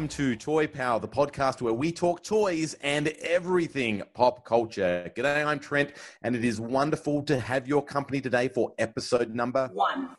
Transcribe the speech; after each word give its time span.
Welcome 0.00 0.16
to 0.16 0.34
Toy 0.34 0.66
Power, 0.66 0.98
the 0.98 1.06
podcast 1.06 1.60
where 1.60 1.74
we 1.74 1.92
talk 1.92 2.22
toys 2.22 2.74
and 2.80 3.08
everything 3.20 4.02
pop 4.14 4.46
culture. 4.46 5.12
G'day, 5.14 5.44
I'm 5.44 5.58
Trent, 5.58 5.92
and 6.22 6.34
it 6.34 6.42
is 6.42 6.58
wonderful 6.58 7.22
to 7.24 7.38
have 7.38 7.68
your 7.68 7.84
company 7.84 8.22
today 8.22 8.48
for 8.48 8.72
episode 8.78 9.34
number 9.34 9.68
one. 9.74 10.16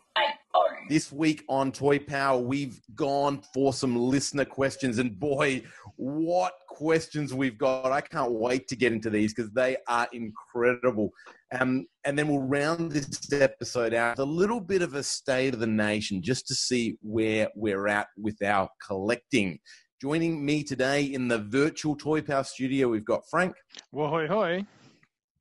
This 0.88 1.12
week 1.12 1.44
on 1.49 1.71
Toy 1.71 1.98
Power, 1.98 2.40
we've 2.40 2.80
gone 2.94 3.41
for 3.55 3.73
some 3.73 3.95
listener 3.95 4.45
questions, 4.45 4.99
and 4.99 5.20
boy, 5.20 5.63
what 5.95 6.54
questions 6.68 7.34
we've 7.34 7.57
got! 7.57 7.91
I 7.91 8.02
can't 8.02 8.34
wait 8.34 8.68
to 8.68 8.76
get 8.76 8.93
into 8.93 9.09
these 9.09 9.34
because 9.34 9.49
they 9.52 9.77
are 9.88 10.07
incredible. 10.13 11.12
Um, 11.60 11.86
and 12.05 12.18
then 12.18 12.28
we'll 12.30 12.40
round 12.40 12.91
this 12.91 13.32
episode 13.34 13.94
out 13.94 14.18
with 14.18 14.28
a 14.28 14.32
little 14.32 14.62
bit 14.62 14.82
of 14.82 14.96
a 14.96 15.04
state 15.04 15.54
of 15.54 15.60
the 15.60 15.68
nation, 15.68 16.22
just 16.22 16.48
to 16.48 16.55
see 16.55 16.98
where 17.02 17.50
we're 17.55 17.88
at 17.88 18.08
with 18.18 18.41
our 18.41 18.70
collecting. 18.86 19.60
Joining 20.02 20.43
me 20.46 20.63
today 20.63 21.04
in 21.04 21.27
the 21.27 21.40
virtual 21.40 21.96
Toy 21.96 22.21
Power 22.21 22.43
studio, 22.43 22.88
we've 22.88 23.05
got 23.05 23.24
Frank, 23.30 23.54
Whoa, 23.91 24.27
hoy, 24.27 24.66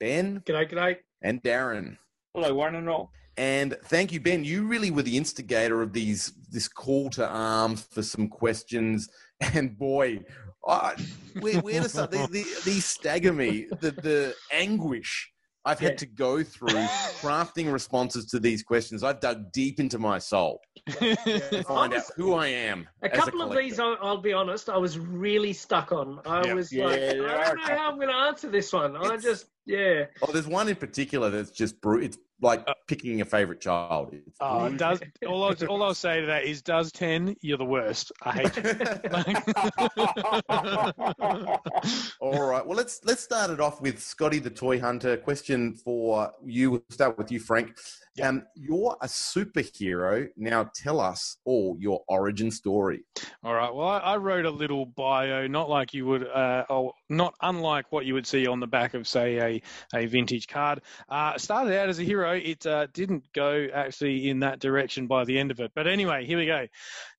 Ben, 0.00 0.40
G'day, 0.40 0.70
g'day. 0.70 0.96
and 1.22 1.42
Darren. 1.42 1.96
Hello, 2.34 2.54
one 2.54 2.74
and 2.74 2.88
all. 2.88 3.12
And 3.36 3.76
thank 3.84 4.12
you, 4.12 4.20
Ben. 4.20 4.44
You 4.44 4.66
really 4.66 4.90
were 4.90 5.02
the 5.02 5.16
instigator 5.16 5.80
of 5.80 5.92
these 5.92 6.32
this 6.50 6.68
call 6.68 7.08
to 7.10 7.26
arms 7.26 7.86
for 7.90 8.02
some 8.02 8.28
questions. 8.28 9.08
And 9.54 9.78
boy, 9.78 10.20
I, 10.68 10.94
where, 11.40 11.60
where 11.60 11.80
does 11.80 11.92
some, 11.94 12.10
these, 12.10 12.28
these, 12.28 12.64
these 12.64 12.84
stagger 12.84 13.32
me? 13.32 13.68
The 13.80 13.92
the 13.92 14.34
anguish 14.52 15.30
I've 15.64 15.78
had 15.78 15.92
Yeah. 15.92 15.96
to 15.98 16.06
go 16.06 16.42
through 16.42 16.68
crafting 17.20 17.70
responses 17.72 18.26
to 18.26 18.40
these 18.40 18.62
questions. 18.62 19.02
I've 19.02 19.20
dug 19.20 19.52
deep 19.52 19.78
into 19.78 19.98
my 19.98 20.18
soul 20.18 20.60
to 20.98 21.62
find 21.66 21.92
out 21.94 22.02
who 22.16 22.32
I 22.34 22.46
am. 22.46 22.88
A 23.02 23.12
as 23.14 23.24
couple 23.24 23.42
of 23.42 23.54
these. 23.56 23.78
I'll, 23.78 23.96
I'll 24.00 24.16
be 24.22 24.32
honest, 24.32 24.70
I 24.70 24.78
was 24.78 24.98
really 24.98 25.52
stuck 25.52 25.92
on. 25.92 26.20
I 26.24 26.46
Yep. 26.46 26.56
was 26.56 26.72
Yeah, 26.72 26.84
like, 26.86 27.00
I 27.00 27.12
don't 27.12 27.56
know 27.56 27.74
a 27.74 27.76
how 27.76 27.90
I'm 27.90 27.96
going 27.96 28.08
to 28.08 28.14
answer 28.14 28.48
this 28.50 28.72
one. 28.72 28.96
I 28.96 29.16
just, 29.18 29.46
yeah. 29.66 30.04
Oh, 30.22 30.32
there's 30.32 30.48
one 30.48 30.68
in 30.68 30.76
particular 30.76 31.28
that's 31.30 31.50
just 31.50 31.80
brutal. 31.80 32.06
It's 32.06 32.18
like 32.40 32.64
uh, 32.66 32.72
picking 32.86 33.20
a 33.20 33.24
favorite 33.24 33.60
child. 33.60 34.14
Oh, 34.40 34.68
does 34.70 35.00
all 35.26 35.44
I'll, 35.44 35.54
all 35.68 35.82
I'll 35.82 35.94
say 35.94 36.20
to 36.20 36.26
that 36.26 36.44
is, 36.44 36.62
does 36.62 36.92
ten? 36.92 37.36
You're 37.40 37.58
the 37.58 37.64
worst. 37.64 38.12
I 38.22 38.32
hate 38.32 38.56
you. 38.56 38.62
All 42.20 42.46
right. 42.46 42.66
Well, 42.66 42.76
let's 42.76 43.00
let's 43.04 43.22
start 43.22 43.50
it 43.50 43.60
off 43.60 43.80
with 43.80 44.00
Scotty 44.00 44.38
the 44.38 44.50
Toy 44.50 44.80
Hunter. 44.80 45.16
Question 45.16 45.74
for 45.74 46.32
you. 46.44 46.72
We'll 46.72 46.82
start 46.90 47.18
with 47.18 47.32
you, 47.32 47.40
Frank. 47.40 47.76
Um, 48.20 48.42
you're 48.54 48.96
a 49.00 49.06
superhero. 49.06 50.28
Now 50.36 50.70
tell 50.74 51.00
us 51.00 51.36
all 51.44 51.76
your 51.78 52.02
origin 52.08 52.50
story. 52.50 53.04
All 53.44 53.54
right. 53.54 53.72
Well, 53.72 53.86
I, 53.86 53.98
I 53.98 54.16
wrote 54.16 54.46
a 54.46 54.50
little 54.50 54.84
bio, 54.84 55.46
not 55.46 55.70
like 55.70 55.94
you 55.94 56.06
would, 56.06 56.26
uh, 56.26 56.64
oh, 56.68 56.92
not 57.08 57.34
unlike 57.40 57.86
what 57.90 58.06
you 58.06 58.14
would 58.14 58.26
see 58.26 58.46
on 58.46 58.60
the 58.60 58.66
back 58.66 58.94
of, 58.94 59.06
say, 59.06 59.38
a, 59.38 59.62
a 59.96 60.06
vintage 60.06 60.48
card. 60.48 60.80
Uh, 61.08 61.38
started 61.38 61.78
out 61.78 61.88
as 61.88 61.98
a 61.98 62.04
hero. 62.04 62.32
It 62.32 62.66
uh, 62.66 62.88
didn't 62.92 63.24
go 63.32 63.68
actually 63.72 64.28
in 64.28 64.40
that 64.40 64.58
direction 64.58 65.06
by 65.06 65.24
the 65.24 65.38
end 65.38 65.50
of 65.50 65.60
it. 65.60 65.70
But 65.74 65.86
anyway, 65.86 66.26
here 66.26 66.38
we 66.38 66.46
go. 66.46 66.66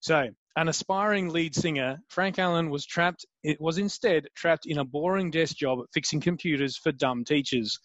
So, 0.00 0.28
an 0.56 0.68
aspiring 0.68 1.30
lead 1.30 1.54
singer, 1.54 1.98
Frank 2.08 2.38
Allen 2.38 2.68
was 2.68 2.84
trapped. 2.84 3.24
It 3.42 3.58
was 3.58 3.78
instead 3.78 4.26
trapped 4.36 4.66
in 4.66 4.78
a 4.78 4.84
boring 4.84 5.30
desk 5.30 5.56
job 5.56 5.78
fixing 5.94 6.20
computers 6.20 6.76
for 6.76 6.92
dumb 6.92 7.24
teachers. 7.24 7.78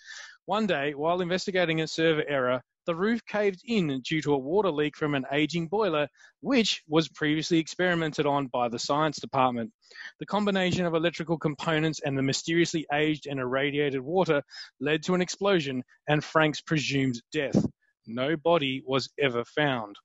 One 0.45 0.67
day, 0.67 0.93
while 0.93 1.21
investigating 1.21 1.81
a 1.81 1.87
server 1.87 2.25
error, 2.27 2.61
the 2.87 2.95
roof 2.95 3.23
caved 3.27 3.61
in 3.65 4.01
due 4.01 4.21
to 4.21 4.33
a 4.33 4.37
water 4.37 4.71
leak 4.71 4.95
from 4.95 5.13
an 5.13 5.25
aging 5.31 5.67
boiler 5.67 6.07
which 6.39 6.81
was 6.87 7.09
previously 7.09 7.59
experimented 7.59 8.25
on 8.25 8.47
by 8.47 8.69
the 8.69 8.79
science 8.79 9.19
department. 9.19 9.71
The 10.19 10.25
combination 10.25 10.85
of 10.85 10.95
electrical 10.95 11.37
components 11.37 11.99
and 12.03 12.17
the 12.17 12.23
mysteriously 12.23 12.87
aged 12.93 13.27
and 13.27 13.39
irradiated 13.39 14.01
water 14.01 14.41
led 14.79 15.03
to 15.03 15.13
an 15.13 15.21
explosion 15.21 15.83
and 16.07 16.23
Frank's 16.23 16.61
presumed 16.61 17.21
death. 17.31 17.63
No 18.07 18.37
body 18.37 18.81
was 18.85 19.09
ever 19.19 19.43
found. 19.43 19.97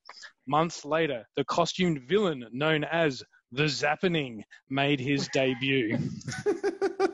Months 0.49 0.85
later, 0.85 1.25
the 1.37 1.45
costumed 1.45 2.03
villain 2.09 2.45
known 2.51 2.83
as 2.83 3.23
the 3.53 3.65
Zappening 3.65 4.43
made 4.69 4.99
his 4.99 5.29
debut. 5.29 5.99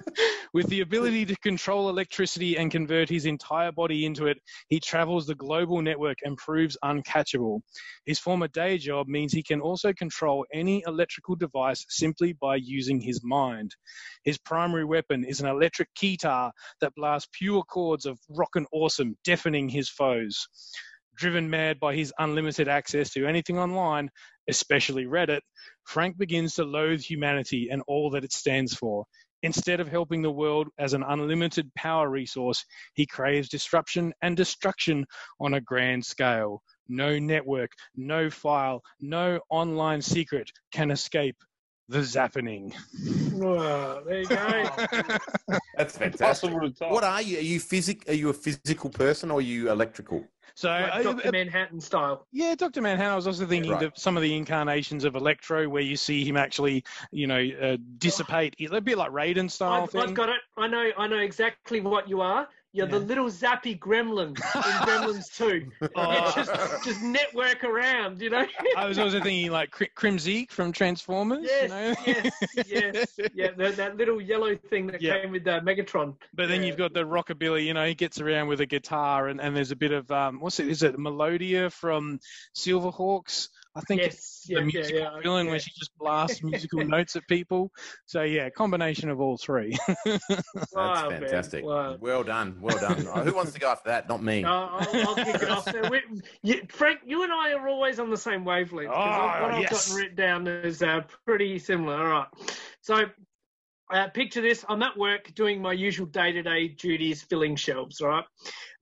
With 0.55 0.69
the 0.69 0.81
ability 0.81 1.27
to 1.27 1.37
control 1.37 1.91
electricity 1.91 2.57
and 2.57 2.71
convert 2.71 3.11
his 3.11 3.27
entire 3.27 3.71
body 3.71 4.07
into 4.07 4.27
it, 4.27 4.39
he 4.69 4.81
travels 4.81 5.27
the 5.27 5.35
global 5.35 5.83
network 5.83 6.19
and 6.25 6.39
proves 6.39 6.77
uncatchable. 6.83 7.61
His 8.07 8.19
former 8.19 8.49
day 8.49 8.79
job 8.79 9.09
means 9.09 9.33
he 9.33 9.43
can 9.43 9.61
also 9.61 9.93
control 9.93 10.47
any 10.53 10.83
electrical 10.87 11.37
device 11.37 11.85
simply 11.91 12.33
by 12.33 12.57
using 12.57 12.99
his 12.99 13.23
mind. 13.23 13.77
His 14.25 14.39
primary 14.39 14.87
weapon 14.87 15.25
is 15.25 15.41
an 15.41 15.49
electric 15.49 15.93
keytar 15.95 16.53
that 16.81 16.95
blasts 16.95 17.29
pure 17.33 17.63
chords 17.63 18.07
of 18.07 18.19
rock 18.31 18.57
and 18.57 18.67
awesome, 18.73 19.19
deafening 19.25 19.69
his 19.69 19.91
foes. 19.91 20.49
Driven 21.15 21.51
mad 21.51 21.79
by 21.79 21.95
his 21.95 22.15
unlimited 22.19 22.69
access 22.69 23.11
to 23.11 23.27
anything 23.27 23.59
online, 23.59 24.09
especially 24.49 25.05
Reddit, 25.05 25.41
Frank 25.85 26.17
begins 26.17 26.55
to 26.55 26.65
loathe 26.65 27.03
humanity 27.03 27.69
and 27.71 27.83
all 27.87 28.11
that 28.11 28.25
it 28.25 28.33
stands 28.33 28.73
for. 28.75 29.05
Instead 29.43 29.81
of 29.81 29.89
helping 29.89 30.23
the 30.23 30.31
world 30.31 30.69
as 30.79 30.95
an 30.95 31.05
unlimited 31.07 31.73
power 31.75 32.11
resource, 32.11 32.65
he 32.95 33.07
craves 33.07 33.49
disruption 33.49 34.13
and 34.23 34.37
destruction 34.37 35.07
on 35.41 35.55
a 35.55 35.61
grand 35.61 36.05
scale. 36.05 36.63
No 36.89 37.19
network, 37.19 37.71
no 37.97 38.31
file, 38.31 38.83
no 39.01 39.41
online 39.51 40.03
secret 40.03 40.51
can 40.73 40.91
escape 40.91 41.37
the 41.89 41.99
zappening. 41.99 42.73
Wow, 43.33 44.03
there 44.07 44.21
you 44.21 44.29
go. 44.29 44.37
That's 45.77 45.97
fantastic. 45.97 46.19
Possible 46.19 46.61
to 46.61 46.71
top. 46.71 46.93
What 46.93 47.05
are 47.05 47.23
you? 47.23 47.39
Are 47.39 47.43
you 47.43 47.61
physic? 47.61 48.09
Are 48.09 48.15
you 48.15 48.29
a 48.31 48.35
physical 48.35 48.91
person 48.91 49.31
or 49.31 49.39
are 49.39 49.43
you 49.43 49.71
electrical? 49.71 50.25
So, 50.59 50.71
like 50.71 51.05
Dr. 51.05 51.29
uh, 51.29 51.31
Manhattan 51.31 51.81
style. 51.81 52.27
yeah, 52.33 52.57
Dr. 52.57 52.83
Manhattan. 52.83 53.13
I 53.13 53.15
was 53.15 53.29
also 53.29 53.47
thinking 53.47 53.71
Right. 53.71 53.85
of 53.85 53.93
some 53.97 54.17
of 54.17 54.25
the 54.25 54.35
incarnations 54.37 55.05
of 55.05 55.15
Electro, 55.15 55.69
where 55.69 55.83
you 55.83 55.97
see 55.97 56.25
him 56.25 56.37
actually, 56.37 56.83
you 57.13 57.29
know, 57.29 57.49
uh, 57.63 57.77
dissipate. 57.99 58.57
A 58.73 58.81
bit 58.81 58.99
like 58.99 59.13
Raiden 59.13 59.49
style 59.49 59.85
I've, 59.85 59.91
thing. 59.91 60.01
I've 60.01 60.15
got 60.15 60.31
it. 60.31 60.41
I 60.57 60.67
know. 60.67 60.91
I 60.99 61.07
know 61.07 61.19
exactly 61.19 61.81
what 61.81 62.09
you 62.09 62.21
are. 62.23 62.49
You're 62.73 62.87
the 62.87 62.99
little 62.99 63.27
zappy 63.27 63.79
gremlin 63.79 64.29
in 64.29 64.35
Gremlins 64.85 65.35
2. 65.37 65.47
You 65.81 65.89
Oh. 65.97 66.33
just, 66.35 66.85
just 66.85 67.03
network 67.03 67.65
around, 67.65 68.21
you 68.21 68.29
know? 68.29 68.47
I 68.77 68.87
was 68.87 68.99
also 68.99 69.21
thinking 69.23 69.51
like 69.51 69.71
Cri- 69.71 69.91
Krimzeek 69.97 70.51
from 70.51 70.73
Transformers. 70.73 71.45
you 71.45 71.49
yes, 71.49 71.71
know? 71.71 71.95
yes, 72.07 72.67
yes. 72.69 73.21
Yeah, 73.35 73.51
that, 73.57 73.77
that 73.77 73.97
little 73.97 74.21
yellow 74.21 74.55
thing 74.55 74.87
that 74.89 75.01
Yeah. 75.01 75.21
came 75.21 75.31
with 75.33 75.47
uh, 75.49 75.61
Megatron. 75.61 76.15
But 76.35 76.49
then 76.49 76.61
Yeah. 76.61 76.69
you've 76.69 76.77
got 76.77 76.93
the 76.93 77.05
rockabilly, 77.05 77.65
you 77.65 77.73
know, 77.75 77.87
he 77.87 77.95
gets 77.95 78.21
around 78.21 78.49
with 78.49 78.61
a 78.61 78.67
guitar, 78.67 79.29
and, 79.29 79.41
and 79.41 79.57
there's 79.57 79.71
a 79.71 79.77
bit 79.77 79.93
of 79.93 80.11
um, 80.11 80.39
what's 80.41 80.61
it? 80.61 80.69
Is 80.69 80.83
it 80.83 80.99
Melodia 80.99 81.71
from 81.71 82.21
Silverhawks? 82.55 83.49
I 83.79 83.81
think 83.83 84.03
it's 84.03 84.17
Yes, 84.17 84.47
yeah, 84.49 84.59
the 84.59 84.65
musical 84.65 84.99
yeah, 84.99 85.21
villain 85.23 85.47
yeah. 85.47 85.53
where 85.53 85.61
she 85.61 85.71
just 85.79 85.97
blasts 85.99 86.43
musical 86.43 86.85
notes 86.85 87.15
at 87.15 87.27
people. 87.29 87.71
So 88.07 88.23
yeah, 88.23 88.51
combination 88.51 89.09
of 89.09 89.21
all 89.21 89.37
three. 89.37 89.79
That's 90.05 90.73
Wow, 90.73 91.09
fantastic. 91.11 91.65
wow. 91.65 91.97
Well 92.01 92.25
done. 92.25 92.59
Well 92.61 92.79
done. 92.79 93.07
Oh, 93.09 93.23
Who 93.23 93.35
wants 93.35 93.53
to 93.53 93.61
go 93.61 93.71
after 93.71 93.89
that? 93.91 94.09
Not 94.09 94.23
me. 94.23 94.45
Uh, 94.45 94.49
I'll, 94.49 95.07
I'll 95.09 95.15
kick 95.15 95.37
it 95.43 95.49
off. 95.49 95.71
So 95.71 95.91
you, 96.43 96.63
Frank, 96.71 97.01
you 97.07 97.23
and 97.23 97.33
I 97.33 97.53
are 97.53 97.69
always 97.69 97.99
on 98.01 98.11
the 98.11 98.17
same 98.17 98.45
wavelength. 98.45 98.91
'cause 98.91 98.97
Oh, 98.99 99.43
what 99.45 99.55
I've 99.55 99.63
yes. 99.63 99.71
gotten 99.71 99.95
written 99.95 100.17
down 100.17 100.47
is 100.49 100.83
uh, 100.83 101.03
pretty 101.25 101.59
similar. 101.59 101.97
All 101.97 102.07
right. 102.09 102.27
So 102.81 103.05
uh, 103.91 104.09
picture 104.09 104.43
this. 104.43 104.65
I'm 104.69 104.83
at 104.83 104.97
work 104.97 105.35
doing 105.35 105.63
my 105.63 105.73
usual 105.73 106.07
day 106.07 106.33
to 106.33 106.43
day 106.43 106.69
duties, 106.69 107.23
filling 107.23 107.57
shelves, 107.57 108.01
right? 108.01 108.25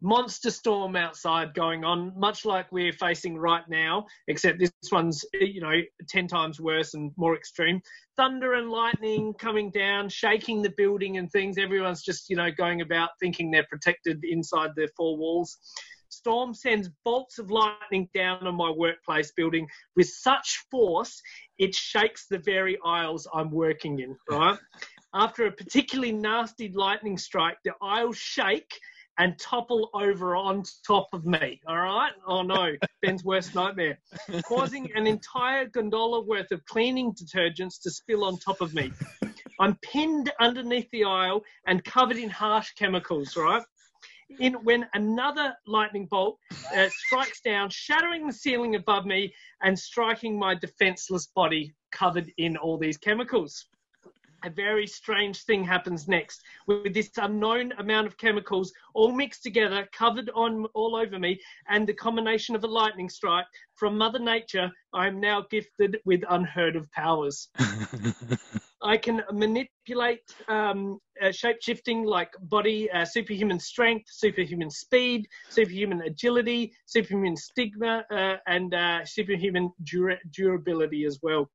Monster 0.01 0.51
storm 0.51 0.97
outside 0.97 1.55
going 1.55 1.85
on, 1.85 2.13
much 2.19 2.45
like 2.45 2.71
we're 2.73 2.93
facing 2.93 3.39
right 3.39 3.63
now, 3.69 4.07
except 4.29 4.59
this 4.59 4.73
one's, 4.91 5.25
you 5.35 5.61
know, 5.61 5.81
10 6.09 6.29
times 6.29 6.61
worse 6.61 6.95
and 6.95 7.13
more 7.17 7.37
extreme. 7.37 7.81
Thunder 8.17 8.55
and 8.55 8.71
lightning 8.71 9.33
coming 9.35 9.71
down, 9.71 10.09
shaking 10.09 10.63
the 10.63 10.73
building 10.77 11.19
and 11.19 11.31
things. 11.31 11.57
Everyone's 11.57 12.03
just, 12.03 12.29
you 12.29 12.37
know, 12.37 12.51
going 12.51 12.81
about 12.81 13.11
thinking 13.21 13.51
they're 13.51 13.67
protected 13.71 14.25
inside 14.25 14.71
their 14.77 14.89
four 14.97 15.17
walls. 15.17 15.59
Storm 16.09 16.55
sends 16.55 16.89
bolts 17.05 17.39
of 17.39 17.51
lightning 17.51 18.09
down 18.15 18.47
on 18.47 18.55
my 18.55 18.71
workplace 18.71 19.33
building 19.37 19.67
with 19.97 20.09
such 20.09 20.65
force 20.71 21.21
it 21.59 21.75
shakes 21.75 22.27
the 22.29 22.39
very 22.39 22.79
aisles 22.85 23.27
I'm 23.33 23.51
working 23.51 23.99
in, 24.01 24.17
right? 24.31 24.59
After 25.19 25.47
a 25.47 25.51
particularly 25.51 26.13
nasty 26.13 26.71
lightning 26.75 27.17
strike, 27.17 27.57
the 27.65 27.73
aisles 27.81 28.19
shake 28.19 28.79
and 29.17 29.39
topple 29.39 29.89
over 29.95 30.37
on 30.37 30.63
top 30.87 31.09
of 31.15 31.25
me. 31.25 31.59
All 31.67 31.79
right? 31.79 32.13
Oh 32.27 32.43
no, 32.43 32.73
Ben's 33.03 33.25
worst 33.25 33.55
nightmare. 33.55 33.99
Causing 34.45 34.91
an 34.95 35.07
entire 35.07 35.65
gondola 35.69 36.21
worth 36.21 36.51
of 36.53 36.63
cleaning 36.67 37.15
detergents 37.15 37.81
to 37.85 37.91
spill 37.91 38.25
on 38.25 38.37
top 38.41 38.61
of 38.61 38.75
me. 38.75 38.93
I'm 39.59 39.77
pinned 39.77 40.31
underneath 40.39 40.91
the 40.91 41.05
aisle 41.05 41.41
and 41.67 41.83
covered 41.83 42.19
in 42.19 42.29
harsh 42.29 42.73
chemicals, 42.75 43.39
right? 43.39 43.63
In 44.39 44.53
when 44.65 44.87
another 44.93 45.55
lightning 45.67 46.09
bolt 46.11 46.39
uh, 46.77 46.91
strikes 47.07 47.41
down, 47.41 47.71
shattering 47.71 48.27
the 48.27 48.35
ceiling 48.35 48.75
above 48.75 49.07
me 49.07 49.33
and 49.63 49.79
striking 49.79 50.39
my 50.39 50.55
defenseless 50.55 51.29
body 51.35 51.75
covered 51.91 52.31
in 52.37 52.59
all 52.59 52.77
these 52.77 52.99
chemicals 52.99 53.67
a 54.45 54.51
very 54.51 54.87
strange 54.87 55.43
thing 55.45 55.65
happens 55.65 56.09
next 56.09 56.43
with 56.67 56.95
this 56.95 57.11
unknown 57.17 57.73
amount 57.79 58.07
of 58.07 58.17
chemicals 58.17 58.73
all 58.95 59.13
mixed 59.13 59.43
together, 59.43 59.89
covered 59.93 60.31
on 60.35 60.67
all 60.75 60.97
over 60.97 61.19
me, 61.19 61.41
and 61.69 61.87
the 61.87 61.95
combination 61.95 62.55
of 62.55 62.65
a 62.65 62.67
lightning 62.67 63.09
strike 63.09 63.47
from 63.75 63.99
Mother 63.99 64.19
Nature. 64.19 64.71
I 64.93 65.07
am 65.07 65.21
now 65.21 65.45
gifted 65.51 65.99
with 66.05 66.23
unheard 66.29 66.77
of 66.77 66.91
powers. 66.93 67.49
I 68.83 68.97
can 68.99 69.23
manipulate 69.33 70.35
um, 70.49 71.01
uh, 71.21 71.33
shape 71.33 71.57
shifting 71.61 72.05
like 72.05 72.31
body, 72.43 72.91
uh, 72.91 73.05
superhuman 73.05 73.59
strength, 73.59 74.05
superhuman 74.11 74.71
speed, 74.71 75.27
superhuman 75.49 76.03
agility, 76.03 76.73
superhuman 76.85 77.37
stigma, 77.37 78.05
uh, 78.13 78.37
and 78.47 78.75
uh, 78.75 79.05
superhuman 79.05 79.73
dura- 79.83 80.21
durability 80.31 81.05
as 81.05 81.19
well. 81.23 81.51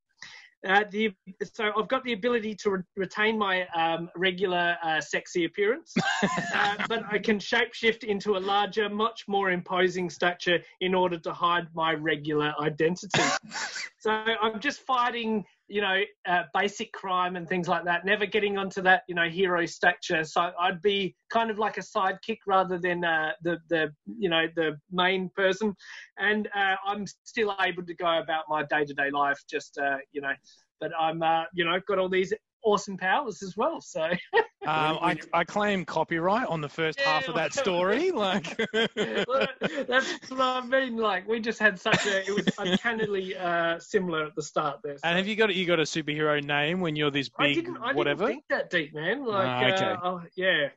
Uh, 0.68 0.84
the, 0.92 1.12
so 1.54 1.72
I've 1.76 1.88
got 1.88 2.04
the 2.04 2.14
ability 2.14 2.54
to 2.56 2.70
re- 2.70 2.84
retain 2.96 3.38
my 3.38 3.68
um, 3.70 4.10
regular 4.16 4.78
uh, 4.84 5.02
sexy 5.02 5.46
appearance, 5.46 5.94
uh, 6.54 6.76
but 6.88 7.04
I 7.12 7.18
can 7.18 7.40
shapeshift 7.40 8.04
into 8.04 8.38
a 8.38 8.40
larger, 8.40 8.88
much 8.88 9.28
more 9.28 9.50
imposing 9.50 10.10
stature 10.10 10.60
in 10.80 10.94
order 10.94 11.18
to 11.18 11.34
hide 11.34 11.68
my 11.74 11.94
regular 11.94 12.54
identity. 12.62 13.24
so 14.00 14.12
I'm 14.12 14.60
just 14.60 14.82
fighting, 14.82 15.46
you 15.72 15.80
know, 15.80 16.02
uh, 16.28 16.44
basic 16.54 16.92
crime 16.92 17.38
and 17.38 17.48
things 17.48 17.68
like 17.68 17.86
that. 17.86 18.06
Never 18.06 18.26
getting 18.26 18.58
onto 18.58 18.82
that, 18.82 19.04
you 19.08 19.16
know, 19.16 19.30
hero 19.30 19.66
stature. 19.66 20.26
So 20.26 20.52
I'd 20.60 20.82
be 20.82 21.16
kind 21.30 21.50
of 21.50 21.58
like 21.58 21.78
a 21.78 21.82
sidekick 21.82 22.40
rather 22.46 22.78
than 22.78 23.06
uh, 23.06 23.32
the 23.42 23.58
the 23.70 23.94
you 24.06 24.30
know 24.30 24.48
the 24.56 24.78
main 24.92 25.30
person, 25.36 25.74
and 26.20 26.50
uh, 26.54 26.76
I'm 26.86 27.06
still 27.24 27.56
able 27.62 27.86
to 27.86 27.96
go 27.96 28.20
about 28.20 28.46
my 28.50 28.64
day 28.64 28.84
to 28.84 28.94
day 28.94 29.12
life. 29.12 29.40
Just 29.50 29.78
uh, 29.78 29.98
you 30.12 30.20
know, 30.20 30.34
but 30.82 30.92
I'm 31.00 31.24
uh, 31.24 31.44
you 31.54 31.64
know 31.64 31.80
got 31.88 32.00
all 32.00 32.10
these 32.10 32.34
awesome 32.64 32.98
powers 32.98 33.42
as 33.44 33.56
well. 33.58 33.82
So 33.82 34.10
Um, 34.64 35.00
I, 35.02 35.18
I 35.34 35.44
claim 35.44 35.86
copyright 35.86 36.46
on 36.48 36.62
the 36.62 36.70
first 36.70 37.00
half 37.00 37.28
of 37.28 37.34
that 37.34 37.52
story. 37.64 38.12
Like, 38.12 38.56
that's 38.96 40.30
what 40.30 40.40
I 40.40 40.62
mean. 40.62 40.98
Like 40.98 41.28
we 41.28 41.40
just 41.40 41.58
had 41.60 41.80
such 41.80 42.06
a 42.06 42.20
it 42.28 42.36
was 42.36 42.48
uncannily 42.60 43.36
uh, 43.36 43.80
similar 43.80 44.26
at 44.28 44.36
the 44.36 44.44
start 44.44 44.80
there. 44.84 44.98
so- 44.98 45.02
and 45.08 45.18
have 45.18 45.28
you 45.28 45.36
got 45.36 45.54
you 45.56 45.66
got 45.66 45.80
a 45.80 45.84
superhero 45.84 46.44
name 46.44 46.80
when 46.80 46.96
you're 46.96 47.10
this 47.10 47.30
I 47.40 47.48
big 47.48 47.56
didn't. 47.56 47.78
I 47.78 47.94
whatever? 47.94 48.28
didn't 48.28 48.34
think 48.34 48.44
that 48.50 48.70
deep, 48.70 48.94
man. 48.94 49.26
Like, 49.26 49.48
Ah, 49.48 49.64
okay. 49.66 49.86
uh, 49.86 49.98
oh, 50.04 50.22
yeah, 50.36 50.68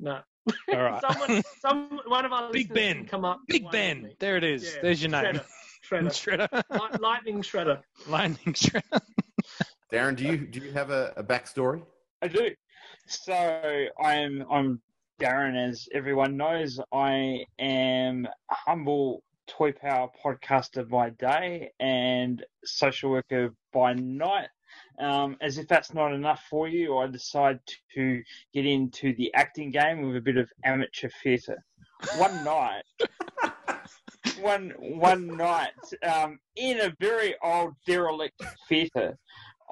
no. 0.00 0.18
All 0.74 0.82
right. 0.82 1.00
Someone, 1.00 1.42
some 1.60 2.00
one 2.06 2.26
of 2.26 2.32
our 2.34 2.52
Big 2.52 2.74
Ben. 2.74 3.06
come 3.06 3.24
up. 3.24 3.40
Big 3.48 3.70
Ben. 3.70 4.10
There 4.18 4.36
it 4.36 4.44
is. 4.44 4.74
Yeah, 4.74 4.82
There's 4.82 5.02
your 5.02 5.10
name. 5.12 5.40
Shredder. 5.90 6.10
Shredder. 6.10 6.48
Shredder. 6.70 7.00
Lightning 7.00 7.40
shredder. 7.40 7.80
Lightning 8.06 8.52
Shredder. 8.52 9.00
Darren, 9.94 10.16
do 10.16 10.24
you 10.24 10.36
do 10.38 10.58
you 10.58 10.72
have 10.72 10.90
a, 10.90 11.12
a 11.16 11.22
backstory? 11.22 11.80
I 12.20 12.26
do. 12.26 12.50
So 13.06 13.86
I'm 14.02 14.44
I'm 14.50 14.82
Darren, 15.20 15.56
as 15.56 15.88
everyone 15.94 16.36
knows. 16.36 16.80
I 16.92 17.44
am 17.60 18.26
a 18.26 18.54
humble 18.54 19.22
toy 19.46 19.70
power 19.70 20.08
podcaster 20.20 20.88
by 20.88 21.10
day 21.10 21.70
and 21.78 22.44
social 22.64 23.10
worker 23.10 23.54
by 23.72 23.92
night. 23.92 24.48
Um, 24.98 25.36
as 25.40 25.58
if 25.58 25.68
that's 25.68 25.94
not 25.94 26.12
enough 26.12 26.42
for 26.50 26.66
you, 26.66 26.98
I 26.98 27.06
decide 27.06 27.60
to 27.94 28.20
get 28.52 28.66
into 28.66 29.14
the 29.14 29.32
acting 29.34 29.70
game 29.70 30.02
with 30.02 30.16
a 30.16 30.20
bit 30.20 30.38
of 30.38 30.48
amateur 30.64 31.08
theatre. 31.22 31.62
One 32.16 32.42
night, 32.42 32.82
one 34.40 34.72
one 34.76 35.28
night, 35.28 35.70
um, 36.02 36.40
in 36.56 36.80
a 36.80 36.92
very 36.98 37.36
old 37.44 37.74
derelict 37.86 38.42
theatre, 38.68 39.16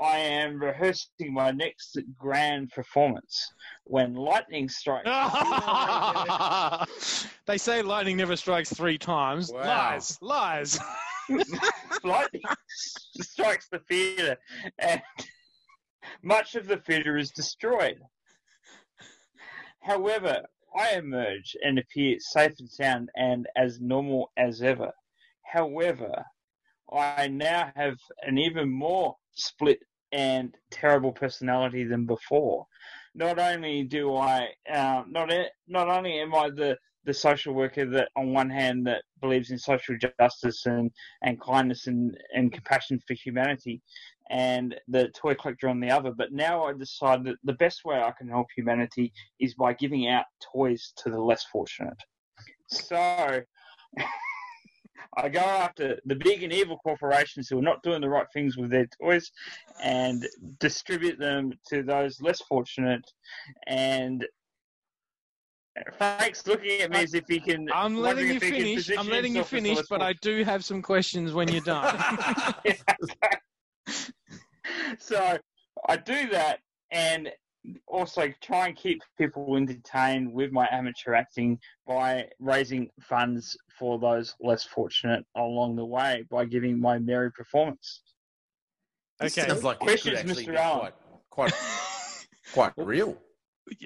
I 0.00 0.18
am 0.18 0.60
rehearsing 0.60 1.32
my 1.32 1.50
next 1.50 1.98
grand 2.18 2.70
performance 2.70 3.52
when 3.84 4.14
lightning 4.14 4.68
strikes. 4.68 5.08
they 7.46 7.58
say 7.58 7.82
lightning 7.82 8.16
never 8.16 8.36
strikes 8.36 8.72
three 8.72 8.98
times. 8.98 9.52
Wow. 9.52 9.60
Lies. 9.60 10.18
Lies. 10.20 10.78
lightning 12.04 12.42
strikes 12.68 13.68
the 13.68 13.80
theatre, 13.80 14.36
and 14.78 15.02
much 16.22 16.54
of 16.54 16.66
the 16.66 16.78
theatre 16.78 17.16
is 17.16 17.30
destroyed. 17.30 17.98
However, 19.80 20.42
I 20.76 20.94
emerge 20.94 21.54
and 21.62 21.78
appear 21.78 22.16
safe 22.18 22.54
and 22.58 22.70
sound 22.70 23.10
and 23.14 23.46
as 23.56 23.80
normal 23.80 24.32
as 24.36 24.62
ever. 24.62 24.92
However, 25.42 26.24
I 26.90 27.28
now 27.28 27.70
have 27.76 27.98
an 28.22 28.38
even 28.38 28.70
more 28.70 29.16
split 29.34 29.79
and 30.12 30.55
terrible 30.70 31.12
personality 31.12 31.84
than 31.84 32.06
before. 32.06 32.67
Not 33.14 33.38
only 33.38 33.84
do 33.84 34.14
I, 34.14 34.49
uh, 34.73 35.02
not 35.08 35.31
not 35.69 35.88
only 35.88 36.20
am 36.20 36.34
I 36.34 36.50
the 36.50 36.76
the 37.05 37.14
social 37.14 37.52
worker 37.52 37.84
that, 37.84 38.08
on 38.17 38.32
one 38.32 38.49
hand, 38.49 38.87
that 38.87 39.02
believes 39.20 39.50
in 39.50 39.58
social 39.58 39.96
justice 40.20 40.67
and, 40.67 40.90
and 41.23 41.40
kindness 41.40 41.87
and, 41.87 42.17
and 42.34 42.52
compassion 42.52 43.00
for 43.06 43.14
humanity, 43.14 43.82
and 44.31 44.76
the 44.88 45.08
toy 45.08 45.34
collector 45.34 45.69
on 45.69 45.81
the 45.81 45.90
other. 45.90 46.12
But 46.17 46.32
now 46.32 46.64
I 46.64 46.73
decide 46.73 47.25
that 47.25 47.37
the 47.44 47.55
best 47.55 47.84
way 47.84 47.96
I 47.96 48.12
can 48.17 48.29
help 48.29 48.46
humanity 48.55 49.12
is 49.40 49.55
by 49.55 49.73
giving 49.75 50.08
out 50.08 50.26
toys 50.55 50.93
to 50.99 51.11
the 51.11 51.20
less 51.20 51.44
fortunate. 51.52 51.99
So 52.69 53.40
I 55.16 55.28
go 55.28 55.40
after 55.40 55.98
the 56.06 56.14
big 56.14 56.42
and 56.42 56.52
evil 56.52 56.78
corporations 56.78 57.48
who 57.48 57.58
are 57.58 57.62
not 57.62 57.82
doing 57.82 58.00
the 58.00 58.08
right 58.08 58.26
things 58.32 58.56
with 58.56 58.70
their 58.70 58.86
toys 59.00 59.31
and 59.82 60.26
distribute 60.58 61.19
them 61.19 61.52
to 61.69 61.82
those 61.82 62.20
less 62.20 62.40
fortunate. 62.40 63.04
And 63.66 64.26
Frank's 65.96 66.46
looking 66.46 66.81
at 66.81 66.90
me 66.90 66.98
as 66.98 67.14
if 67.14 67.24
he 67.28 67.40
can. 67.40 67.69
I'm 67.72 67.96
letting 67.96 68.28
you 68.28 68.34
if 68.34 68.42
he 68.42 68.50
can 68.50 68.60
finish. 68.60 68.90
I'm 68.98 69.08
letting 69.08 69.32
you 69.32 69.42
himself 69.42 69.52
as 69.54 69.62
the 69.62 69.69
finish, 69.69 69.86
but 69.88 70.02
I 70.02 70.12
do 70.14 70.44
have 70.44 70.64
some 70.64 70.82
questions 70.82 71.32
when 71.32 71.48
you're 71.48 71.62
done. 71.62 71.98
so 74.98 75.38
I 75.88 75.96
do 75.96 76.28
that 76.31 76.60
and 76.90 77.31
also 77.86 78.32
try 78.42 78.69
and 78.69 78.76
keep 78.76 79.00
people 79.19 79.56
entertained 79.56 80.32
with 80.32 80.50
my 80.52 80.69
amateur 80.72 81.14
acting 81.14 81.58
by 81.86 82.28
raising 82.40 82.88
funds 83.00 83.56
for 83.78 83.98
those 83.98 84.34
less 84.40 84.64
fortunate 84.64 85.24
along 85.36 85.76
the 85.76 85.84
way 85.84 86.24
by 86.31 86.44
giving 86.44 86.78
my 86.81 86.98
merry 86.98 87.31
performance. 87.32 88.02
Okay. 89.20 89.28
sounds 89.46 89.62
like 89.62 89.78
Questions, 89.78 90.20
could 90.22 90.31
Mr. 90.31 90.46
be 90.48 90.56
Allen. 90.56 90.92
quite 91.31 91.52
quite 91.52 91.54
quite 92.52 92.72
real. 92.86 93.16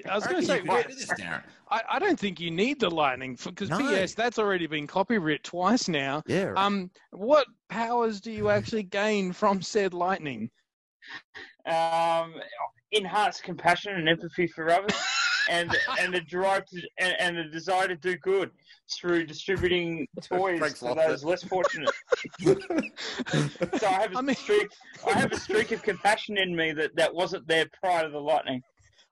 I 0.09 0.15
was 0.15 0.25
going 0.25 0.41
to 0.41 0.45
say, 0.45 0.57
you 0.57 0.63
do 0.63 0.95
this, 0.95 1.05
Darren. 1.13 1.43
I, 1.69 1.81
I 1.91 1.99
don't 1.99 2.19
think 2.19 2.39
you 2.39 2.49
need 2.49 2.79
the 2.79 2.89
lightning 2.89 3.37
because 3.43 3.69
No. 3.69 3.77
PS 4.05 4.15
that's 4.15 4.39
already 4.39 4.65
been 4.65 4.87
copyright 4.87 5.43
twice 5.43 5.87
now. 5.87 6.23
Yeah. 6.25 6.45
right. 6.45 6.57
Um, 6.65 6.89
what 7.11 7.45
powers 7.69 8.19
do 8.19 8.31
you 8.31 8.49
actually 8.57 8.83
gain 8.83 9.31
from 9.31 9.61
said 9.61 9.93
lightning? 9.93 10.49
Um, 11.67 12.33
enhanced 12.91 13.43
compassion 13.43 13.93
and 13.93 14.07
empathy 14.09 14.47
for 14.47 14.69
others. 14.69 14.95
And, 15.49 15.73
and 16.01 16.13
a 16.13 16.19
drive 16.19 16.65
to 16.65 16.81
and, 16.99 17.15
and 17.19 17.37
a 17.37 17.49
desire 17.49 17.87
to 17.87 17.95
do 17.95 18.17
good 18.17 18.51
through 18.99 19.25
distributing 19.27 20.05
toys 20.21 20.59
Frank's 20.59 20.79
to 20.79 20.93
those 20.93 21.23
it. 21.23 21.25
less 21.25 21.41
fortunate. 21.45 21.89
So 23.79 23.87
I 23.87 23.91
have 23.93 24.13
a 24.13 24.17
I 24.17 24.21
mean- 24.21 24.35
streak. 24.35 24.67
I 25.07 25.17
have 25.17 25.31
a 25.31 25.39
streak 25.39 25.71
of 25.71 25.81
compassion 25.83 26.37
in 26.37 26.53
me 26.53 26.73
that, 26.73 26.97
that 26.97 27.15
wasn't 27.15 27.47
there 27.47 27.65
prior 27.81 28.03
to 28.03 28.09
the 28.09 28.19
lightning. 28.19 28.61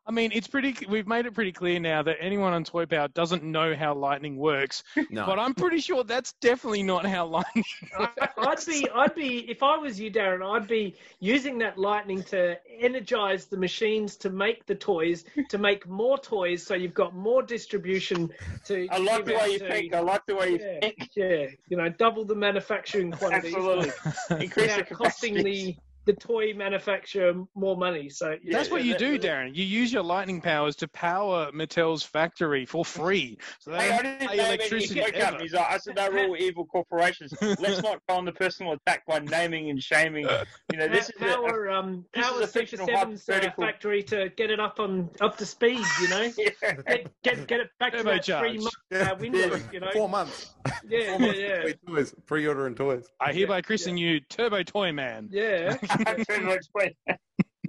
I 0.08 0.12
mean, 0.12 0.32
it's 0.34 0.48
pretty. 0.48 0.76
We've 0.88 1.08
made 1.08 1.26
it 1.26 1.34
pretty 1.34 1.52
clear 1.52 1.80
now 1.80 2.04
that 2.04 2.18
anyone 2.20 2.54
on 2.54 2.64
Toy 2.64 2.86
Power 2.86 3.08
doesn't 3.08 3.44
know 3.44 3.76
how 3.76 3.94
lightning 3.96 4.38
works. 4.38 4.84
No. 5.12 5.26
But 5.26 5.40
I'm 5.40 5.54
pretty 5.54 5.80
sure 5.80 6.04
that's 6.04 6.34
definitely 6.42 6.84
not 6.84 7.06
how 7.06 7.26
lightning. 7.28 7.64
I, 7.98 8.10
I'd 8.38 8.66
be, 8.66 8.90
I'd 8.94 9.16
be, 9.16 9.50
if 9.50 9.64
I 9.64 9.78
was 9.78 10.00
you, 10.00 10.12
Darren, 10.12 10.44
I'd 10.46 10.68
be 10.68 10.96
using 11.20 11.58
that 11.60 11.78
lightning 11.78 12.22
to 12.24 12.58
energize 12.80 13.46
the 13.46 13.56
machines 13.58 14.16
to 14.18 14.30
make 14.30 14.66
the 14.66 14.76
toys, 14.76 15.24
to 15.50 15.58
make 15.58 15.88
more 15.88 16.18
toys, 16.18 16.66
so 16.66 16.74
you've 16.76 16.94
got 16.94 17.16
more 17.16 17.42
distribution 17.44 18.30
to. 18.66 18.88
I 18.92 18.98
like 18.98 19.26
the 19.26 19.36
way 19.36 19.52
you 19.54 19.60
to- 19.60 19.68
think. 19.70 19.94
I 19.94 20.00
like 20.00 20.26
the 20.26 20.36
way 20.36 20.50
you 20.52 20.60
Yeah, 20.60 20.80
think. 20.82 21.10
yeah, 21.16 21.46
you 21.70 21.78
know, 21.78 21.88
double 21.90 22.26
the 22.26 22.36
manufacturing 22.36 23.12
quantities. 23.12 23.56
Absolutely. 23.56 23.92
Increase 24.46 24.72
the 24.76 24.80
Without 24.82 24.90
costing 24.98 25.36
capacity. 25.36 25.66
the 25.72 25.78
the 26.06 26.14
toy 26.14 26.54
manufacturer 26.54 27.34
more 27.56 27.76
money. 27.76 28.10
So 28.10 28.36
yeah, 28.44 28.58
That's 28.58 28.70
what 28.70 28.84
you 28.84 28.94
that- 28.94 29.00
do, 29.00 29.18
Darren. 29.20 29.56
You 29.56 29.64
use 29.66 29.92
your 29.92 30.04
lightning 30.04 30.40
powers 30.42 30.76
to 30.78 30.88
power 30.88 31.52
Mattel's 31.52 32.04
factory 32.04 32.66
for 32.66 32.86
free. 32.86 33.38
So 33.60 33.72
they 33.72 33.78
Hey, 33.80 33.92
I 33.92 34.02
don't 34.02 34.04
didn't 34.20 34.20
pay 34.30 34.38
name 34.38 34.40
any 34.46 34.56
electricity 34.56 35.00
toy 35.00 35.08
ever. 35.14 35.20
companies. 35.26 35.54
I 35.56 35.64
I 35.74 35.78
said 35.78 35.96
they're 35.96 36.20
all 36.28 36.38
evil 36.40 36.66
corporations. 36.66 37.34
Let's 37.42 37.82
not 37.82 38.00
go 38.08 38.16
on 38.16 38.26
the 38.26 38.32
personal 38.32 38.74
attack 38.74 39.06
by 39.08 39.20
naming 39.20 39.70
and 39.70 39.82
shaming. 39.82 40.28
You 40.72 40.78
know, 40.80 40.88
this 40.88 41.10
is 41.10 41.16
a, 41.22 41.26
power 41.26 41.70
um 41.72 42.06
this 42.14 42.24
is 42.26 42.32
power 42.32 42.42
a 42.42 42.48
Super 42.48 42.60
fictional 42.60 42.88
Seven's 42.88 43.30
uh, 43.30 43.52
factory 43.58 44.04
to 44.04 44.30
get 44.38 44.50
it 44.52 44.60
up 44.60 44.80
on 44.80 45.10
up 45.22 45.38
to 45.38 45.46
speed. 45.46 45.82
You 46.02 46.10
know, 46.10 46.32
yeah. 46.38 46.50
get 46.88 47.12
get, 47.24 47.48
get 47.48 47.60
it 47.62 47.70
back 47.80 47.94
to 47.98 48.04
that 48.04 48.24
three 48.26 48.34
Turbocharged. 48.36 48.62
month 48.62 48.74
Yeah, 48.92 49.12
uh, 49.12 49.16
window. 49.18 49.38
yeah, 49.56 49.58
You 49.72 49.80
know, 49.80 49.90
Four 49.94 50.10
months. 50.10 50.54
yeah, 50.66 50.72
Four 50.82 51.00
yeah, 51.00 51.18
months 51.18 51.40
yeah, 51.40 51.64
between 51.64 51.96
toys. 51.96 52.16
Pre-ordering 52.26 52.76
toys. 52.76 53.06
I 53.20 53.34
hereby 53.34 53.62
christen 53.62 53.98
you 53.98 54.20
Turbo 54.22 54.64
Toy 54.64 54.92
Man. 54.92 55.30
yeah, 55.32 55.76
I'm 56.06 56.26
trying 56.26 56.42
to 56.46 56.52
explain. 56.52 56.92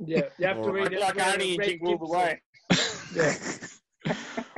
yeah. 0.04 0.23
You 0.38 0.47
have 0.47 0.56
to 0.56 0.62
All 0.62 0.71
read 0.71 0.85
right. 0.85 0.92
it. 0.95 1.00
Like 1.00 1.16
read 1.16 1.38
Arnie 1.40 1.50
and 1.50 1.59
Red 1.59 1.68
Jingle 1.68 1.92
All 1.92 1.99
the 1.99 2.12
Way. 2.12 2.40
Yeah. 3.14 3.35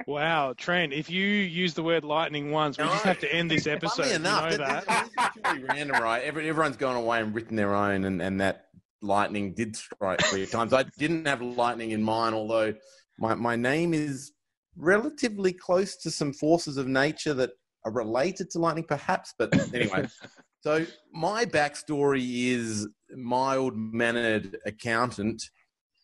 Wow, 0.06 0.54
Trent, 0.56 0.94
if 0.94 1.10
you 1.10 1.22
use 1.26 1.74
the 1.74 1.82
word 1.82 2.02
lightning 2.02 2.50
once, 2.50 2.78
we 2.78 2.84
No. 2.84 2.90
just 2.90 3.04
have 3.04 3.18
to 3.20 3.34
end 3.34 3.50
this 3.50 3.66
episode. 3.66 3.96
Funny 4.04 4.10
you 4.10 4.16
enough, 4.16 4.50
know 4.52 4.56
that, 4.56 4.86
that. 4.86 5.08
that- 5.16 5.52
really 5.52 5.64
random, 5.64 6.02
right? 6.02 6.22
Every, 6.22 6.48
everyone's 6.48 6.78
gone 6.78 6.96
away 6.96 7.20
and 7.20 7.34
written 7.34 7.56
their 7.56 7.74
own, 7.74 8.04
and, 8.04 8.22
and 8.22 8.40
that 8.40 8.68
lightning 9.02 9.52
did 9.54 9.76
strike 9.76 10.22
three 10.22 10.46
times. 10.46 10.72
I 10.72 10.84
didn't 10.96 11.26
have 11.26 11.42
lightning 11.42 11.90
in 11.90 12.02
mine, 12.02 12.32
although 12.32 12.72
my, 13.18 13.34
my 13.34 13.54
name 13.54 13.92
is 13.92 14.32
relatively 14.76 15.52
close 15.52 15.96
to 15.98 16.10
some 16.10 16.32
forces 16.32 16.78
of 16.78 16.86
nature 16.86 17.34
that 17.34 17.50
are 17.84 17.92
related 17.92 18.50
to 18.52 18.58
lightning, 18.60 18.84
perhaps. 18.84 19.34
But 19.38 19.52
anyway, 19.74 20.06
so 20.60 20.84
my 21.12 21.44
backstory 21.44 22.48
is 22.52 22.88
mild 23.16 23.76
mannered 23.76 24.58
accountant 24.66 25.42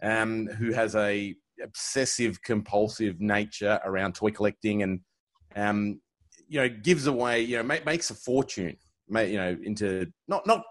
um, 0.03 0.47
who 0.47 0.73
has 0.73 0.95
a 0.95 1.35
obsessive 1.63 2.43
compulsive 2.43 3.21
nature 3.21 3.81
around 3.85 4.15
toy 4.15 4.31
collecting 4.31 4.83
and 4.83 5.01
um, 5.57 6.01
you 6.49 6.61
know 6.61 6.69
gives 6.69 7.07
away 7.07 7.41
you 7.41 7.57
know 7.57 7.63
ma- 7.63 7.77
makes 7.87 8.11
a 8.11 8.15
fortune 8.15 8.77
ma- 9.09 9.21
you 9.21 9.37
know 9.37 9.57
into 9.63 10.07
not 10.29 10.47
not 10.47 10.63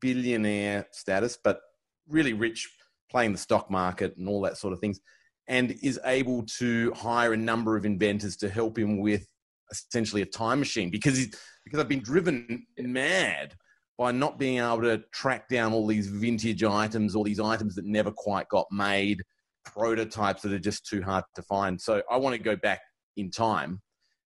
billionaire 0.00 0.86
status 0.92 1.38
but 1.42 1.60
really 2.08 2.32
rich 2.32 2.68
playing 3.10 3.32
the 3.32 3.38
stock 3.38 3.70
market 3.70 4.16
and 4.16 4.28
all 4.28 4.40
that 4.40 4.56
sort 4.56 4.72
of 4.72 4.78
things 4.78 5.00
and 5.48 5.76
is 5.82 6.00
able 6.04 6.42
to 6.42 6.92
hire 6.92 7.32
a 7.32 7.36
number 7.36 7.76
of 7.76 7.84
inventors 7.84 8.36
to 8.36 8.48
help 8.48 8.78
him 8.78 8.98
with 8.98 9.26
essentially 9.70 10.22
a 10.22 10.26
time 10.26 10.58
machine 10.58 10.90
because 10.90 11.26
because 11.64 11.80
I've 11.80 11.88
been 11.88 12.02
driven 12.02 12.66
mad 12.78 13.54
by 13.96 14.12
not 14.12 14.38
being 14.38 14.58
able 14.58 14.82
to 14.82 15.02
track 15.12 15.48
down 15.48 15.72
all 15.72 15.86
these 15.86 16.08
vintage 16.08 16.64
items, 16.64 17.14
all 17.14 17.24
these 17.24 17.40
items 17.40 17.74
that 17.76 17.84
never 17.84 18.10
quite 18.10 18.48
got 18.48 18.66
made, 18.70 19.22
prototypes 19.64 20.42
that 20.42 20.52
are 20.52 20.58
just 20.58 20.86
too 20.86 21.02
hard 21.02 21.24
to 21.36 21.42
find. 21.42 21.80
So 21.80 22.02
I 22.10 22.16
want 22.16 22.34
to 22.34 22.42
go 22.42 22.56
back 22.56 22.80
in 23.16 23.30
time 23.30 23.80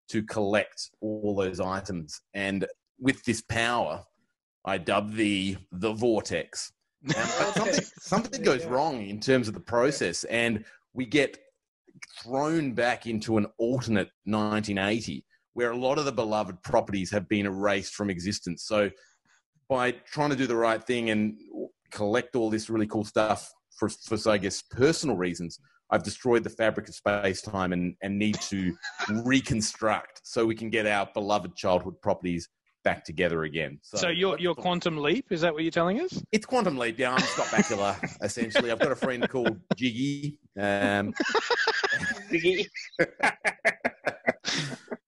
to 0.09 0.23
collect 0.23 0.91
all 1.01 1.37
those 1.37 1.61
items. 1.61 2.21
And 2.35 2.67
with 2.99 3.23
this 3.25 3.43
power, 3.43 4.03
I 4.65 4.79
dub 4.79 5.15
the 5.15 5.57
the 5.73 5.93
vortex. 5.93 6.73
Um, 7.07 7.15
but 7.17 7.55
something, 7.55 7.85
something 8.01 8.43
goes 8.43 8.65
wrong 8.65 9.03
in 9.03 9.21
terms 9.21 9.49
of 9.49 9.55
the 9.55 9.61
process, 9.61 10.25
and 10.25 10.65
we 10.95 11.07
get 11.07 11.39
thrown 12.23 12.73
back 12.73 13.07
into 13.07 13.39
an 13.39 13.47
alternate 13.59 14.11
1980 14.25 15.25
where 15.55 15.71
a 15.71 15.77
lot 15.77 15.99
of 15.99 16.05
the 16.05 16.13
beloved 16.13 16.63
properties 16.63 17.11
have 17.11 17.29
been 17.29 17.47
erased 17.47 17.95
from 17.95 18.11
existence. 18.11 18.65
So, 18.65 18.91
by 19.69 19.91
trying 19.93 20.31
to 20.31 20.37
do 20.37 20.47
the 20.47 20.57
right 20.57 20.83
thing 20.83 21.11
and 21.11 21.37
collect 21.91 22.37
all 22.37 22.49
this 22.51 22.71
really 22.71 22.87
cool 22.87 23.05
stuff 23.05 23.53
for, 23.79 23.89
for 23.89 24.17
so 24.17 24.31
I 24.31 24.39
guess, 24.39 24.63
personal 24.63 25.17
reasons, 25.17 25.59
I've 25.91 26.03
destroyed 26.03 26.45
the 26.45 26.51
fabric 26.51 26.89
of 26.89 26.95
space 26.95 27.41
time 27.43 27.73
and, 27.73 27.95
and 28.03 28.19
need 28.19 28.41
to 28.43 28.75
reconstruct 29.25 30.21
so 30.23 30.45
we 30.47 30.55
can 30.55 30.71
get 30.71 30.87
our 30.87 31.09
beloved 31.15 31.55
childhood 31.57 32.01
properties 32.03 32.49
back 32.85 33.05
together 33.05 33.43
again. 33.45 33.79
So, 33.83 33.99
So 33.99 34.09
your 34.09 34.39
your 34.39 34.55
quantum 34.55 34.97
leap 34.99 35.27
is 35.31 35.41
that 35.43 35.53
what 35.53 35.63
you're 35.63 35.71
telling 35.71 36.01
us? 36.01 36.23
it's 36.33 36.47
quantum 36.47 36.79
leap. 36.79 36.99
Yeah, 36.99 37.13
I'm 37.13 37.21
Scott 37.21 37.47
Bakula, 37.47 37.97
essentially. 38.23 38.71
I've 38.71 38.79
got 38.79 38.93
a 38.93 38.97
friend 38.97 39.29
called 39.29 39.59
Jiggy. 39.77 40.39
Um, 40.59 41.13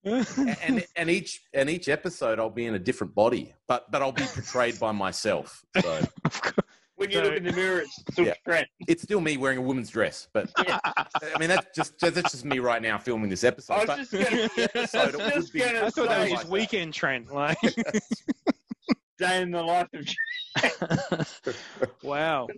and 0.04 0.84
and 0.96 1.10
each 1.10 1.40
and 1.54 1.68
each 1.70 1.88
episode 1.88 2.38
I'll 2.38 2.50
be 2.50 2.66
in 2.66 2.74
a 2.74 2.78
different 2.78 3.14
body, 3.14 3.54
but 3.68 3.90
but 3.90 4.02
I'll 4.02 4.12
be 4.12 4.24
portrayed 4.24 4.78
by 4.80 4.92
myself. 4.92 5.62
So 5.80 6.00
when 6.96 7.10
you 7.10 7.16
So- 7.18 7.22
look 7.24 7.36
in 7.36 7.44
the 7.44 7.52
mirror, 7.52 7.80
it's 7.80 7.94
still 8.12 8.26
Yeah. 8.26 8.34
Trent. 8.46 8.68
it's 8.88 9.02
still 9.02 9.20
me 9.20 9.36
wearing 9.36 9.58
a 9.58 9.62
woman's 9.62 9.90
dress, 9.90 10.28
but 10.32 10.50
Yeah. 10.66 10.78
I 10.84 11.38
mean 11.38 11.48
that's 11.48 11.66
just 11.74 11.98
that's 11.98 12.20
just 12.30 12.44
me 12.44 12.58
right 12.60 12.80
now 12.82 12.98
filming 12.98 13.28
this 13.30 13.44
episode. 13.44 13.74
I 13.74 13.78
was 13.78 13.86
But 13.86 13.96
just 13.98 14.12
gonna, 14.12 14.48
the 14.56 14.62
episode 14.74 15.14
I 15.20 15.24
was 15.24 15.34
just 15.34 15.36
would 15.36 15.52
be- 15.52 15.58
gonna 15.60 15.78
I 15.86 15.90
thought 15.90 16.08
that 16.08 16.18
was 16.20 16.28
say, 16.30 16.34
just 16.36 16.48
weekend 16.48 16.94
Trent. 16.94 17.30
Like, 17.32 17.58
day 19.18 19.42
in 19.42 19.50
the 19.50 19.62
life 19.62 19.88
of 19.92 20.06
wow. 22.02 22.48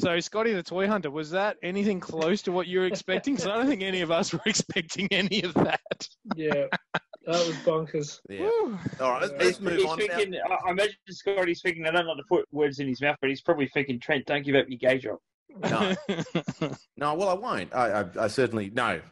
So 0.00 0.18
Scotty 0.18 0.54
the 0.54 0.62
Toy 0.62 0.86
Hunter, 0.86 1.10
was 1.10 1.30
that 1.32 1.58
anything 1.62 2.00
close 2.00 2.40
to 2.42 2.52
what 2.52 2.66
you 2.66 2.78
were 2.80 2.86
expecting? 2.86 3.34
Because 3.34 3.46
I 3.48 3.56
don't 3.56 3.66
think 3.66 3.82
any 3.82 4.00
of 4.00 4.10
us 4.10 4.32
were 4.32 4.40
expecting 4.46 5.06
any 5.10 5.42
of 5.42 5.52
that. 5.54 6.08
Yeah, 6.34 6.66
that 7.26 7.46
was 7.46 7.52
bonkers. 7.66 8.18
yeah. 8.30 8.40
Woo. 8.40 8.78
All 8.98 9.12
right, 9.12 9.20
let's, 9.20 9.32
let's 9.34 9.44
He's, 9.44 9.60
move 9.60 9.74
he's 9.74 9.84
on. 9.84 9.98
now. 9.98 10.06
thinking, 10.16 10.40
I 10.48 10.68
I 10.68 10.70
imagine 10.70 10.94
Scotty's 11.10 11.60
thinking, 11.60 11.86
I 11.86 11.90
don't 11.90 12.06
like 12.06 12.16
to 12.16 12.22
put 12.30 12.46
words 12.50 12.78
in 12.78 12.88
his 12.88 13.02
mouth, 13.02 13.18
but 13.20 13.28
he's 13.28 13.42
probably 13.42 13.68
thinking, 13.68 14.00
Trent, 14.00 14.24
don't 14.24 14.42
give 14.42 14.54
up 14.54 14.64
your 14.68 14.78
gay 14.78 14.96
job. 14.96 15.18
No, 15.50 15.94
no, 16.96 17.14
well 17.14 17.28
I 17.28 17.34
won't. 17.34 17.74
I, 17.74 18.00
I, 18.00 18.04
I 18.20 18.26
certainly 18.28 18.70
no. 18.70 19.02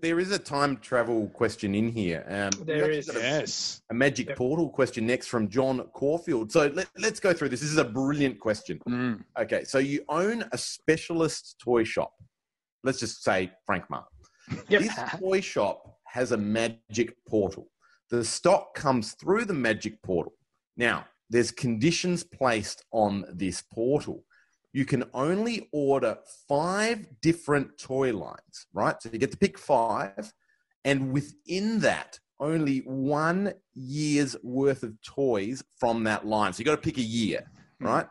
There 0.00 0.18
is 0.20 0.30
a 0.32 0.38
time 0.38 0.76
travel 0.78 1.28
question 1.28 1.74
in 1.74 1.88
here. 1.88 2.24
Um, 2.28 2.50
we've 2.58 2.66
There 2.66 2.76
actually 2.84 2.98
is. 2.98 3.06
got 3.06 3.16
a- 3.16 3.20
yes. 3.20 3.82
a 3.90 3.94
magic 3.94 4.28
Yep. 4.28 4.38
portal 4.38 4.68
question 4.70 5.06
next 5.06 5.28
from 5.28 5.48
John 5.48 5.80
Caulfield. 5.92 6.50
So 6.52 6.66
let, 6.68 6.88
let's 6.98 7.20
go 7.20 7.32
through 7.32 7.50
this. 7.50 7.60
This 7.60 7.70
is 7.70 7.78
a 7.78 7.84
brilliant 7.84 8.38
question. 8.40 8.78
Mm. 8.88 9.24
Okay, 9.38 9.64
so 9.64 9.78
you 9.78 10.04
own 10.08 10.44
a 10.52 10.58
specialist 10.58 11.56
toy 11.62 11.84
shop. 11.84 12.12
Let's 12.84 12.98
just 13.00 13.22
say 13.22 13.52
Frank 13.66 13.88
Mart. 13.90 14.06
Yep. 14.68 14.82
This 14.82 14.94
toy 15.18 15.40
shop 15.40 15.98
has 16.04 16.32
a 16.32 16.36
magic 16.36 17.16
portal. 17.28 17.70
The 18.10 18.24
stock 18.24 18.74
comes 18.74 19.14
through 19.14 19.44
the 19.46 19.54
magic 19.54 20.02
portal. 20.02 20.34
Now, 20.76 21.06
there's 21.30 21.50
conditions 21.50 22.24
placed 22.24 22.84
on 22.92 23.24
this 23.32 23.62
portal. 23.72 24.24
You 24.72 24.84
can 24.84 25.04
only 25.12 25.68
order 25.72 26.18
five 26.48 27.06
different 27.20 27.76
toy 27.78 28.12
lines, 28.16 28.66
right? 28.72 29.00
So 29.00 29.10
you 29.12 29.18
get 29.18 29.30
to 29.32 29.36
pick 29.36 29.58
five, 29.58 30.32
and 30.84 31.12
within 31.12 31.80
that, 31.80 32.18
only 32.40 32.78
one 32.80 33.52
year's 33.74 34.36
worth 34.42 34.82
of 34.82 35.00
toys 35.02 35.62
from 35.78 36.04
that 36.04 36.26
line. 36.26 36.52
So 36.52 36.60
you 36.60 36.64
got 36.64 36.82
to 36.82 36.88
pick 36.90 36.98
a 36.98 37.02
year, 37.02 37.50
Hmm. 37.78 37.86
right? 37.86 38.06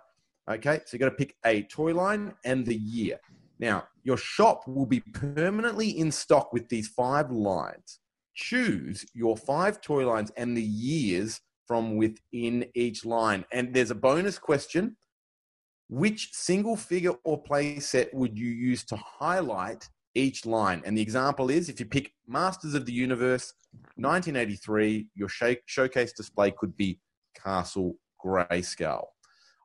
Okay, 0.49 0.79
so 0.85 0.93
you 0.93 0.99
got 0.99 1.09
to 1.09 1.15
pick 1.15 1.35
a 1.45 1.63
toy 1.63 1.93
line 1.93 2.33
and 2.45 2.65
the 2.65 2.75
year. 2.75 3.19
Now, 3.59 3.87
your 4.03 4.17
shop 4.17 4.67
will 4.67 4.87
be 4.87 5.01
permanently 5.01 5.89
in 5.89 6.11
stock 6.11 6.51
with 6.51 6.67
these 6.69 6.87
five 6.87 7.31
lines. 7.31 7.99
Choose 8.33 9.05
your 9.13 9.37
five 9.37 9.81
toy 9.81 10.07
lines 10.07 10.31
and 10.37 10.57
the 10.57 10.63
years 10.63 11.41
from 11.67 11.95
within 11.95 12.65
each 12.73 13.05
line. 13.05 13.45
And 13.51 13.73
there's 13.73 13.91
a 13.91 13.95
bonus 13.95 14.39
question. 14.39 14.97
Which 15.91 16.29
single 16.31 16.77
figure 16.77 17.15
or 17.25 17.43
play 17.43 17.79
set 17.79 18.13
would 18.13 18.39
you 18.39 18.47
use 18.47 18.85
to 18.85 18.95
highlight 18.95 19.89
each 20.15 20.45
line? 20.45 20.81
And 20.85 20.97
the 20.97 21.01
example 21.01 21.49
is 21.49 21.67
if 21.67 21.81
you 21.81 21.85
pick 21.85 22.13
Masters 22.25 22.75
of 22.75 22.85
the 22.85 22.93
Universe 22.93 23.51
1983, 23.97 25.07
your 25.15 25.27
show- 25.27 25.57
showcase 25.65 26.13
display 26.13 26.51
could 26.57 26.77
be 26.77 26.97
Castle 27.35 27.95
Grayskull. 28.23 29.03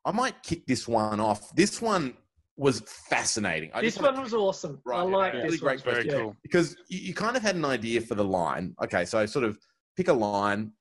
I 0.05 0.11
might 0.11 0.43
kick 0.43 0.67
this 0.67 0.89
one 0.89 1.21
off. 1.21 1.55
This 1.55 1.81
one 1.81 2.17
was 2.57 2.81
fascinating. 3.09 3.71
I 3.73 3.81
This 3.81 3.97
one 3.97 4.21
was 4.21 4.35
awesome. 4.35 4.81
Right, 4.85 4.99
I 4.99 5.03
like 5.03 5.33
yeah, 5.35 5.43
this 5.43 5.45
really 5.45 5.59
great. 5.59 5.83
Very 5.85 6.07
Yeah. 6.07 6.13
cool. 6.23 6.37
because 6.43 6.77
you, 6.89 6.99
you 6.99 7.15
kind 7.15 7.37
of 7.37 7.43
had 7.43 7.55
an 7.55 7.65
idea 7.65 8.01
for 8.01 8.17
the 8.17 8.25
line. 8.25 8.75
Okay, 8.83 9.05
so 9.05 9.25
sort 9.27 9.45
of 9.45 9.57
pick 9.97 10.09
a 10.09 10.13
line, 10.13 10.73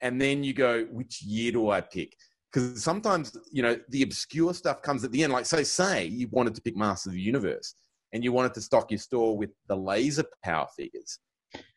and 0.00 0.20
then 0.20 0.42
you 0.42 0.52
go, 0.52 0.84
which 0.86 1.22
year 1.22 1.52
do 1.52 1.70
I 1.70 1.80
pick? 1.80 2.16
Because 2.52 2.82
sometimes 2.82 3.36
you 3.52 3.62
know 3.62 3.76
the 3.90 4.02
obscure 4.02 4.54
stuff 4.54 4.82
comes 4.82 5.04
at 5.04 5.12
the 5.12 5.22
end. 5.22 5.32
Like, 5.32 5.46
so 5.46 5.62
say 5.62 6.06
you 6.06 6.28
wanted 6.30 6.54
to 6.56 6.62
pick 6.62 6.76
Master 6.76 7.10
of 7.10 7.14
the 7.14 7.20
Universe, 7.20 7.74
and 8.12 8.24
you 8.24 8.32
wanted 8.32 8.54
to 8.54 8.60
stock 8.60 8.90
your 8.90 8.98
store 8.98 9.36
with 9.36 9.50
the 9.68 9.76
laser 9.76 10.24
power 10.42 10.66
figures. 10.76 11.18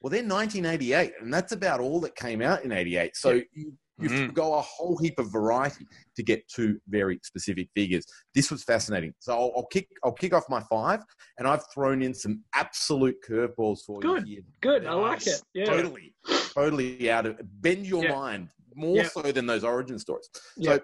Well, 0.02 0.12
they're 0.12 0.24
1988, 0.24 1.14
and 1.22 1.34
that's 1.34 1.52
about 1.52 1.80
all 1.80 2.00
that 2.02 2.16
came 2.16 2.42
out 2.42 2.64
in 2.64 2.72
88. 2.72 3.16
So 3.16 3.32
you, 3.32 3.46
you 3.54 4.10
Mm. 4.10 4.34
go 4.34 4.56
a 4.56 4.62
whole 4.62 4.98
heap 4.98 5.20
of 5.20 5.32
variety 5.32 5.86
to 6.16 6.24
get 6.24 6.48
two 6.48 6.80
very 6.88 7.20
specific 7.24 7.70
figures. 7.76 8.04
This 8.34 8.50
was 8.50 8.64
fascinating. 8.64 9.14
So 9.20 9.34
I'll, 9.34 9.54
I'll 9.56 9.66
kick 9.68 9.88
I'll 10.04 10.12
kick 10.12 10.34
off 10.34 10.50
my 10.50 10.62
five, 10.64 11.02
and 11.38 11.48
I've 11.48 11.62
thrown 11.72 12.02
in 12.02 12.12
some 12.14 12.44
absolute 12.56 13.16
curveballs 13.28 13.82
for 13.86 14.00
Good. 14.00 14.28
you 14.28 14.36
here. 14.38 14.44
Good. 14.62 14.86
I 14.88 14.94
like 14.94 15.28
it. 15.28 15.42
Yeah. 15.54 15.66
Totally, 15.66 16.16
totally 16.56 17.12
out 17.12 17.28
of 17.28 17.38
bend 17.62 17.86
your 17.86 18.04
Yeah. 18.06 18.16
mind 18.16 18.50
more 18.76 18.98
Yeah. 18.98 19.10
so 19.10 19.22
than 19.32 19.46
those 19.46 19.64
origin 19.64 20.00
stories. 20.00 20.30
Yeah. 20.58 20.78
So 20.78 20.82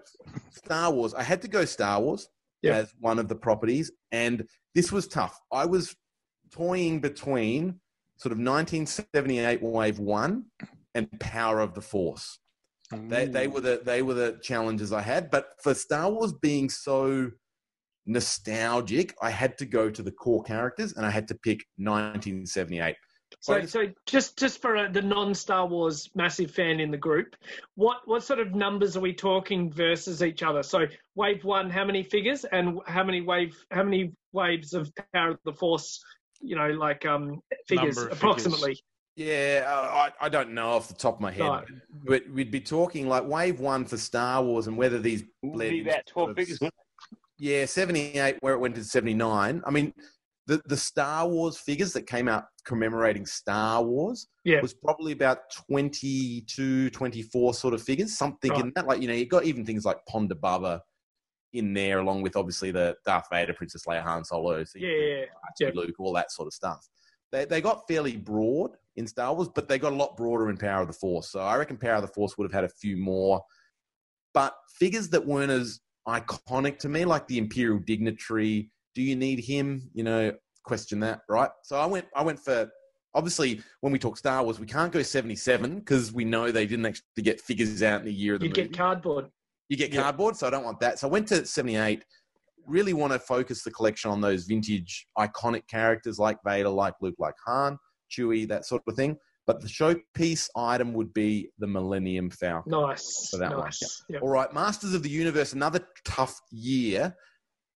Star 0.52 0.92
Wars, 0.92 1.14
I 1.14 1.24
had 1.24 1.42
to 1.42 1.48
go 1.48 1.66
Star 1.66 2.02
Wars 2.02 2.28
Yeah. 2.62 2.78
as 2.78 2.94
one 3.00 3.20
of 3.20 3.28
the 3.28 3.36
properties, 3.36 3.92
and 4.12 4.48
this 4.76 4.92
was 4.92 5.08
tough. 5.08 5.40
I 5.52 5.66
was 5.66 5.96
toying 6.52 7.00
between 7.00 7.80
sort 8.18 8.32
of 8.32 8.40
1978 8.40 9.62
Wave 9.62 10.00
One 10.00 10.46
and 10.96 11.08
Power 11.20 11.60
of 11.60 11.74
the 11.74 11.82
Force. 11.82 12.40
They, 12.92 13.28
they 13.28 13.48
mm. 13.48 13.52
were 13.54 13.62
the 13.62 13.82
they 13.86 14.02
were 14.02 14.16
the 14.16 14.40
challenges 14.42 14.92
I 14.92 15.02
had, 15.02 15.30
but 15.30 15.50
for 15.62 15.76
Star 15.76 16.10
Wars 16.10 16.34
being 16.34 16.70
so 16.70 17.30
nostalgic, 18.08 19.14
I 19.22 19.30
had 19.30 19.58
to 19.60 19.66
go 19.66 19.92
to 19.92 20.02
the 20.02 20.12
core 20.12 20.44
characters, 20.44 20.94
and 20.94 21.06
I 21.06 21.12
had 21.12 21.28
to 21.28 21.36
pick 21.36 21.66
1978. 21.78 22.96
So, 23.42 23.54
Right. 23.54 23.70
so 23.70 23.86
just 24.06 24.38
just 24.38 24.62
for 24.62 24.76
uh, 24.76 24.90
the 24.90 25.02
non-Star 25.02 25.66
Wars 25.68 26.10
massive 26.16 26.52
fan 26.52 26.80
in 26.80 26.92
the 26.92 26.98
group, 26.98 27.36
what 27.76 28.00
what 28.06 28.24
sort 28.24 28.40
of 28.40 28.54
numbers 28.56 28.98
are 28.98 29.02
we 29.02 29.14
talking 29.14 29.72
versus 29.72 30.22
each 30.24 30.44
other? 30.44 30.64
So, 30.64 30.86
wave 31.16 31.44
one, 31.46 31.70
how 31.70 31.86
many 31.86 32.04
figures, 32.04 32.44
and 32.46 32.80
how 32.86 33.04
many 33.04 33.22
wave 33.22 33.56
how 33.72 33.84
many 33.84 34.12
waves 34.34 34.74
of 34.74 34.92
Power 35.14 35.32
of 35.32 35.40
the 35.46 35.54
Force? 35.54 36.04
You 36.42 36.56
know, 36.56 36.70
like 36.70 37.06
um 37.06 37.40
figures 37.68 37.96
Number 37.98 38.12
of 38.12 38.18
approximately. 38.18 38.80
Yeah, 39.16 39.66
uh, 39.68 40.10
I, 40.22 40.26
I 40.26 40.30
don't 40.30 40.52
know 40.54 40.70
off 40.72 40.88
the 40.88 40.94
top 40.94 41.16
of 41.16 41.20
my 41.22 41.32
head, 41.32 41.42
Right. 41.42 41.66
but 42.06 42.30
we'd 42.30 42.52
be 42.52 42.62
talking 42.62 43.08
like 43.10 43.26
Wave 43.26 43.60
One 43.60 43.84
for 43.84 43.98
Star 43.98 44.42
Wars, 44.42 44.68
and 44.68 44.78
whether 44.78 44.98
these 44.98 45.24
Would 45.44 45.60
be 45.60 45.80
into 45.80 45.90
about 45.92 46.06
12 46.08 46.30
of- 46.30 46.36
figures. 46.38 46.60
Yeah, 47.38 47.66
78 47.66 48.38
where 48.42 48.54
it 48.54 48.60
went 48.60 48.76
to 48.76 48.84
79. 48.84 49.62
I 49.66 49.72
mean, 49.72 49.94
the 50.48 50.62
the 50.66 50.78
Star 50.78 51.28
Wars 51.28 51.58
figures 51.58 51.92
that 51.94 52.04
came 52.04 52.28
out 52.30 52.46
commemorating 52.70 53.26
Star 53.26 53.84
Wars 53.84 54.28
Yeah. 54.46 54.62
was 54.62 54.74
probably 54.74 55.12
about 55.12 55.40
22, 55.68 56.90
24 56.92 57.54
sort 57.56 57.74
of 57.74 57.82
figures, 57.82 58.16
something 58.16 58.56
in 58.56 58.72
that. 58.76 58.88
Like, 58.88 59.02
you 59.02 59.08
know, 59.08 59.14
you 59.16 59.26
got 59.26 59.46
even 59.46 59.66
things 59.66 59.86
like 59.86 59.98
Ponda 60.08 60.40
Baba 60.40 60.84
in 61.54 61.74
there, 61.74 62.00
along 62.00 62.22
with 62.22 62.36
obviously 62.36 62.70
the 62.72 62.96
Darth 63.06 63.26
Vader, 63.32 63.54
Princess 63.54 63.86
Leia, 63.88 64.04
Han 64.04 64.24
Solo, 64.24 64.64
so 64.64 64.78
Yeah, 64.80 64.90
yeah, 64.90 65.26
yeah. 65.60 65.72
Luke, 65.74 65.96
all 66.00 66.14
that 66.14 66.32
sort 66.32 66.48
of 66.48 66.54
stuff. 66.54 66.88
They, 67.32 67.46
they 67.46 67.60
got 67.60 67.88
fairly 67.88 68.18
broad 68.18 68.72
in 68.96 69.08
Star 69.08 69.34
Wars, 69.34 69.50
but 69.54 69.68
they 69.68 69.80
got 69.80 69.94
a 69.94 69.96
lot 69.96 70.16
broader 70.16 70.50
in 70.50 70.58
Power 70.58 70.82
of 70.82 70.88
the 70.88 70.94
Force. 70.94 71.32
So 71.32 71.40
I 71.40 71.58
reckon 71.58 71.78
Power 71.78 71.96
of 71.96 72.04
the 72.04 72.08
Force 72.08 72.38
would 72.38 72.46
have 72.46 72.54
had 72.54 72.64
a 72.64 72.74
few 72.82 72.98
more. 72.98 73.42
But 74.34 74.54
figures 74.80 75.10
that 75.10 75.26
weren't 75.26 75.52
as 75.52 75.80
iconic 76.08 76.78
to 76.80 76.90
me, 76.90 77.06
like 77.06 77.28
the 77.28 77.38
Imperial 77.40 77.80
Dignitary, 77.80 78.70
do 78.96 79.02
you 79.02 79.16
need 79.16 79.40
him? 79.40 79.90
You 79.94 80.04
know, 80.04 80.34
question 80.70 81.00
that, 81.02 81.22
right? 81.28 81.50
So 81.64 81.78
I 81.78 81.86
went 81.86 82.06
I 82.16 82.24
went 82.24 82.40
for 82.40 82.70
obviously 83.16 83.62
when 83.82 83.92
we 83.92 84.00
talk 84.00 84.16
Star 84.18 84.42
Wars, 84.44 84.60
we 84.60 84.68
can't 84.68 84.92
go 84.92 85.02
77 85.02 85.80
because 85.80 86.14
we 86.14 86.24
know 86.24 86.52
they 86.52 86.66
didn't 86.68 86.86
actually 86.86 87.24
get 87.24 87.42
figures 87.42 87.82
out 87.84 88.00
in 88.02 88.06
the 88.06 88.14
year 88.14 88.36
of 88.36 88.40
the 88.40 88.46
You'd 88.48 88.56
movie 88.58 88.70
get 88.70 88.78
cardboard. 88.78 89.26
you 89.68 89.76
get 89.78 89.92
Yeah. 89.92 90.04
cardboard, 90.04 90.36
so 90.38 90.48
I 90.48 90.52
don't 90.52 90.64
want 90.64 90.80
that. 90.80 91.00
So 91.00 91.08
I 91.08 91.12
went 91.12 91.28
to 91.30 91.46
78. 91.46 92.06
Really 92.68 92.94
want 92.94 93.12
to 93.14 93.20
focus 93.20 93.64
the 93.64 93.72
collection 93.72 94.12
on 94.12 94.22
those 94.22 94.46
vintage 94.46 95.08
iconic 95.18 95.64
characters 95.68 96.20
like 96.20 96.38
Vader, 96.46 96.70
like 96.70 96.94
Luke, 97.02 97.16
like 97.18 97.34
Han, 97.48 97.80
Chewie, 98.12 98.48
that 98.48 98.66
sort 98.66 98.84
of 98.88 98.96
thing. 98.96 99.18
But 99.48 99.60
the 99.62 99.68
showpiece 99.68 100.48
item 100.56 100.94
would 100.94 101.12
be 101.12 101.50
the 101.58 101.66
Millennium 101.66 102.30
Falcon. 102.30 102.72
Nice. 102.72 103.30
For 103.32 103.38
that 103.38 103.50
one, 103.56 103.62
nice. 103.66 104.04
Yeah. 104.08 104.20
All 104.20 104.30
right, 104.30 104.54
Masters 104.54 104.94
of 104.94 105.02
the 105.02 105.10
Universe, 105.10 105.54
another 105.54 105.80
tough 106.06 106.40
year. 106.52 107.16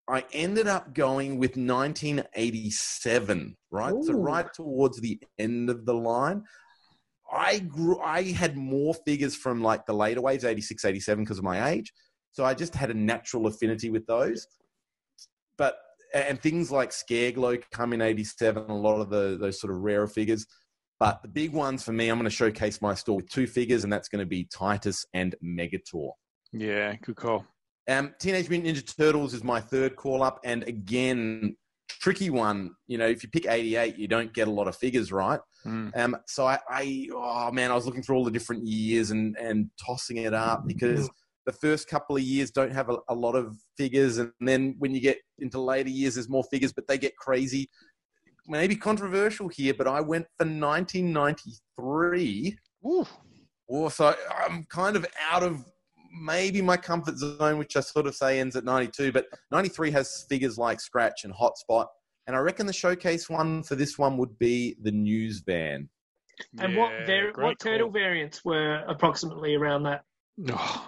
I 0.08 0.26
ended 0.34 0.68
up 0.68 0.94
going 0.94 1.40
with 1.40 1.52
1987, 1.52 3.56
right? 3.72 3.94
So 4.04 4.14
right 4.14 4.54
towards 4.54 5.00
the 5.00 5.22
end 5.40 5.70
of 5.70 5.86
the 5.86 5.94
line. 5.94 6.44
I 7.32 7.60
grew 7.60 8.00
I 8.00 8.32
had 8.32 8.58
more 8.58 8.94
figures 8.94 9.36
from 9.36 9.62
like 9.62 9.86
the 9.86 9.94
later 9.94 10.22
waves, 10.22 10.44
86, 10.44 10.86
87, 10.86 11.24
because 11.24 11.38
of 11.38 11.44
my 11.44 11.70
age. 11.70 11.94
So 12.32 12.44
I 12.44 12.54
just 12.54 12.76
had 12.76 12.92
a 12.92 12.94
natural 12.94 13.48
affinity 13.48 13.90
with 13.90 14.06
those. 14.06 14.46
But 15.58 15.78
and 16.14 16.40
things 16.40 16.70
like 16.70 16.92
Scareglow 16.92 17.64
come 17.72 17.94
in 17.94 18.02
87, 18.02 18.70
a 18.70 18.76
lot 18.76 19.00
of 19.00 19.10
the 19.10 19.38
those 19.40 19.60
sort 19.60 19.74
of 19.74 19.80
rarer 19.80 20.08
figures. 20.08 20.46
But 21.00 21.22
the 21.22 21.28
big 21.28 21.54
ones 21.54 21.84
for 21.84 21.92
me, 21.92 22.10
I'm 22.10 22.18
going 22.18 22.26
to 22.26 22.30
showcase 22.30 22.82
my 22.82 22.94
store 22.94 23.18
with 23.18 23.30
two 23.30 23.48
figures, 23.48 23.84
and 23.84 23.92
that's 23.92 24.10
going 24.10 24.22
to 24.22 24.26
be 24.26 24.46
Tytus 24.46 25.06
and 25.14 25.36
Megator. 25.44 26.12
Yeah, 26.52 26.96
good 27.02 27.16
call. 27.16 27.46
Um, 27.88 28.14
Teenage 28.20 28.50
Mutant 28.50 28.76
Ninja 28.76 28.98
Turtles 28.98 29.34
is 29.34 29.44
my 29.44 29.60
third 29.60 29.96
call 29.96 30.24
up, 30.24 30.40
and 30.44 30.64
again, 30.64 31.56
tricky 31.90 32.30
one. 32.30 32.72
You 32.88 32.98
know, 32.98 33.08
if 33.08 33.24
you 33.24 33.30
pick 33.30 33.46
88, 33.48 33.98
you 33.98 34.08
don't 34.08 34.34
get 34.34 34.48
a 34.48 34.52
lot 34.52 34.68
of 34.68 34.76
figures, 34.76 35.12
right? 35.12 35.40
Mm. 35.66 35.98
Um, 35.98 36.18
so 36.28 36.46
I, 36.46 36.60
I, 36.70 37.08
oh 37.14 37.52
man, 37.52 37.72
I 37.72 37.76
was 37.76 37.86
looking 37.86 38.04
through 38.04 38.18
all 38.18 38.26
the 38.26 38.32
different 38.32 38.66
years 38.66 39.12
and 39.12 39.38
and 39.38 39.70
tossing 39.84 40.18
it 40.18 40.34
up 40.34 40.68
because 40.68 41.10
the 41.46 41.54
first 41.54 41.90
couple 41.90 42.16
of 42.16 42.22
years 42.22 42.52
don't 42.52 42.72
have 42.72 42.90
a, 42.90 42.98
a 43.10 43.16
lot 43.16 43.36
of 43.36 43.58
figures, 43.78 44.18
and 44.18 44.32
then 44.40 44.76
when 44.80 44.94
you 44.94 45.02
get 45.02 45.18
into 45.40 45.60
later 45.60 45.90
years, 45.90 46.16
there's 46.16 46.30
more 46.30 46.46
figures, 46.52 46.74
but 46.74 46.88
they 46.88 46.98
get 46.98 47.16
crazy. 47.18 47.70
Maybe 48.48 48.76
controversial 48.76 49.48
here, 49.48 49.74
but 49.74 49.88
I 49.88 50.02
went 50.02 50.26
for 50.38 50.46
1993. 50.46 52.58
Ooh. 52.86 53.08
Also, 53.70 54.14
I'm 54.46 54.66
kind 54.66 54.98
of 54.98 55.06
out 55.32 55.44
of 55.44 55.64
maybe 56.14 56.62
my 56.62 56.78
comfort 56.78 57.18
zone, 57.18 57.58
which 57.58 57.76
I 57.76 57.80
sort 57.82 58.08
of 58.08 58.16
say 58.16 58.40
ends 58.40 58.56
at 58.56 58.64
92, 58.64 59.12
but 59.12 59.26
93 59.52 59.92
has 59.92 60.26
figures 60.30 60.58
like 60.58 60.80
Scratch 60.80 61.24
and 61.24 61.34
Hotspot. 61.34 61.88
And 62.28 62.36
I 62.36 62.40
reckon 62.40 62.66
the 62.68 62.74
showcase 62.74 63.30
one 63.30 63.64
for 63.64 63.76
this 63.76 63.98
one 63.98 64.18
would 64.18 64.38
be 64.40 64.78
the 64.82 64.92
News 64.92 65.42
Van. 65.46 65.90
And 66.60 66.76
what 66.76 66.92
var- 67.06 67.32
what 67.36 67.60
turtle 67.60 67.88
call. 67.88 67.94
variants 67.94 68.44
were 68.46 68.84
approximately 68.88 69.56
around 69.56 69.84
that? 69.84 70.04
Oh, 70.50 70.88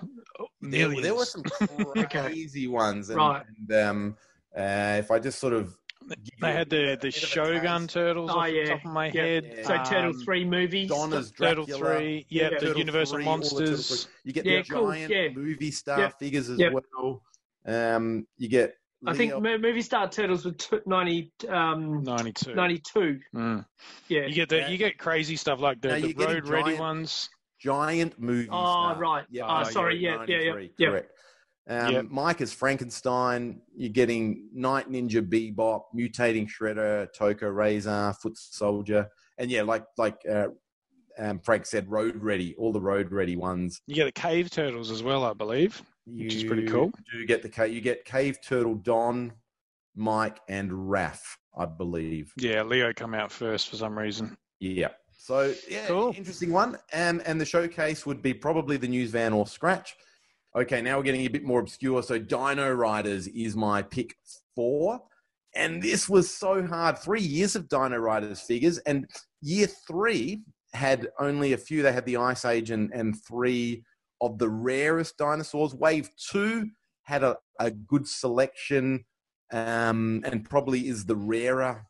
There, 0.62 0.90
there 1.02 1.14
were 1.16 1.26
some 1.26 1.44
crazy 2.10 2.68
ones. 2.68 3.10
And, 3.10 3.18
Right. 3.18 3.44
and 3.70 3.80
um, 3.88 4.18
uh, 4.58 4.96
if 5.00 5.12
I 5.12 5.20
just 5.20 5.40
sort 5.40 5.54
of. 5.54 5.76
Give 6.10 6.40
They 6.40 6.52
had 6.52 6.70
the, 6.70 6.98
the 7.02 7.12
Shogun 7.12 7.88
turtles 7.88 8.32
Oh, 8.32 8.40
off 8.40 8.50
yeah. 8.52 8.64
the 8.64 8.70
top 8.70 8.86
of 8.86 8.92
my 8.92 9.06
Yeah. 9.08 9.22
head. 9.24 9.54
Yeah. 9.58 9.64
So 9.64 9.90
Turtle 9.90 10.12
Um, 10.12 10.22
Three 10.24 10.46
movies. 10.46 10.90
Donna's 10.90 11.32
Turtle 11.32 11.66
3, 11.66 12.26
yeah, 12.30 12.44
Yeah. 12.44 12.50
the 12.50 12.56
Turtle 12.66 12.78
Universal 12.80 13.16
3, 13.18 13.26
all 13.26 13.38
the 13.38 13.40
Monsters. 13.40 14.08
You 14.24 14.34
get 14.34 14.46
Yeah, 14.46 14.62
the 14.62 14.74
cool, 14.74 14.92
giant 14.92 15.12
yeah. 15.12 15.30
movie 15.30 15.72
star 15.72 16.00
Yeah. 16.00 16.10
figures 16.10 16.50
as 16.50 16.60
Yeah. 16.60 16.70
well. 16.72 17.22
Um, 17.66 18.28
you 18.38 18.50
get. 18.50 18.76
I 19.08 19.14
think 19.16 19.34
Movie 19.40 19.82
Star 19.84 20.10
Turtles 20.10 20.46
were 20.46 20.52
t- 20.54 20.78
90, 20.88 21.32
um, 21.50 22.02
92. 22.04 22.56
92. 22.56 23.20
Mm. 23.36 23.66
Yeah. 24.08 24.26
You 24.26 24.34
get 24.34 24.50
the 24.50 24.58
Yeah. 24.60 24.70
you 24.70 24.78
get 24.78 24.98
crazy 24.98 25.36
stuff 25.36 25.60
like 25.60 25.80
the, 25.82 25.90
the 26.16 26.26
road 26.26 26.48
ready 26.48 26.64
giant- 26.72 26.80
ones. 26.80 27.30
giant 27.60 28.20
movie 28.20 28.48
Oh, 28.50 28.56
star. 28.64 28.98
right. 28.98 29.26
Yeah, 29.30 29.46
Oh, 29.46 29.64
no, 29.64 29.70
sorry, 29.70 29.98
you're 29.98 30.14
yeah, 30.14 30.26
yeah, 30.28 30.38
yeah, 30.38 30.50
93, 30.54 30.72
yeah. 30.78 30.90
Correct. 30.90 31.12
Um, 31.68 31.92
Yep. 31.94 32.06
Mike 32.12 32.42
is 32.42 32.54
Frankenstein. 32.54 33.62
You're 33.76 33.90
getting 33.90 34.50
Night 34.54 34.90
Ninja, 34.92 35.22
Bebop, 35.28 35.84
Mutating 35.96 36.48
Shredder, 36.48 37.08
Tokka, 37.18 37.42
Rahzar, 37.52 38.16
Foot 38.18 38.38
Soldier, 38.38 39.10
and 39.38 39.50
yeah, 39.50 39.64
like 39.64 39.84
like 39.98 40.18
uh, 40.30 40.48
um, 41.18 41.40
Frank 41.40 41.66
said, 41.66 41.90
Road 41.90 42.22
Ready. 42.22 42.56
All 42.58 42.72
the 42.72 42.82
Road 42.82 43.12
Ready 43.12 43.36
ones. 43.36 43.82
You 43.88 43.96
get 43.96 44.06
the 44.06 44.12
cave 44.12 44.50
turtles 44.52 44.92
as 44.92 45.02
well, 45.02 45.24
I 45.24 45.34
believe. 45.34 45.82
You 46.06 46.26
Which 46.26 46.36
is 46.36 46.44
pretty 46.44 46.68
cool. 46.68 46.92
Do 47.12 47.26
get 47.26 47.42
the 47.42 47.68
you 47.70 47.82
get 47.82 48.06
Cave 48.06 48.38
Turtle, 48.44 48.76
Don, 48.76 49.34
Mike, 49.96 50.38
and 50.48 50.70
Raph, 50.72 51.22
I 51.58 51.66
believe. 51.66 52.32
Yeah, 52.38 52.62
Leo 52.62 52.94
come 52.94 53.16
out 53.16 53.32
first 53.32 53.70
for 53.70 53.76
some 53.78 53.98
reason. 53.98 54.38
Yeah. 54.60 54.90
So 55.18 55.56
yeah, 55.68 55.88
Cool. 55.88 56.14
interesting 56.16 56.52
one. 56.52 56.78
And 56.94 57.24
and 57.24 57.42
the 57.42 57.46
showcase 57.46 58.06
would 58.06 58.22
be 58.22 58.36
probably 58.36 58.78
the 58.78 58.88
news 58.88 59.10
van 59.10 59.34
or 59.34 59.48
scratch. 59.48 59.96
Okay, 60.56 60.82
now 60.82 60.98
we're 60.98 61.04
getting 61.04 61.26
a 61.26 61.30
bit 61.30 61.44
more 61.44 61.60
obscure. 61.60 62.02
So 62.02 62.18
Dino 62.18 62.72
Riders 62.72 63.28
is 63.28 63.56
my 63.56 63.82
pick 63.82 64.16
four. 64.56 65.02
And 65.54 65.82
this 65.82 66.08
was 66.10 66.34
so 66.34 66.66
hard. 66.66 66.98
Three 66.98 67.22
years 67.22 67.56
of 67.56 67.70
Dino 67.70 67.98
Riders 67.98 68.42
figures, 68.42 68.78
and 68.80 69.10
year 69.42 69.68
three 69.68 70.42
had 70.74 71.08
only 71.20 71.54
a 71.54 71.58
few. 71.58 71.82
They 71.82 71.94
had 71.94 72.06
the 72.06 72.18
Ice 72.18 72.44
Age 72.44 72.72
and, 72.72 72.92
and 72.94 73.16
three 73.24 73.84
of 74.22 74.38
the 74.38 74.50
rarest 74.50 75.18
dinosaurs. 75.18 75.74
Wave 75.74 76.10
two 76.18 76.70
had 77.04 77.24
a, 77.24 77.38
a 77.60 77.72
good 77.72 78.06
selection 78.06 79.06
um, 79.54 80.24
and 80.26 80.44
probably 80.44 80.88
is 80.88 81.06
the 81.06 81.16
rarer 81.16 81.86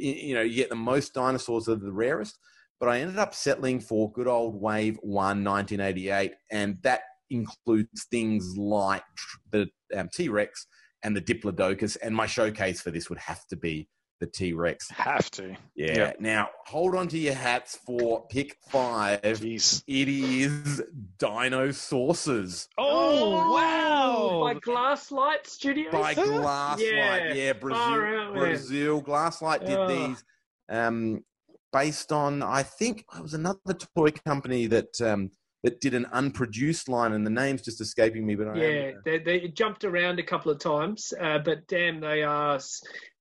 you 0.00 0.34
know, 0.34 0.40
you 0.40 0.56
get 0.56 0.70
the 0.70 0.76
most 0.76 1.14
dinosaurs 1.14 1.68
are 1.68 1.74
the 1.74 1.92
rarest. 1.92 2.38
But 2.78 2.88
I 2.88 3.00
ended 3.00 3.18
up 3.18 3.34
settling 3.34 3.80
for 3.80 4.10
good 4.10 4.26
old 4.26 4.60
Wave 4.60 4.98
1 5.02 5.44
1988, 5.44 6.32
and 6.50 6.78
that 6.82 7.02
includes 7.30 8.06
things 8.10 8.56
like 8.56 9.02
the 9.50 9.68
um, 9.96 10.08
T 10.12 10.28
Rex 10.28 10.66
and 11.02 11.16
the 11.16 11.20
Diplodocus. 11.20 11.96
And 12.02 12.14
my 12.14 12.26
showcase 12.26 12.80
for 12.80 12.90
this 12.90 13.08
would 13.08 13.18
have 13.18 13.46
to 13.48 13.56
be 13.56 13.88
the 14.20 14.26
T 14.26 14.52
Rex. 14.52 14.90
Have 14.90 15.30
to. 15.32 15.56
Yeah. 15.74 15.94
Yeah. 15.96 16.12
Now, 16.20 16.50
hold 16.66 16.94
on 16.94 17.08
to 17.08 17.18
your 17.18 17.34
hats 17.34 17.78
for 17.86 18.26
pick 18.28 18.56
five. 18.68 19.22
Jeez. 19.22 19.82
It 19.86 20.08
is 20.08 20.82
Dinosaucers 21.18 22.68
Oh, 22.76 23.54
wow. 23.54 24.40
By 24.42 24.54
Glasslite 24.60 25.46
Studios. 25.46 25.92
by 25.92 26.14
Glasslite. 26.14 26.80
Yeah. 26.80 27.32
Yeah, 27.32 27.52
Brazil. 27.54 27.78
Far 27.84 28.16
out. 28.16 28.34
Brazil. 28.34 29.02
Glasslite 29.02 29.60
did 29.66 29.78
Oh. 29.78 29.88
these 29.88 30.24
um, 30.68 31.24
based 31.72 32.12
on, 32.12 32.42
I 32.42 32.62
think 32.62 33.04
it 33.16 33.22
was 33.22 33.34
another 33.34 33.74
toy 33.96 34.10
company 34.10 34.66
that 34.66 35.00
um, 35.00 35.30
that 35.62 35.80
did 35.80 35.94
an 35.94 36.06
unproduced 36.12 36.88
line, 36.88 37.12
and 37.12 37.26
the 37.26 37.30
name's 37.30 37.62
just 37.62 37.80
escaping 37.80 38.26
me. 38.26 38.34
But 38.34 38.48
I 38.48 38.54
Yeah, 38.54 38.90
they, 39.04 39.18
they 39.18 39.48
jumped 39.48 39.84
around 39.84 40.18
a 40.18 40.22
couple 40.22 40.50
of 40.50 40.58
times, 40.58 41.12
uh, 41.20 41.38
but 41.38 41.66
damn, 41.66 42.00
they 42.00 42.22
are. 42.22 42.58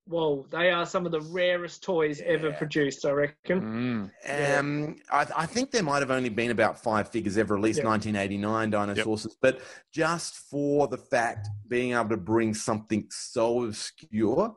Well, 0.07 0.47
they 0.49 0.71
are 0.71 0.87
some 0.87 1.05
of 1.05 1.11
the 1.11 1.21
rarest 1.21 1.83
toys 1.83 2.19
ever 2.25 2.51
produced, 2.53 3.05
I 3.05 3.11
reckon. 3.11 3.61
Mm. 3.61 4.11
Yeah. 4.25 4.57
Um, 4.57 4.95
I, 5.11 5.27
I 5.37 5.45
think 5.45 5.69
there 5.69 5.83
might 5.83 5.99
have 5.99 6.09
only 6.09 6.29
been 6.29 6.49
about 6.49 6.81
five 6.81 7.09
figures 7.09 7.37
ever 7.37 7.53
released, 7.53 7.79
Yeah. 7.79 7.89
1989 7.89 8.71
Dinosaucers, 8.71 9.33
but 9.39 9.61
just 9.93 10.33
for 10.49 10.87
the 10.87 10.97
fact 10.97 11.47
being 11.67 11.93
able 11.93 12.09
to 12.09 12.17
bring 12.17 12.55
something 12.55 13.05
so 13.11 13.65
obscure 13.65 14.55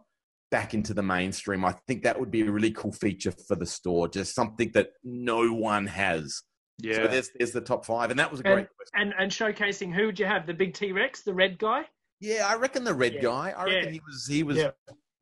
back 0.51 0.73
into 0.73 0.95
the 0.95 1.03
mainstream, 1.03 1.67
I 1.67 1.73
think 1.87 2.03
that 2.05 2.19
would 2.19 2.31
be 2.31 2.43
a 2.43 2.51
really 2.51 2.71
cool 2.71 2.93
feature 2.93 3.33
for 3.47 3.55
the 3.55 3.67
store. 3.67 4.09
Just 4.09 4.35
something 4.35 4.71
that 4.73 4.93
no 5.05 5.53
one 5.53 5.87
has. 5.87 6.43
So 6.81 6.89
Yeah. 6.89 7.07
there's 7.07 7.31
there's 7.39 7.53
the 7.53 7.61
top 7.61 7.85
five, 7.85 8.11
and 8.11 8.19
that 8.19 8.31
was 8.31 8.41
a 8.41 8.47
And- 8.47 8.55
great 8.55 8.69
question. 8.77 9.13
And 9.13 9.15
and 9.19 9.31
showcasing 9.31 9.95
who 9.95 10.07
would 10.07 10.19
you 10.19 10.27
have? 10.27 10.47
The 10.47 10.55
big 10.55 10.75
T 10.75 10.93
Rex, 10.93 11.23
the 11.23 11.35
red 11.35 11.59
guy. 11.59 11.83
Yeah, 12.21 12.47
I 12.49 12.57
reckon 12.57 12.85
the 12.85 12.95
red 12.95 13.15
Yeah. 13.15 13.21
guy. 13.23 13.51
I 13.51 13.65
reckon 13.65 13.85
Yeah. 13.85 13.91
he 13.91 14.01
was 14.07 14.27
he 14.27 14.43
was 14.43 14.57
Yeah. 14.57 14.71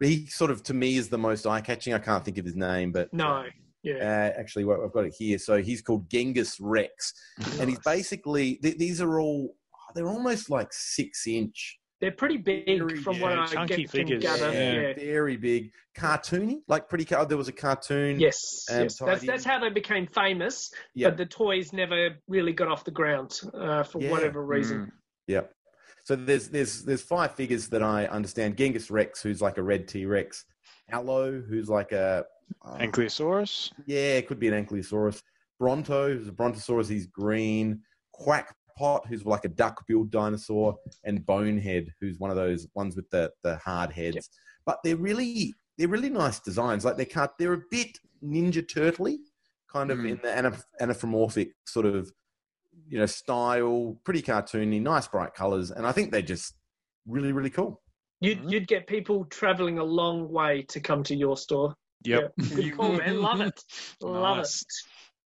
he 0.01 0.27
sort 0.27 0.51
of 0.51 0.63
to 0.65 0.75
me 0.75 0.97
is 0.97 1.09
the 1.09 1.19
most 1.19 1.47
eye 1.47 1.61
catching. 1.61 1.93
I 1.95 1.99
can't 1.99 2.25
think 2.25 2.39
of 2.39 2.45
his 2.45 2.57
name, 2.57 2.93
but 2.93 3.13
No, 3.13 3.47
yeah, 3.83 3.97
Uh, 3.97 4.39
actually, 4.41 4.65
well, 4.65 4.83
I've 4.85 4.93
got 4.93 5.05
it 5.07 5.15
here. 5.19 5.39
So 5.39 5.61
he's 5.63 5.83
called 5.83 6.09
Genghis 6.09 6.59
Rex, 6.61 7.13
and 7.59 7.69
he's 7.69 7.81
basically 7.81 8.57
th- 8.57 8.79
these 8.79 9.01
are 9.01 9.19
all 9.21 9.57
they're 9.95 10.07
almost 10.09 10.51
like 10.51 10.73
six 10.73 11.27
inch, 11.27 11.80
they're 12.01 12.13
pretty 12.13 12.39
big 12.39 12.67
Very, 12.67 12.97
from 12.99 13.21
what 13.21 13.33
yeah, 13.33 13.43
I 13.43 13.47
chunky 13.47 13.85
get, 13.85 13.91
can 14.07 14.19
gather. 14.21 14.53
yeah. 14.53 14.73
Yeah. 14.73 14.93
very 14.95 15.37
big, 15.37 15.73
cartoony, 15.97 16.61
like 16.67 16.89
pretty. 16.89 17.05
Car- 17.05 17.27
there 17.27 17.37
was 17.37 17.49
a 17.49 17.53
cartoon. 17.53 18.19
Yes, 18.19 18.67
Um, 18.71 18.83
yes. 18.85 18.99
That's 18.99 19.27
that's 19.27 19.45
how 19.45 19.59
they 19.59 19.69
became 19.71 20.07
famous. 20.07 20.71
Yeah. 20.95 21.09
But 21.09 21.19
the 21.19 21.27
toys 21.27 21.73
never 21.73 22.17
really 22.29 22.53
got 22.53 22.69
off 22.69 22.85
the 22.85 22.91
ground 22.91 23.39
uh, 23.55 23.83
for 23.83 24.01
Yeah. 24.01 24.11
whatever 24.11 24.45
reason. 24.45 24.79
Mm. 24.87 24.91
Yep. 25.29 25.53
So 26.05 26.17
there's 26.17 26.49
there's 26.49 26.83
there's 26.85 27.03
five 27.03 27.35
figures 27.35 27.69
that 27.69 27.83
I 27.83 28.07
understand. 28.07 28.57
Genghis 28.57 28.91
Rex, 28.91 29.23
who's 29.23 29.43
like 29.43 29.59
a 29.59 29.63
red 29.63 29.87
T 29.87 30.07
Rex. 30.07 30.45
Allo, 30.91 31.41
who's 31.41 31.69
like 31.69 31.93
a 31.93 32.25
uh, 32.65 32.79
Ankylosaurus. 32.79 33.73
Yeah, 33.87 34.17
it 34.17 34.27
could 34.27 34.39
be 34.41 34.49
an 34.49 34.65
Ankylosaurus. 34.67 35.23
Bronto, 35.59 36.17
who's 36.17 36.27
a 36.27 36.33
Brontosaurus, 36.33 36.89
he's 36.89 37.07
green. 37.07 37.83
Quackpot, 38.81 39.07
who's 39.07 39.25
like 39.25 39.45
a 39.45 39.49
duck-billed 39.49 40.11
dinosaur, 40.11 40.77
and 41.05 41.25
Bonehead, 41.25 41.93
who's 42.01 42.19
one 42.19 42.31
of 42.31 42.37
those 42.37 42.67
ones 42.75 42.97
with 42.97 43.09
the, 43.11 43.31
the 43.43 43.57
hard 43.59 43.93
heads. 43.93 44.17
Yep. 44.17 44.25
But 44.67 44.79
they're 44.85 44.97
really 44.97 45.55
they're 45.79 45.89
really 45.89 46.11
nice 46.11 46.41
designs. 46.41 46.85
Like 46.85 46.97
they 46.97 47.05
can't 47.07 47.31
they're 47.39 47.55
a 47.55 47.63
bit 47.71 47.99
Ninja 48.23 48.63
Turtley, 48.67 49.17
kind 49.73 49.91
of 49.91 49.99
Mm. 49.99 50.11
in 50.11 50.17
the 50.23 50.29
anap- 50.29 50.65
anthropomorphic 50.81 51.53
sort 51.67 51.87
of 51.87 52.11
you 52.89 52.99
know 52.99 53.07
style, 53.07 53.99
pretty 54.05 54.23
cartoony, 54.23 54.81
nice 54.81 55.09
bright 55.09 55.35
colors, 55.35 55.71
and 55.71 55.87
I 55.87 55.93
think 55.93 56.13
they're 56.13 56.23
just 56.23 56.55
really 57.07 57.33
really 57.33 57.51
cool. 57.51 57.81
You'd 58.21 58.43
Mhm. 58.43 58.51
you'd 58.53 58.69
get 58.69 58.87
people 58.87 59.25
traveling 59.27 59.79
a 59.79 59.85
long 59.85 60.31
way 60.31 60.63
to 60.69 60.81
come 60.81 61.03
to 61.05 61.15
your 61.17 61.37
store. 61.37 61.75
Yep. 62.05 62.33
Yeah. 62.39 62.55
Good 62.55 62.77
call, 62.77 62.93
man. 62.93 63.21
Love 63.23 63.41
it. 63.41 63.61
Love 64.03 64.39
Nice. 64.39 64.63
it. 64.63 64.69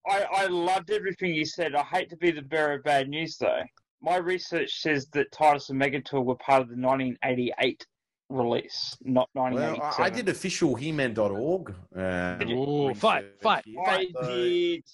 I, 0.06 0.22
I 0.32 0.46
loved 0.46 0.90
everything 0.90 1.32
you 1.34 1.44
said. 1.46 1.74
I 1.74 1.82
hate 1.82 2.10
to 2.10 2.16
be 2.16 2.30
the 2.30 2.42
bearer 2.42 2.74
of 2.74 2.82
bad 2.84 3.08
news, 3.08 3.36
though. 3.38 3.62
My 4.02 4.16
research 4.16 4.80
says 4.80 5.06
that 5.12 5.32
Tytus 5.32 5.70
and 5.70 5.80
Megator 5.80 6.22
were 6.22 6.34
part 6.36 6.60
of 6.62 6.68
the 6.68 6.76
1988 6.76 7.86
release, 8.28 8.96
not 9.02 9.28
Well, 9.34 9.44
1987. 9.44 10.02
I, 10.02 10.06
I 10.06 10.10
did 10.10 10.28
official 10.28 10.74
He-Man.org. 10.74 11.74
Uh, 11.96 12.36
Ooh, 12.50 12.92
fight, 12.94 13.24
research 13.24 13.42
fight. 13.42 13.64
I 13.86 14.06
So, 14.12 14.26
did. 14.34 14.84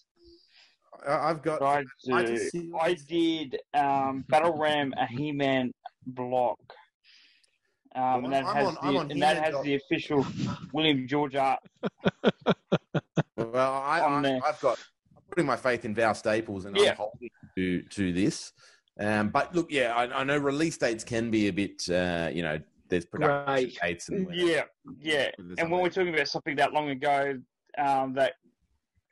I- 1.06 1.30
I've 1.30 1.42
got. 1.42 1.62
I, 1.62 1.84
I 2.12 2.22
do. 2.24 2.50
I 2.78 2.94
did 2.94 3.56
um, 3.74 4.24
Battle 4.28 4.56
Ram 4.56 4.92
a 4.96 5.06
He-Man 5.10 5.72
blog. 6.06 6.58
Um, 7.96 8.24
and 8.26 8.32
that 8.32 8.44
I'm 8.46 8.54
has 8.54 8.66
on- 8.68 8.76
I'm 8.82 8.94
the, 8.94 9.00
on 9.00 9.10
and 9.10 9.22
that 9.22 9.36
has 9.42 9.60
the 9.64 9.74
official 9.74 10.24
William 10.72 11.08
George 11.08 11.34
art. 11.34 11.58
Well, 13.36 13.72
I, 13.72 14.00
I, 14.00 14.40
I've 14.46 14.60
got 14.60 14.78
I'm 14.78 14.84
putting 15.30 15.46
my 15.46 15.56
faith 15.56 15.84
in 15.84 15.94
Val 15.94 16.14
Staples, 16.14 16.64
and 16.64 16.76
Yeah. 16.76 16.90
I'm 16.90 16.96
holding 16.96 17.30
to 17.56 17.82
to 17.82 18.12
this. 18.12 18.52
Um, 18.98 19.30
but 19.30 19.54
look, 19.54 19.70
yeah, 19.70 19.94
I, 19.94 20.20
I 20.20 20.24
know 20.24 20.36
release 20.36 20.76
dates 20.76 21.04
can 21.04 21.30
be 21.30 21.48
a 21.48 21.52
bit, 21.52 21.88
uh, 21.88 22.28
you 22.32 22.42
know, 22.42 22.58
there's 22.88 23.06
production 23.06 23.46
Right. 23.46 23.78
dates 23.82 24.08
and 24.10 24.28
Yeah, 24.34 24.64
yeah. 24.98 25.30
And 25.58 25.70
when 25.70 25.80
we're 25.80 25.88
talking 25.88 26.12
about 26.12 26.28
something 26.28 26.56
that 26.56 26.72
long 26.72 26.90
ago 26.90 27.40
um, 27.78 28.12
that 28.14 28.34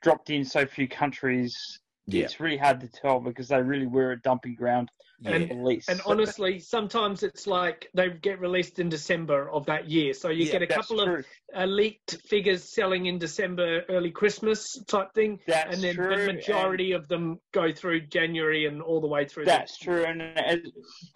dropped 0.01 0.29
in 0.29 0.45
so 0.45 0.65
few 0.65 0.87
countries, 0.87 1.79
Yeah. 2.13 2.25
it's 2.25 2.39
really 2.39 2.57
hard 2.57 2.81
to 2.81 2.87
tell 2.87 3.19
because 3.19 3.47
they 3.47 3.61
really 3.61 3.87
were 3.87 4.11
a 4.11 4.21
dumping 4.21 4.55
ground 4.55 4.89
yeah. 5.21 5.31
And- 5.31 5.49
release. 5.49 5.89
And 5.89 6.01
honestly, 6.05 6.59
sometimes 6.59 7.23
it's 7.23 7.47
like 7.47 7.89
they 7.93 8.09
get 8.09 8.39
released 8.39 8.79
in 8.79 8.89
December 8.89 9.49
of 9.49 9.65
that 9.65 9.89
year. 9.89 10.13
So 10.13 10.29
you 10.29 10.45
Yeah, 10.45 10.53
get 10.53 10.61
a 10.63 10.65
That's 10.67 10.87
couple 10.87 11.01
of 11.01 11.25
uh, 11.55 11.65
leaked 11.65 12.17
figures 12.27 12.63
selling 12.63 13.07
in 13.07 13.19
December, 13.19 13.83
early 13.89 14.11
Christmas 14.11 14.77
type 14.87 15.13
thing. 15.13 15.39
That's 15.47 15.75
and 15.75 15.83
then 15.83 15.95
true. 15.95 16.25
the 16.25 16.33
majority 16.33 16.93
of 16.93 17.07
them 17.07 17.39
go 17.51 17.71
through 17.71 18.07
January 18.07 18.65
and 18.65 18.81
all 18.81 19.01
the 19.01 19.07
way 19.07 19.25
through. 19.25 19.43
and 19.43 19.49
that's 19.49 19.77
true. 19.77 20.05
And 20.05 20.21
as, 20.21 20.59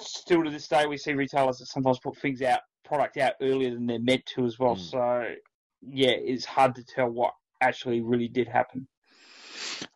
still 0.01 0.43
to 0.43 0.49
this 0.49 0.67
day, 0.67 0.85
we 0.85 0.97
see 0.97 1.13
retailers 1.13 1.57
that 1.59 1.67
sometimes 1.67 1.99
put 1.99 2.17
things 2.17 2.41
out, 2.41 2.61
product 2.83 3.17
out 3.17 3.33
earlier 3.41 3.71
than 3.71 3.85
they're 3.85 3.99
meant 3.99 4.25
to 4.35 4.45
as 4.45 4.59
well. 4.59 4.75
Mm. 4.75 4.79
So, 4.79 5.35
yeah, 5.81 6.11
it's 6.11 6.45
hard 6.45 6.75
to 6.75 6.83
tell 6.83 7.09
what 7.09 7.33
actually 7.61 8.01
really 8.01 8.27
did 8.27 8.47
happen. 8.47 8.87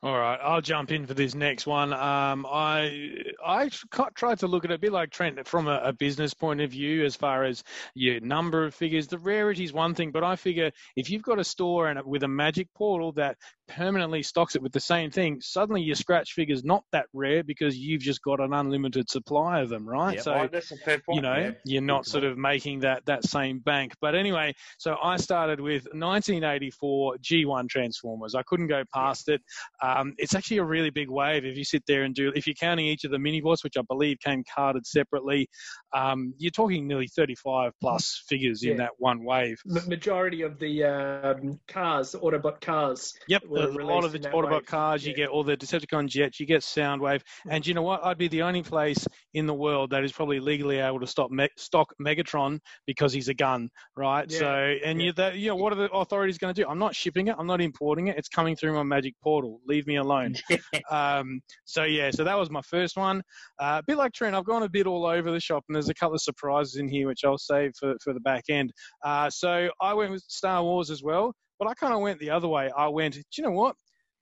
All 0.04 0.18
right, 0.18 0.40
I'll 0.42 0.62
jump 0.62 0.92
in 0.92 1.06
for 1.06 1.14
this 1.14 1.36
next 1.36 1.66
one. 1.66 1.92
Um, 1.94 2.46
I 2.50 3.16
I 3.46 3.70
tried 4.16 4.40
to 4.40 4.48
look 4.48 4.66
at 4.66 4.72
it 4.72 4.76
a 4.76 4.78
bit 4.78 4.92
like 4.92 5.10
Trent 5.10 5.48
from 5.48 5.68
a, 5.68 5.80
a 5.84 5.94
business 5.94 6.34
point 6.34 6.62
of 6.62 6.72
view, 6.72 7.04
as 7.06 7.16
far 7.16 7.44
as 7.44 7.64
your 7.96 8.20
number 8.20 8.66
of 8.66 8.76
figures. 8.76 9.08
The 9.08 9.18
rarity 9.18 9.64
is 9.64 9.74
one 9.74 9.96
thing, 9.96 10.12
but 10.12 10.24
I 10.24 10.36
figure 10.36 10.72
if 10.96 11.10
you've 11.10 11.24
got 11.24 11.40
a 11.40 11.44
store 11.44 11.88
and 11.88 12.00
with 12.06 12.24
a 12.24 12.28
magic 12.28 12.68
portal 12.74 13.12
that 13.14 13.38
permanently 13.68 14.24
stocks 14.24 14.56
it 14.56 14.62
with 14.62 14.72
the 14.72 14.80
same 14.80 15.12
thing, 15.12 15.42
suddenly 15.42 15.82
your 15.82 15.96
scratch 15.96 16.34
figure's 16.34 16.64
not 16.64 16.84
that 16.92 17.08
rare 17.14 17.44
because 17.44 17.78
you've 17.78 18.02
just 18.02 18.22
got 18.22 18.40
an 18.40 18.54
unlimited 18.54 19.10
supply 19.10 19.60
of 19.60 19.70
them, 19.70 19.88
right? 19.88 20.16
Yep. 20.16 20.24
So 20.24 20.38
Right, 20.38 20.52
that's 20.52 20.72
a 20.72 20.78
fair 20.78 21.00
point. 21.00 21.16
you 21.16 21.22
know 21.22 21.36
yeah. 21.36 21.52
you're 21.66 21.82
not 21.82 22.06
sort 22.06 22.24
of 22.24 22.38
making 22.38 22.82
that 22.82 23.04
that 23.06 23.24
same 23.26 23.60
bank 23.60 23.94
but 24.02 24.14
anyway 24.16 24.54
so 24.78 24.96
i 25.04 25.18
started 25.18 25.60
with 25.60 25.84
1984 25.94 27.16
g1 27.18 27.70
transformers 27.70 28.36
i 28.36 28.44
couldn't 28.44 28.68
go 28.68 28.84
past 28.94 29.30
it 29.30 29.42
um, 29.82 30.14
it's 30.18 30.36
actually 30.36 30.58
a 30.58 30.64
really 30.64 30.90
big 30.90 31.10
wave 31.10 31.46
if 31.46 31.58
you 31.58 31.64
sit 31.64 31.84
there 31.88 32.04
and 32.04 32.14
do 32.16 32.32
if 32.36 32.46
you're 32.48 32.54
counting 32.54 32.86
each 32.86 33.04
of 33.04 33.12
the 33.12 33.20
mini 33.20 33.42
bots 33.42 33.64
which 33.64 33.78
i 33.78 33.82
believe 33.90 34.18
came 34.24 34.44
carded 34.54 34.86
separately 34.86 35.48
um, 35.94 36.34
you're 36.38 36.52
talking 36.52 36.88
nearly 36.88 37.08
35 37.08 37.72
plus 37.82 38.24
figures 38.28 38.64
in 38.64 38.78
that 38.78 38.92
one 38.98 39.24
wave 39.24 39.58
Ma- 39.66 39.82
majority 39.88 40.42
of 40.44 40.60
the 40.60 40.84
um, 40.84 41.60
cars, 41.68 42.14
Autobot 42.14 42.62
cars. 42.62 43.14
Yep, 43.28 43.44
a 43.58 43.86
lot 43.86 44.04
of 44.04 44.12
that 44.14 44.24
Autobot 44.32 44.52
wave. 44.52 44.66
cars. 44.66 45.06
You 45.06 45.14
get 45.14 45.30
all 45.30 45.44
the 45.44 45.58
Decepticon 45.58 46.08
jets. 46.08 46.40
You 46.40 46.46
get 46.46 46.62
Soundwave, 46.62 47.22
and 47.50 47.66
you 47.66 47.74
know 47.74 47.82
what? 47.82 48.04
I'd 48.04 48.18
be 48.18 48.28
the 48.28 48.42
only 48.42 48.64
place 48.64 49.06
in 49.34 49.46
the 49.46 49.54
world 49.54 49.92
that 49.92 50.04
is 50.04 50.12
probably 50.12 50.40
legally 50.40 50.80
able 50.80 51.00
to 51.00 51.08
stop 51.08 51.32
me- 51.32 51.50
stock 51.58 51.94
Megatron 52.02 52.60
because 52.86 53.14
he's 53.14 53.28
a 53.28 53.34
gun, 53.34 53.70
right? 53.96 54.30
Yeah. 54.30 54.40
So, 54.40 54.76
and 54.86 55.02
you, 55.02 55.14
that, 55.14 55.36
you 55.36 55.50
know, 55.50 55.56
what 55.56 55.74
are 55.74 55.76
the 55.76 55.92
authorities 55.92 56.38
going 56.38 56.54
to 56.54 56.62
do? 56.62 56.68
I'm 56.68 56.80
not 56.80 56.96
shipping 56.96 57.28
it. 57.28 57.36
I'm 57.38 57.48
not 57.48 57.62
importing 57.62 58.08
it. 58.08 58.18
It's 58.18 58.30
coming 58.30 58.56
through 58.56 58.74
my 58.74 58.84
magic 58.84 59.16
portal. 59.22 59.60
Leave 59.68 59.88
me 59.88 59.98
alone. 59.98 60.36
um, 60.92 61.42
so 61.66 61.84
yeah, 61.84 62.12
so 62.12 62.24
that 62.24 62.38
was 62.38 62.50
my 62.50 62.62
first 62.62 62.98
one. 62.98 63.22
Uh, 63.60 63.82
a 63.82 63.84
bit 63.86 63.98
like 63.98 64.14
Trent, 64.14 64.36
I've 64.36 64.46
gone 64.46 64.64
a 64.64 64.70
bit 64.70 64.88
all 64.88 65.06
over 65.06 65.32
the 65.32 65.40
shop, 65.40 65.64
and 65.68 65.76
there's 65.76 65.90
a 65.90 65.94
couple 65.94 66.16
of 66.16 66.22
surprises 66.22 66.76
in 66.76 66.88
here 66.88 67.08
which 67.08 67.24
I'll 67.26 67.38
save 67.38 67.72
for, 67.80 67.96
for 68.04 68.14
the 68.14 68.20
back 68.20 68.46
end. 68.50 68.72
Uh, 69.04 69.30
so 69.30 69.70
I 69.82 69.94
went 69.94 70.12
with 70.12 70.24
Star 70.28 70.64
Wars 70.64 70.90
as 70.90 71.04
well, 71.04 71.34
but 71.60 71.68
I 71.68 71.74
kind 71.74 71.94
of 71.94 72.02
went 72.02 72.20
the 72.20 72.30
other 72.30 72.48
way. 72.48 72.72
I 72.76 72.88
went, 72.88 73.16
do 73.16 73.22
you 73.38 73.44
know 73.44 73.52
what? 73.52 73.76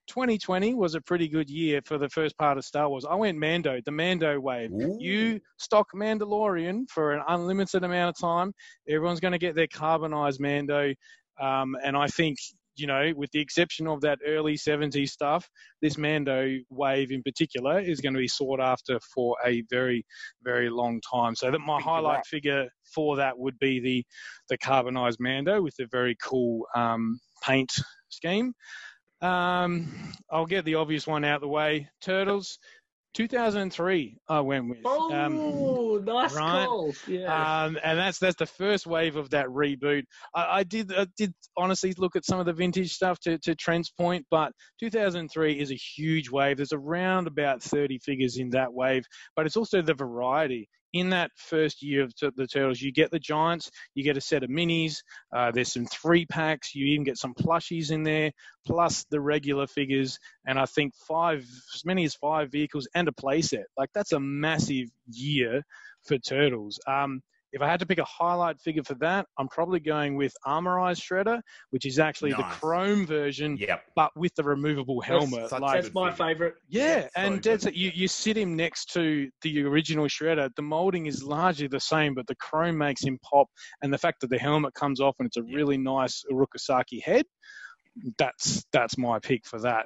2020 0.07 0.75
was 0.75 0.95
a 0.95 1.01
pretty 1.01 1.27
good 1.27 1.49
year 1.49 1.81
for 1.83 1.97
the 1.97 2.09
first 2.09 2.37
part 2.37 2.57
of 2.57 2.65
Star 2.65 2.89
Wars. 2.89 3.05
I 3.05 3.15
went 3.15 3.37
Mando, 3.37 3.79
the 3.83 3.91
Mando 3.91 4.39
wave. 4.39 4.71
Ooh. 4.71 4.97
You 4.99 5.39
stock 5.57 5.87
Mandalorian 5.95 6.89
for 6.89 7.13
an 7.13 7.23
unlimited 7.27 7.83
amount 7.83 8.15
of 8.15 8.21
time. 8.21 8.53
Everyone's 8.87 9.19
going 9.19 9.31
to 9.31 9.39
get 9.39 9.55
their 9.55 9.67
carbonized 9.67 10.39
Mando. 10.39 10.93
Um, 11.39 11.75
and 11.83 11.97
I 11.97 12.07
think 12.07 12.37
you 12.75 12.87
know, 12.87 13.11
with 13.15 13.31
the 13.31 13.39
exception 13.39 13.87
of 13.87 14.01
that 14.01 14.19
early 14.25 14.57
70s 14.57 15.09
stuff, 15.09 15.49
this 15.81 15.97
Mando 15.97 16.57
wave 16.69 17.11
in 17.11 17.23
particular 17.23 17.79
is 17.79 18.01
going 18.01 18.13
to 18.13 18.19
be 18.19 18.27
sought 18.27 18.59
after 18.59 18.99
for 19.13 19.35
a 19.45 19.63
very, 19.69 20.05
very 20.43 20.69
long 20.69 21.01
time. 21.01 21.35
So 21.35 21.51
that 21.51 21.59
my 21.59 21.81
highlight 21.81 22.17
right. 22.17 22.25
figure 22.25 22.67
for 22.93 23.15
that 23.17 23.37
would 23.37 23.57
be 23.59 23.79
the 23.79 24.03
the 24.49 24.57
carbonized 24.57 25.19
Mando 25.19 25.61
with 25.61 25.75
the 25.77 25.87
very 25.91 26.15
cool 26.21 26.65
um, 26.75 27.19
paint 27.43 27.71
scheme. 28.09 28.53
Um, 29.21 30.13
I'll 30.31 30.45
get 30.45 30.65
the 30.65 30.75
obvious 30.75 31.07
one 31.07 31.23
out 31.23 31.35
of 31.35 31.41
the 31.41 31.47
way. 31.47 31.89
Turtles, 32.01 32.59
2003. 33.15 34.17
I 34.29 34.39
went 34.41 34.69
with. 34.69 34.85
Um, 34.85 35.39
Oh, 35.39 35.97
nice 36.03 36.35
right. 36.35 36.65
call. 36.67 36.93
Yeah. 37.07 37.63
um, 37.63 37.79
and 37.83 37.97
that's 37.97 38.19
that's 38.19 38.35
the 38.35 38.45
first 38.45 38.85
wave 38.85 39.15
of 39.15 39.29
that 39.31 39.47
reboot. 39.47 40.03
I, 40.35 40.59
I 40.59 40.63
did 40.63 40.93
I 40.93 41.07
did 41.17 41.33
honestly 41.57 41.93
look 41.97 42.15
at 42.15 42.25
some 42.25 42.39
of 42.39 42.45
the 42.45 42.53
vintage 42.53 42.93
stuff 42.93 43.19
to, 43.21 43.37
to 43.39 43.55
Trent's 43.55 43.89
point, 43.89 44.25
but 44.29 44.51
2003 44.81 45.59
is 45.59 45.71
a 45.71 45.75
huge 45.75 46.29
wave. 46.29 46.57
There's 46.57 46.73
around 46.73 47.27
about 47.27 47.63
30 47.63 47.99
figures 47.99 48.37
in 48.37 48.49
that 48.51 48.71
wave, 48.73 49.05
but 49.35 49.45
it's 49.45 49.57
also 49.57 49.81
the 49.81 49.93
variety. 49.93 50.67
In 50.95 51.09
that 51.09 51.31
first 51.35 51.83
year 51.83 52.03
of 52.03 52.13
the 52.37 52.47
Turtles, 52.47 52.81
you 52.81 52.89
get 52.89 53.11
the 53.11 53.19
Giants, 53.19 53.69
you 53.95 54.03
get 54.05 54.15
a 54.15 54.21
set 54.21 54.43
of 54.43 54.49
minis, 54.49 54.95
uh, 55.35 55.51
there's 55.51 55.73
some 55.73 55.85
three 55.87 56.25
packs, 56.25 56.73
you 56.73 56.85
even 56.85 57.03
get 57.03 57.17
some 57.17 57.33
plushies 57.33 57.91
in 57.91 58.03
there, 58.03 58.31
plus 58.65 59.03
the 59.11 59.19
regular 59.19 59.67
figures, 59.67 60.17
and 60.47 60.57
I 60.57 60.65
think 60.65 60.93
five, 61.05 61.39
as 61.75 61.83
many 61.83 62.05
as 62.05 62.15
five 62.15 62.49
vehicles 62.49 62.87
and 62.95 63.09
a 63.09 63.11
playset. 63.11 63.65
Like 63.77 63.89
that's 63.93 64.13
a 64.13 64.21
massive 64.21 64.87
year 65.11 65.63
for 66.03 66.17
Turtles. 66.17 66.79
Um, 66.87 67.21
if 67.55 67.61
I 67.61 67.67
had 67.69 67.79
to 67.79 67.85
pick 67.85 67.99
a 67.99 68.03
highlight 68.05 68.59
figure 68.59 68.83
for 68.83 68.95
that, 68.95 69.25
I'm 69.39 69.47
probably 69.47 69.79
going 69.79 70.15
with 70.17 70.33
Armorized 70.45 71.01
Shredder, 71.01 71.41
which 71.69 71.85
is 71.85 71.99
actually 71.99 72.31
the 72.33 72.43
chrome 72.43 73.07
version, 73.07 73.55
Yep. 73.57 73.81
but 73.95 74.11
with 74.17 74.35
the 74.35 74.43
removable 74.43 74.99
helmet. 74.99 75.49
such 75.49 75.59
a 75.59 75.63
like, 75.63 75.81
That's 75.81 75.93
my 75.95 76.11
figure. 76.11 76.25
favourite. 76.27 76.53
yeah, 76.67 76.97
Yeah, 76.99 77.07
and 77.15 77.35
good. 77.35 77.43
that's 77.43 77.65
it. 77.65 77.73
You, 77.75 77.91
you 77.95 78.09
sit 78.09 78.35
him 78.35 78.57
next 78.57 78.91
to 78.93 79.29
the 79.41 79.63
original 79.63 80.05
Shredder. 80.07 80.49
The 80.57 80.61
molding 80.61 81.05
is 81.05 81.23
largely 81.23 81.67
the 81.67 81.79
same, 81.79 82.13
but 82.13 82.27
the 82.27 82.35
chrome 82.35 82.77
makes 82.77 83.01
him 83.03 83.17
pop, 83.23 83.47
and 83.81 83.91
the 83.93 83.97
fact 83.97 84.19
that 84.21 84.29
the 84.29 84.37
helmet 84.37 84.73
comes 84.73 84.99
off 84.99 85.15
and 85.19 85.25
it's 85.25 85.37
a 85.37 85.43
Yeah. 85.47 85.55
really 85.55 85.77
nice 85.77 86.23
Oroku 86.29 86.57
Saki 86.59 86.99
head. 86.99 87.25
That's 88.17 88.65
that's 88.73 88.97
my 88.97 89.19
pick 89.19 89.45
for 89.45 89.59
that. 89.61 89.85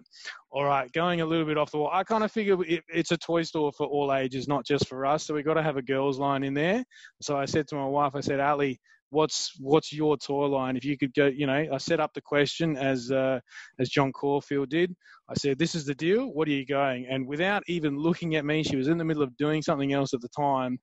All 0.52 0.66
right, 0.66 0.92
going 0.92 1.22
a 1.22 1.26
little 1.26 1.46
bit 1.46 1.58
off 1.58 1.72
the 1.72 1.78
wall. 1.78 1.92
I 1.94 2.04
kind 2.04 2.24
of 2.24 2.32
figure 2.32 2.64
it, 2.66 2.84
it's 2.88 3.12
a 3.12 3.18
toy 3.18 3.44
store 3.44 3.72
for 3.72 3.86
all 3.86 4.14
ages, 4.14 4.48
not 4.48 4.66
just 4.66 4.88
for 4.88 5.06
us. 5.06 5.26
So 5.26 5.34
we 5.34 5.44
got 5.44 5.56
to 5.56 5.64
have 5.64 5.78
a 5.78 5.82
girls 5.82 6.18
line 6.18 6.44
in 6.44 6.54
there. 6.54 6.84
So 7.22 7.38
I 7.38 7.46
said 7.46 7.68
to 7.68 7.76
my 7.76 7.86
wife, 7.86 8.16
I 8.16 8.22
said, 8.22 8.40
Ali, 8.40 8.80
what's 9.12 9.54
what's 9.60 9.94
your 9.94 10.18
toy 10.18 10.48
line? 10.48 10.78
If 10.78 10.86
you 10.86 10.98
could 10.98 11.14
go, 11.14 11.28
you 11.28 11.48
know, 11.48 11.68
I 11.72 11.78
set 11.78 12.00
up 12.00 12.14
the 12.14 12.22
question 12.22 12.78
as 12.78 13.12
uh, 13.12 13.40
as 13.80 13.90
John 13.90 14.12
Caulfield 14.12 14.70
did. 14.70 14.96
I 15.30 15.34
said, 15.36 15.58
"This 15.58 15.76
is 15.76 15.86
the 15.86 15.96
deal. 15.96 16.28
What 16.34 16.48
are 16.48 16.52
you 16.52 16.66
going?" 16.66 17.08
And 17.08 17.28
without 17.28 17.64
even 17.68 17.98
looking 17.98 18.36
at 18.36 18.46
me, 18.46 18.64
she 18.64 18.76
was 18.76 18.88
in 18.88 18.98
the 18.98 19.06
middle 19.06 19.24
of 19.24 19.36
doing 19.38 19.62
something 19.62 19.94
else 19.94 20.14
at 20.14 20.22
the 20.22 20.30
time. 20.30 20.80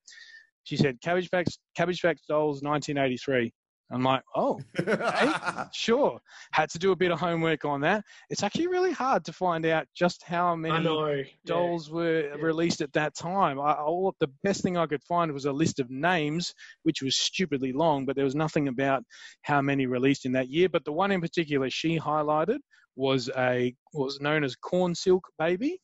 She 0.63 0.77
said, 0.77 1.01
"Cabbage 1.01 1.31
Patch, 1.31 1.57
Cabbage 1.75 2.01
Patch 2.01 2.19
Dolls, 2.27 2.61
1983." 2.61 3.53
I'm 3.89 4.03
like, 4.03 4.21
"Oh, 4.35 4.59
sure." 5.73 6.19
Had 6.51 6.69
to 6.71 6.79
do 6.79 6.91
a 6.91 6.95
bit 6.95 7.11
of 7.11 7.19
homework 7.19 7.63
on 7.65 7.81
that. 7.81 8.03
It's 8.29 8.43
actually 8.43 8.67
really 8.67 8.91
hard 8.91 9.23
to 9.25 9.33
find 9.33 9.65
out 9.65 9.87
just 9.95 10.23
how 10.23 10.55
many 10.55 10.83
know. 10.83 11.07
yeah. 11.15 11.23
dolls 11.45 11.89
were 11.89 12.21
Yeah. 12.27 12.35
released 12.41 12.81
at 12.81 12.91
that 12.93 13.15
time. 13.15 13.59
I, 13.59 13.73
all, 13.73 14.13
the 14.19 14.31
best 14.43 14.61
thing 14.61 14.77
I 14.77 14.87
could 14.87 15.03
find 15.03 15.31
was 15.31 15.45
a 15.45 15.51
list 15.53 15.79
of 15.79 15.89
names, 15.89 16.53
which 16.83 17.01
was 17.01 17.15
stupidly 17.17 17.71
long, 17.73 18.05
but 18.05 18.15
there 18.15 18.25
was 18.25 18.35
nothing 18.35 18.67
about 18.67 19.03
how 19.41 19.61
many 19.61 19.85
released 19.85 20.25
in 20.25 20.33
that 20.33 20.49
year. 20.49 20.67
But 20.69 20.83
the 20.85 20.91
one 20.91 21.11
in 21.11 21.21
particular 21.21 21.69
she 21.69 21.97
highlighted 21.99 22.57
was 22.95 23.29
a 23.37 23.73
was 23.93 24.19
known 24.19 24.43
as 24.43 24.55
Corn 24.55 24.95
Silk 24.95 25.27
Baby. 25.39 25.79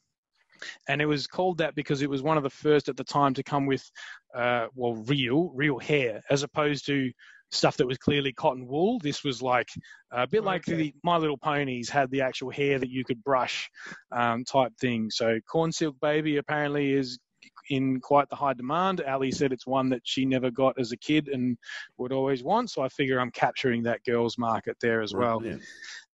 And 0.87 1.01
it 1.01 1.05
was 1.05 1.27
called 1.27 1.57
that 1.57 1.75
because 1.75 2.01
it 2.01 2.09
was 2.09 2.21
one 2.21 2.37
of 2.37 2.43
the 2.43 2.49
first 2.49 2.87
at 2.87 2.95
the 2.95 3.03
time 3.03 3.33
to 3.33 3.43
come 3.43 3.65
with, 3.65 3.83
uh, 4.33 4.67
well, 4.75 4.95
real, 4.95 5.51
real 5.53 5.77
hair, 5.77 6.21
as 6.29 6.43
opposed 6.43 6.85
to 6.85 7.11
stuff 7.53 7.77
that 7.77 7.87
was 7.87 7.97
clearly 7.97 8.33
cotton 8.33 8.67
wool. 8.67 8.99
This 8.99 9.23
was 9.23 9.41
like 9.41 9.69
a 10.11 10.27
bit 10.27 10.43
like 10.43 10.65
the 10.65 10.93
My 11.03 11.17
Little 11.17 11.37
Ponies 11.37 11.89
had 11.89 12.09
the 12.11 12.21
actual 12.21 12.51
hair 12.51 12.79
that 12.79 12.89
you 12.89 13.03
could 13.03 13.23
brush 13.23 13.69
um, 14.11 14.43
type 14.43 14.71
thing. 14.79 15.09
So 15.09 15.39
Corn 15.49 15.71
Silk 15.71 15.95
Baby 16.01 16.37
apparently 16.37 16.93
is 16.93 17.19
in 17.69 17.99
quite 17.99 18.29
the 18.29 18.35
high 18.35 18.53
demand. 18.53 19.01
Ali 19.01 19.31
said 19.31 19.51
it's 19.51 19.67
one 19.67 19.89
that 19.89 20.01
she 20.03 20.25
never 20.25 20.51
got 20.51 20.79
as 20.79 20.91
a 20.91 20.97
kid 20.97 21.27
and 21.27 21.57
would 21.97 22.11
always 22.11 22.43
want. 22.43 22.71
So 22.71 22.81
I 22.81 22.89
figure 22.89 23.19
I'm 23.19 23.31
capturing 23.31 23.83
that 23.83 24.03
girls 24.05 24.37
market 24.37 24.77
there 24.81 25.01
as 25.01 25.13
well. 25.13 25.39
Brilliant. 25.39 25.63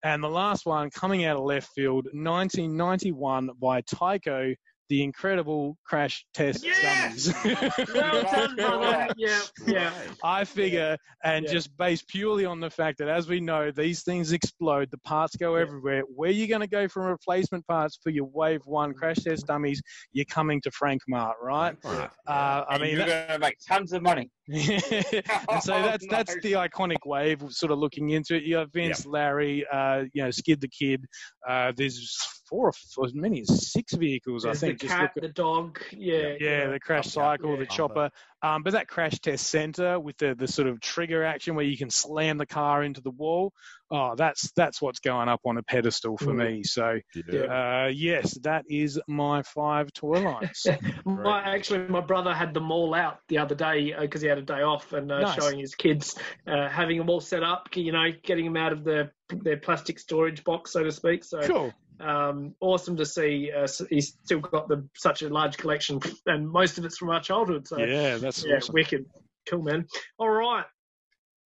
And 0.04 0.22
the 0.22 0.28
last 0.28 0.64
one 0.64 0.90
coming 0.90 1.24
out 1.24 1.36
of 1.36 1.44
left 1.44 1.70
field, 1.74 2.06
1991 2.12 3.50
by 3.60 3.82
Tyco, 3.82 4.54
the 4.88 5.02
incredible 5.02 5.76
crash 5.84 6.24
test 6.34 6.64
Yes! 6.64 7.26
dummies. 7.26 7.88
Well 7.94 8.22
done, 8.22 8.56
brother. 8.56 9.08
Yeah, 9.16 9.40
yeah. 9.66 10.02
I 10.22 10.44
figure, 10.44 10.96
and 11.24 11.44
Yeah. 11.44 11.52
just 11.52 11.76
based 11.76 12.06
purely 12.08 12.44
on 12.44 12.60
the 12.60 12.70
fact 12.70 12.98
that, 12.98 13.08
as 13.08 13.28
we 13.28 13.40
know, 13.40 13.70
these 13.70 14.02
things 14.02 14.32
explode, 14.32 14.90
the 14.90 14.98
parts 14.98 15.36
go 15.36 15.56
Yeah. 15.56 15.62
everywhere. 15.62 16.02
Where 16.02 16.30
you 16.30 16.46
going 16.46 16.60
to 16.60 16.66
go 16.68 16.88
for 16.88 17.02
replacement 17.02 17.66
parts 17.66 17.98
for 18.02 18.10
your 18.10 18.26
Wave 18.26 18.60
One 18.64 18.94
crash 18.94 19.16
test 19.18 19.46
dummies? 19.46 19.80
You're 20.12 20.24
coming 20.26 20.60
to 20.62 20.70
Frank 20.70 21.02
Mart, 21.08 21.36
right? 21.42 21.76
Right. 21.84 22.10
Uh, 22.26 22.64
I 22.68 22.74
And 22.74 22.82
mean, 22.82 22.96
you're 22.96 23.06
going 23.06 23.28
to 23.28 23.38
make 23.38 23.56
tons 23.66 23.92
of 23.92 24.02
money. 24.02 24.30
and 24.48 24.82
so 25.62 25.74
Oh, 25.74 25.82
that's 25.82 26.06
no. 26.06 26.16
that's 26.16 26.34
the 26.42 26.52
iconic 26.52 26.98
wave. 27.04 27.42
Sort 27.50 27.72
of 27.72 27.78
looking 27.78 28.10
into 28.10 28.34
it, 28.36 28.44
you 28.44 28.56
have 28.56 28.72
Vince, 28.72 29.04
Larry, 29.06 29.66
uh, 29.72 30.04
you 30.12 30.22
know, 30.22 30.30
Skid 30.30 30.60
the 30.60 30.68
Kid. 30.68 31.04
Uh, 31.48 31.72
there's 31.76 32.16
four 32.48 32.72
or 32.96 33.04
as 33.06 33.14
many 33.14 33.40
as 33.42 33.70
six 33.72 33.94
vehicles, 33.94 34.42
There's 34.44 34.62
I 34.62 34.66
think. 34.68 34.80
the 34.80 34.86
just 34.86 34.96
cat, 34.96 35.02
look 35.02 35.16
at- 35.16 35.22
the 35.22 35.28
dog. 35.42 35.80
Yeah. 35.92 36.34
yeah, 36.40 36.66
the 36.70 36.80
crash 36.80 37.14
Bumper. 37.14 37.36
cycle, 37.38 37.56
the 37.56 37.66
chopper. 37.66 38.10
Um, 38.40 38.62
but 38.62 38.74
that 38.74 38.86
crash 38.86 39.18
test 39.18 39.48
center 39.48 39.98
with 39.98 40.16
the, 40.18 40.34
the 40.34 40.46
sort 40.46 40.68
of 40.68 40.80
trigger 40.80 41.24
action 41.24 41.56
where 41.56 41.64
you 41.64 41.76
can 41.76 41.90
slam 41.90 42.38
the 42.38 42.46
car 42.46 42.84
into 42.84 43.00
the 43.00 43.10
wall. 43.10 43.52
Oh, 43.90 44.14
that's 44.16 44.52
that's 44.52 44.80
what's 44.80 45.00
going 45.00 45.28
up 45.28 45.40
on 45.44 45.56
a 45.58 45.62
pedestal 45.62 46.16
for 46.18 46.32
Mm. 46.34 46.36
me. 46.56 46.62
So 46.62 47.00
Yeah. 47.28 47.84
uh, 47.86 47.88
yes, 47.92 48.34
that 48.42 48.64
is 48.68 49.00
my 49.08 49.42
five 49.42 49.92
toy 49.92 50.20
lines. 50.20 50.66
My, 51.04 51.40
actually, 51.42 51.88
my 51.88 52.00
brother 52.00 52.32
had 52.34 52.54
them 52.54 52.70
all 52.70 52.94
out 52.94 53.18
the 53.28 53.38
other 53.38 53.54
day 53.54 53.94
because 53.98 54.20
he 54.20 54.28
had 54.28 54.38
a 54.38 54.42
day 54.42 54.62
off 54.62 54.92
and 54.92 55.10
uh, 55.10 55.20
Nice. 55.20 55.34
showing 55.34 55.58
his 55.58 55.74
kids, 55.74 56.16
uh, 56.46 56.68
having 56.68 56.98
them 56.98 57.08
all 57.10 57.20
set 57.20 57.42
up, 57.42 57.68
you 57.74 57.90
know, 57.92 58.10
getting 58.22 58.44
them 58.44 58.56
out 58.56 58.72
of 58.72 58.84
the 58.84 59.10
their 59.30 59.56
plastic 59.56 59.98
storage 59.98 60.44
box, 60.44 60.72
so 60.72 60.82
to 60.84 60.92
speak. 60.92 61.24
So 61.24 61.40
cool. 61.42 61.74
Um, 62.00 62.54
awesome 62.60 62.96
to 62.96 63.06
see 63.06 63.50
uh, 63.52 63.66
he's 63.90 64.16
still 64.24 64.40
got 64.40 64.68
the, 64.68 64.86
such 64.94 65.22
a 65.22 65.28
large 65.28 65.56
collection, 65.56 66.00
and 66.26 66.48
most 66.48 66.78
of 66.78 66.84
it's 66.84 66.98
from 66.98 67.10
our 67.10 67.20
childhood. 67.20 67.66
So 67.66 67.78
Yeah, 67.78 68.16
that's 68.16 68.44
yeah, 68.44 68.56
awesome. 68.56 68.72
wicked, 68.74 69.06
cool, 69.48 69.62
man. 69.62 69.86
All 70.18 70.30
right. 70.30 70.64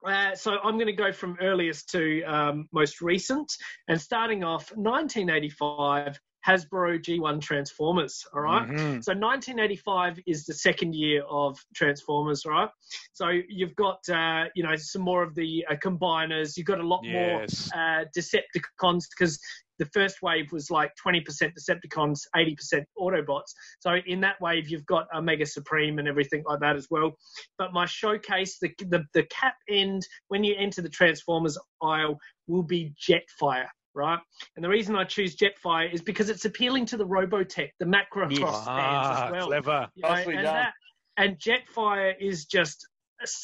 Uh, 0.04 0.34
so 0.34 0.58
I'm 0.64 0.74
going 0.74 0.86
to 0.86 0.92
go 0.92 1.12
from 1.12 1.36
earliest 1.40 1.88
to 1.90 2.22
um, 2.24 2.68
most 2.72 3.00
recent, 3.00 3.52
and 3.88 4.00
starting 4.00 4.42
off 4.42 4.70
1985 4.74 6.18
Hasbro 6.46 7.00
G1 7.00 7.40
Transformers. 7.40 8.26
All 8.34 8.40
right? 8.40 8.68
Mhm. 8.68 9.04
So 9.04 9.12
1985 9.12 10.18
is 10.26 10.44
the 10.44 10.54
second 10.54 10.94
year 10.94 11.22
of 11.24 11.58
Transformers, 11.74 12.44
right? 12.44 12.68
So 13.12 13.28
you've 13.48 13.76
got 13.76 14.00
uh, 14.08 14.46
you 14.54 14.62
know 14.62 14.74
some 14.76 15.02
more 15.02 15.22
of 15.22 15.34
the 15.34 15.64
uh, 15.70 15.76
combiners. 15.76 16.56
You've 16.56 16.66
got 16.66 16.80
a 16.80 16.86
lot 16.86 17.04
more 17.04 17.42
uh, 17.74 18.04
Decepticons 18.16 19.04
because 19.16 19.38
the 19.82 19.90
first 19.92 20.22
wave 20.22 20.52
was 20.52 20.70
like 20.70 20.92
20% 21.04 21.24
Decepticons, 21.58 22.20
80% 22.36 22.84
Autobots. 22.98 23.50
So 23.80 23.96
in 24.06 24.20
that 24.20 24.40
wave, 24.40 24.68
you've 24.68 24.86
got 24.86 25.06
Omega 25.12 25.44
Supreme 25.44 25.98
and 25.98 26.06
everything 26.06 26.44
like 26.46 26.60
that 26.60 26.76
as 26.76 26.86
well. 26.88 27.12
But 27.58 27.72
my 27.72 27.84
showcase, 27.86 28.58
the 28.60 28.70
the, 28.78 29.02
the 29.12 29.24
cap 29.24 29.54
end 29.68 30.06
when 30.28 30.44
you 30.44 30.54
enter 30.56 30.82
the 30.82 30.88
Transformers 30.88 31.58
aisle 31.82 32.16
will 32.46 32.62
be 32.62 32.94
Jetfire. 33.08 33.66
Right, 33.94 34.18
and 34.56 34.64
the 34.64 34.70
reason 34.70 34.96
I 34.96 35.04
choose 35.04 35.36
Jetfire 35.36 35.92
is 35.92 36.00
because 36.00 36.30
it's 36.30 36.46
appealing 36.46 36.86
to 36.86 36.96
the 36.96 37.06
Robotech, 37.06 37.68
the 37.78 37.84
Macross 37.84 38.30
Yes. 38.30 38.64
fans 38.64 39.06
Ah, 39.06 39.26
as 39.26 39.30
well. 39.32 39.46
clever. 39.48 39.86
You 39.94 40.02
know, 40.04 40.08
and 40.14 40.46
that 40.46 40.72
and 41.18 41.38
Jetfire 41.38 42.14
is 42.18 42.46
just 42.46 42.86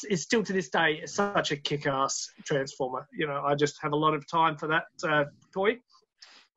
is 0.09 0.23
still 0.23 0.43
to 0.43 0.51
this 0.53 0.69
day 0.69 1.01
such 1.05 1.51
a 1.51 1.55
kick-ass 1.57 2.27
transformer. 2.45 3.07
You 3.13 3.27
know, 3.27 3.43
I 3.45 3.55
just 3.55 3.75
have 3.81 3.91
a 3.93 3.95
lot 3.95 4.13
of 4.13 4.25
time 4.27 4.57
for 4.57 4.67
that 4.67 4.85
uh, 5.07 5.25
toy. 5.53 5.77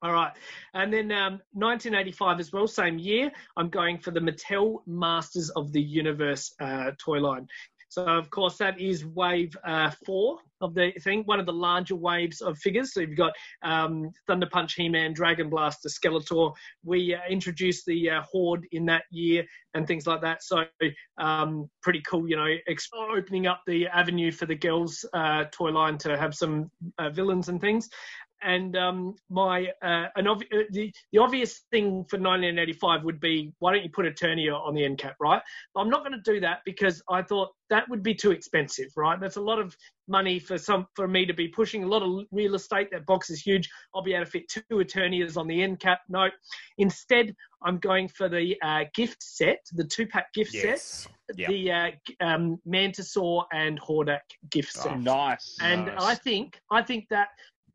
All 0.02 0.12
right, 0.12 0.32
and 0.74 0.92
then 0.92 1.12
um, 1.12 1.40
1985 1.52 2.40
as 2.40 2.52
well, 2.52 2.66
same 2.66 2.98
year. 2.98 3.30
I'm 3.56 3.68
going 3.68 3.98
for 3.98 4.10
the 4.10 4.18
Mattel 4.18 4.78
Masters 4.84 5.48
of 5.50 5.72
the 5.72 5.80
Universe 5.80 6.52
uh, 6.60 6.90
toy 6.98 7.20
line. 7.20 7.46
So 7.92 8.06
of 8.06 8.30
course 8.30 8.56
that 8.56 8.80
is 8.80 9.04
wave 9.04 9.54
uh, 9.66 9.90
four 10.06 10.38
of 10.62 10.72
the 10.74 10.92
thing, 11.02 11.24
one 11.26 11.38
of 11.38 11.44
the 11.44 11.52
larger 11.52 11.94
waves 11.94 12.40
of 12.40 12.56
figures. 12.56 12.94
So 12.94 13.00
you've 13.00 13.18
got 13.18 13.34
um, 13.62 14.10
Thunder 14.26 14.46
Punch, 14.50 14.74
He-Man, 14.74 15.12
Dragon 15.12 15.50
Blaster, 15.50 15.90
Skeletor. 15.90 16.54
We 16.82 17.14
uh, 17.14 17.18
introduced 17.28 17.84
the 17.84 18.08
uh, 18.08 18.22
Horde 18.22 18.66
in 18.72 18.86
that 18.86 19.04
year 19.10 19.44
and 19.74 19.86
things 19.86 20.06
like 20.06 20.22
that. 20.22 20.42
So 20.42 20.64
um, 21.18 21.68
pretty 21.82 22.00
cool, 22.08 22.26
you 22.26 22.36
know, 22.36 22.54
opening 23.14 23.46
up 23.46 23.60
the 23.66 23.86
avenue 23.88 24.32
for 24.32 24.46
the 24.46 24.54
girls' 24.54 25.04
uh, 25.12 25.44
toy 25.52 25.70
line 25.70 25.98
to 25.98 26.16
have 26.16 26.34
some 26.34 26.70
uh, 26.98 27.10
villains 27.10 27.50
and 27.50 27.60
things. 27.60 27.90
And 28.42 28.76
um, 28.76 29.14
my 29.31 29.68
uh, 29.83 30.07
an 30.16 30.26
uh, 30.26 30.35
the 30.70 30.92
the 31.12 31.18
obvious 31.18 31.62
thing 31.70 32.05
for 32.09 32.18
1985 32.18 33.05
would 33.05 33.20
be 33.20 33.52
why 33.59 33.72
don't 33.72 33.83
you 33.83 33.90
put 33.90 34.07
Eternia 34.07 34.55
on 34.55 34.74
the 34.74 34.85
end 34.85 34.98
cap, 34.98 35.16
right? 35.20 35.40
I'm 35.76 35.90
not 35.90 36.00
going 36.00 36.12
to 36.12 36.33
do 36.33 36.40
that 36.40 36.61
because 36.64 37.02
I 37.11 37.22
thought 37.22 37.50
that 37.70 37.88
would 37.88 38.02
be 38.02 38.14
too 38.14 38.31
expensive, 38.33 38.88
right? 38.96 39.18
That's 39.20 39.37
a 39.37 39.40
lot 39.40 39.59
of 39.59 39.76
money 40.09 40.38
for 40.38 40.59
some 40.59 40.87
for 40.94 41.09
me 41.09 41.24
to 41.26 41.33
be 41.35 41.48
pushing 41.48 41.85
a 41.85 41.87
lot 41.87 42.02
of 42.02 42.26
real 42.31 42.55
estate. 42.55 42.88
That 42.92 43.07
box 43.07 43.31
is 43.31 43.40
huge. 43.40 43.68
I'll 43.94 44.02
be 44.02 44.14
able 44.14 44.24
to 44.24 44.31
fit 44.31 44.48
two 44.48 44.62
Eternias 44.70 45.37
on 45.37 45.46
the 45.46 45.62
end 45.62 45.81
cap. 45.81 46.00
No, 46.09 46.28
instead 46.78 47.35
I'm 47.64 47.78
going 47.78 48.09
for 48.09 48.28
the 48.28 48.57
uh, 48.62 48.85
gift 48.94 49.22
set, 49.22 49.59
the 49.72 49.85
two 49.85 50.07
pack 50.07 50.33
gift 50.35 50.52
set, 50.52 51.09
Yep. 51.35 51.48
the 51.48 51.72
uh, 51.72 51.90
um, 52.20 52.61
Mantisaur 52.68 53.44
and 53.55 53.81
Hordak 53.81 54.20
gift 54.50 54.72
set. 54.72 54.92
Oh, 54.92 54.96
Nice. 54.96 55.57
And 55.62 55.87
Nice. 55.87 55.94
I 55.98 56.14
think 56.14 56.61
I 56.70 56.83
think 56.83 57.07
that 57.09 57.28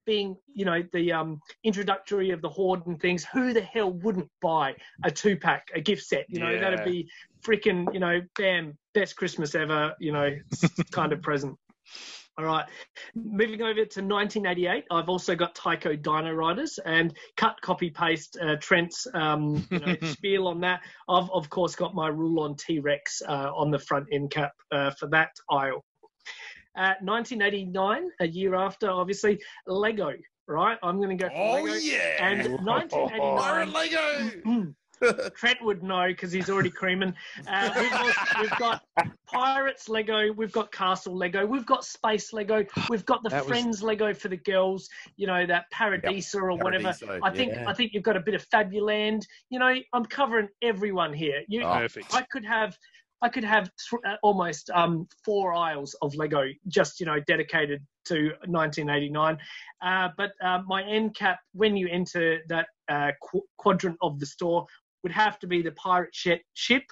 being 0.08 0.36
you 0.56 0.66
know 0.66 0.82
the 0.94 1.12
um, 1.12 1.40
introductory 1.64 2.32
of 2.32 2.42
the 2.42 2.50
horde 2.50 2.88
and 2.88 3.00
things, 3.00 3.24
who 3.32 3.54
the 3.54 3.62
hell 3.62 3.92
wouldn't 3.92 4.30
buy 4.42 4.74
a 5.04 5.12
two 5.12 5.38
pack, 5.38 5.68
a 5.76 5.82
gift 5.82 6.04
set? 6.04 6.26
You 6.30 6.40
know 6.40 6.50
Yeah. 6.52 6.62
that'd 6.62 6.84
be 6.86 7.08
freaking 7.46 7.94
you 7.94 8.00
know 8.00 8.22
bam 8.38 8.76
best 8.96 9.16
Christmas 9.16 9.54
ever. 9.54 9.94
You 10.00 10.14
know 10.14 10.32
kind 10.92 11.14
of 11.14 11.22
present. 11.22 11.56
All 12.40 12.46
right, 12.46 12.66
moving 13.16 13.64
over 13.64 13.74
to 13.84 14.02
1988. 14.04 14.84
I've 14.92 15.10
also 15.10 15.36
got 15.36 15.56
Tyco 15.56 16.00
Dino 16.00 16.32
Riders 16.32 16.78
and 16.86 17.18
cut, 17.36 17.60
copy, 17.62 17.90
paste 17.90 18.38
uh, 18.40 18.58
Trent's 18.62 19.08
um, 19.16 19.66
you 19.72 19.80
know, 19.80 19.96
spiel 20.04 20.48
on 20.48 20.60
that. 20.62 20.82
I've 21.10 21.32
of 21.32 21.50
course 21.50 21.76
got 21.76 21.96
my 21.96 22.10
Rulon 22.10 22.56
T 22.56 22.78
Rex 22.80 23.24
uh, 23.28 23.50
on 23.56 23.72
the 23.72 23.80
front 23.80 24.06
end 24.12 24.30
cap 24.30 24.52
uh, 24.72 24.92
for 25.00 25.08
that 25.08 25.32
aisle. 25.50 25.84
Uh, 26.78 26.94
1989, 27.02 28.10
a 28.22 28.28
year 28.28 28.56
after, 28.56 28.90
obviously, 28.90 29.40
Lego. 29.66 30.14
Right, 30.48 30.78
I'm 30.84 30.98
going 31.02 31.18
to 31.18 31.22
go 31.22 31.28
for 31.30 31.36
Oh 31.36 31.64
Lego. 31.64 31.76
yeah. 31.82 32.26
And 32.26 32.66
1989, 32.66 33.74
Lego. 33.74 34.74
Trent 35.36 35.62
would 35.62 35.84
know 35.84 36.08
because 36.08 36.32
he's 36.32 36.50
already 36.50 36.72
creaming. 36.72 37.14
Uh, 37.48 37.70
we've, 37.78 37.94
also, 37.94 38.22
we've 38.42 38.58
got 38.58 38.82
Pirates 39.32 39.90
Lego, 39.90 40.32
we've 40.34 40.52
got 40.52 40.72
Castle 40.72 41.16
Lego, 41.16 41.46
we've 41.46 41.68
got 41.68 41.86
Space 41.86 42.34
Lego, 42.34 42.66
we've 42.90 43.06
got 43.06 43.22
the 43.22 43.30
That 43.30 43.44
was- 43.44 43.48
Friends 43.48 43.84
Lego 43.84 44.12
for 44.14 44.30
the 44.30 44.38
girls. 44.38 44.90
You 45.16 45.28
know 45.28 45.46
that 45.46 45.66
Paradisa 45.72 46.36
or 46.42 46.56
whatever. 46.58 46.94
Paradiso, 46.94 47.20
I 47.22 47.30
think 47.30 47.54
yeah. 47.54 47.70
I 47.70 47.74
think 47.74 47.94
you've 47.94 48.02
got 48.04 48.18
a 48.18 48.22
bit 48.22 48.34
of 48.34 48.48
Fabuland. 48.50 49.22
You 49.52 49.60
know, 49.60 49.76
I'm 49.94 50.06
covering 50.06 50.48
everyone 50.64 51.14
here. 51.14 51.42
You, 51.48 51.62
Oh, 51.64 51.74
Perfect. 51.74 52.16
I 52.16 52.24
could 52.32 52.46
have. 52.46 52.76
I 53.22 53.30
could 53.30 53.44
have 53.44 53.70
uh, 54.06 54.16
almost 54.22 54.70
um, 54.72 55.08
four 55.26 55.54
aisles 55.54 55.96
of 56.02 56.14
Lego 56.16 56.44
just 56.68 57.00
you 57.00 57.06
know 57.06 57.20
dedicated 57.28 57.82
to 58.06 58.32
1989. 58.46 59.38
Uh, 59.82 60.10
but 60.18 60.32
uh, 60.44 60.60
my 60.68 60.84
end 60.84 61.16
cap 61.16 61.40
when 61.54 61.76
you 61.76 61.88
enter 61.90 62.40
that 62.50 62.68
uh, 62.90 63.12
qu- 63.22 63.46
quadrant 63.58 63.98
of 64.02 64.20
the 64.20 64.26
store 64.26 64.66
would 65.08 65.16
have 65.16 65.40
to 65.40 65.48
be 65.48 65.62
the 65.62 65.72
pirate 65.72 66.14
ship, 66.14 66.42
ship 66.54 66.84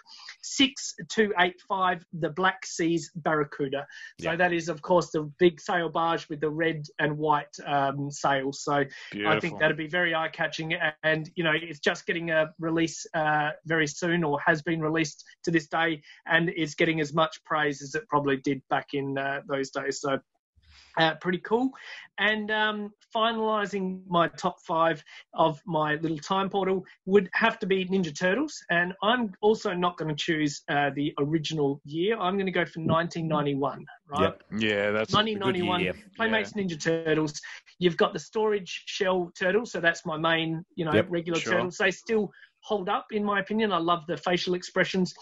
6285, 0.41 2.05
the 2.13 2.29
Black 2.29 2.65
Seas 2.65 3.11
Barracuda. 3.15 3.85
So 4.21 4.31
Yeah. 4.31 4.37
that 4.37 4.53
is, 4.53 4.69
of 4.69 4.81
course, 4.81 5.11
the 5.11 5.23
big 5.37 5.59
sail 5.59 5.89
barge 5.89 6.29
with 6.29 6.39
the 6.39 6.49
red 6.49 6.85
and 6.99 7.17
white 7.17 7.53
um, 7.65 8.09
sails. 8.09 8.63
So 8.63 8.85
Beautiful. 9.11 9.37
I 9.37 9.39
think 9.41 9.59
that'd 9.59 9.75
be 9.75 9.87
very 9.87 10.15
eye 10.15 10.29
catching. 10.29 10.75
And, 11.03 11.29
you 11.35 11.43
know, 11.43 11.51
it's 11.53 11.79
just 11.79 12.05
getting 12.05 12.31
a 12.31 12.53
release 12.57 13.05
uh, 13.13 13.49
very 13.65 13.87
soon 13.87 14.23
or 14.23 14.39
has 14.45 14.61
been 14.61 14.79
released 14.79 15.25
to 15.43 15.51
this 15.51 15.67
day 15.67 16.01
and 16.25 16.49
is 16.51 16.73
getting 16.73 17.01
as 17.01 17.13
much 17.13 17.43
praise 17.43 17.81
as 17.81 17.95
it 17.95 18.07
probably 18.07 18.37
did 18.37 18.61
back 18.69 18.93
in 18.93 19.17
uh, 19.17 19.41
those 19.45 19.71
days. 19.71 19.99
So. 19.99 20.19
Uh, 20.97 21.15
pretty 21.15 21.39
cool. 21.39 21.69
And 22.17 22.49
um, 22.51 22.91
finalising 23.13 24.01
my 24.07 24.27
top 24.29 24.61
five 24.61 25.03
of 25.33 25.61
my 25.65 25.95
little 25.95 26.17
time 26.17 26.49
portal 26.49 26.85
would 27.05 27.29
have 27.33 27.59
to 27.59 27.65
be 27.65 27.85
Ninja 27.85 28.17
Turtles. 28.17 28.63
And 28.69 28.93
I'm 29.03 29.33
also 29.41 29.73
not 29.73 29.97
going 29.97 30.09
to 30.09 30.15
choose 30.15 30.63
uh, 30.69 30.91
the 30.95 31.13
original 31.19 31.81
year. 31.83 32.17
I'm 32.17 32.35
going 32.35 32.45
to 32.45 32.51
go 32.51 32.65
for 32.65 32.79
1991, 32.79 33.85
right? 34.07 34.21
Yep. 34.21 34.43
yeah, 34.57 34.91
that's 34.91 35.13
Good 35.13 35.27
year, 35.27 35.39
1991 35.39 35.81
yeah. 35.81 35.91
Playmates 36.15 36.53
Ninja 36.53 36.79
Turtles. 36.79 37.41
You've 37.79 37.97
got 37.97 38.13
the 38.13 38.19
storage 38.19 38.83
shell 38.85 39.31
turtle, 39.37 39.65
so 39.65 39.79
that's 39.79 40.05
my 40.05 40.17
main, 40.17 40.65
you 40.75 40.85
know, 40.85 40.93
Yep, 40.93 41.07
regular 41.09 41.39
sure. 41.39 41.53
turtles. 41.53 41.77
They 41.77 41.91
still 41.91 42.31
hold 42.65 42.89
up, 42.89 43.05
in 43.11 43.23
my 43.23 43.39
opinion. 43.39 43.71
I 43.71 43.77
love 43.77 44.07
the 44.07 44.17
facial 44.17 44.55
expressions. 44.55 45.13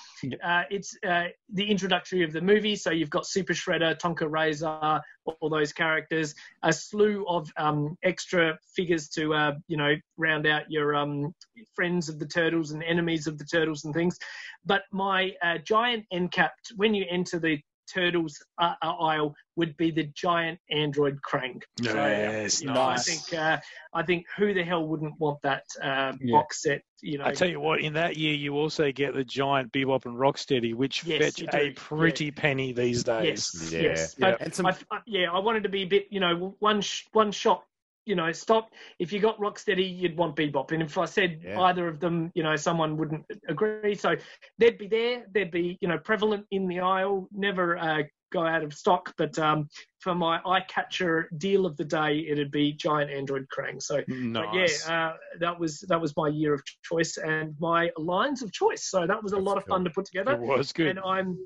Uh, 0.41 0.63
it's 0.69 0.95
uh, 1.05 1.25
the 1.51 1.69
introductory 1.69 2.23
of 2.23 2.31
the 2.31 2.39
movie, 2.39 2.75
so 2.75 2.89
you've 2.89 3.09
got 3.09 3.27
Super 3.27 3.53
Shredder, 3.53 3.99
Tokka 3.99 4.29
Rahzar, 4.29 5.01
all 5.25 5.49
those 5.49 5.73
characters, 5.73 6.33
a 6.63 6.71
slew 6.71 7.25
of 7.27 7.51
um, 7.57 7.97
extra 8.03 8.57
figures 8.73 9.09
to, 9.09 9.33
uh, 9.33 9.51
you 9.67 9.75
know, 9.75 9.93
round 10.17 10.47
out 10.47 10.63
your 10.69 10.95
um, 10.95 11.35
friends 11.75 12.07
of 12.07 12.17
the 12.17 12.25
turtles 12.25 12.71
and 12.71 12.81
enemies 12.83 13.27
of 13.27 13.37
the 13.37 13.45
turtles 13.45 13.83
and 13.83 13.93
things. 13.93 14.17
But 14.65 14.83
my 14.93 15.33
uh, 15.43 15.57
giant 15.65 16.05
end 16.13 16.31
capped, 16.31 16.71
when 16.77 16.93
you 16.93 17.05
enter 17.09 17.39
the 17.39 17.59
turtles 17.91 18.37
uh, 18.59 18.73
uh, 18.81 18.91
aisle, 18.97 19.35
would 19.55 19.75
be 19.77 19.91
the 19.91 20.03
giant 20.15 20.59
android 20.71 21.19
Krang. 21.21 21.61
So, 21.83 21.93
Yes, 21.95 22.61
you 22.61 22.67
know, 22.67 22.81
I 22.81 22.97
think 22.97 23.21
uh, 23.33 23.59
I 23.93 24.03
think 24.03 24.25
who 24.37 24.53
the 24.53 24.63
hell 24.63 24.87
wouldn't 24.87 25.19
want 25.19 25.39
that 25.43 25.63
uh, 25.81 26.13
Yeah. 26.19 26.37
box 26.37 26.63
set? 26.63 26.81
You 27.01 27.17
know, 27.17 27.25
I 27.25 27.31
tell 27.31 27.49
you 27.49 27.59
what, 27.59 27.81
in 27.81 27.93
that 27.93 28.15
year, 28.15 28.33
you 28.33 28.53
also 28.55 28.91
get 28.91 29.13
the 29.13 29.25
giant 29.25 29.71
Bebop 29.73 30.05
and 30.05 30.15
Rocksteady, 30.15 30.73
which 30.73 31.03
Yes, 31.03 31.21
fetch 31.21 31.41
you 31.41 31.47
a 31.51 31.69
do, 31.69 31.73
pretty 31.75 32.31
penny 32.31 32.71
these 32.71 33.03
days. 33.03 33.51
yes, 33.53 33.71
Yeah. 33.73 33.81
yes. 33.81 34.15
But 34.17 34.41
And 34.41 34.53
some 34.53 34.65
I, 34.67 34.75
I- 34.91 34.99
yeah, 35.05 35.31
I 35.31 35.39
wanted 35.39 35.63
to 35.63 35.69
be 35.69 35.81
a 35.83 35.87
bit, 35.87 36.07
you 36.09 36.19
know, 36.21 36.55
one 36.59 36.81
sh- 36.81 37.03
one 37.11 37.31
shot. 37.31 37.65
You 38.05 38.15
know, 38.15 38.31
stop. 38.31 38.71
If 38.99 39.13
you 39.13 39.19
got 39.19 39.37
Rocksteady, 39.39 39.97
you'd 39.97 40.17
want 40.17 40.35
Bebop, 40.35 40.71
and 40.71 40.81
if 40.83 40.97
I 40.97 41.05
said 41.05 41.39
Yeah. 41.43 41.61
either 41.61 41.87
of 41.87 41.99
them, 41.99 42.31
you 42.35 42.43
know, 42.43 42.55
someone 42.55 42.97
wouldn't 42.97 43.25
agree. 43.47 43.95
So 43.95 44.15
they'd 44.57 44.77
be 44.77 44.87
there. 44.87 45.25
They'd 45.33 45.51
be, 45.51 45.77
you 45.81 45.87
know, 45.87 45.97
prevalent 45.97 46.45
in 46.51 46.67
the 46.67 46.79
aisle. 46.81 47.29
Never 47.31 47.77
uh, 47.77 48.03
go 48.33 48.45
out 48.45 48.63
of 48.63 48.73
stock. 48.73 49.13
But 49.17 49.37
um, 49.39 49.69
for 49.99 50.15
my 50.15 50.41
eye 50.45 50.61
catcher 50.67 51.29
deal 51.37 51.65
of 51.65 51.77
the 51.77 51.85
day, 51.85 52.25
it'd 52.29 52.51
be 52.51 52.73
Giant 52.73 53.09
Android 53.09 53.45
Krang. 53.55 53.81
So 53.81 54.01
Nice. 54.07 54.85
yeah, 54.87 55.11
uh, 55.11 55.13
that 55.39 55.57
was 55.57 55.79
that 55.87 56.01
was 56.01 56.13
my 56.17 56.27
year 56.27 56.53
of 56.55 56.61
choice 56.83 57.15
and 57.17 57.55
my 57.59 57.89
lines 57.95 58.41
of 58.41 58.51
choice. 58.51 58.89
So 58.89 59.07
that 59.07 59.23
was 59.23 59.31
a 59.31 59.35
That's 59.35 59.45
lot 59.45 59.57
of 59.57 59.65
cool. 59.65 59.75
fun 59.77 59.83
to 59.85 59.91
put 59.91 60.05
together 60.05 60.33
it 60.33 60.41
was 60.41 60.73
good. 60.73 60.87
and 60.87 60.99
I'm 60.99 61.37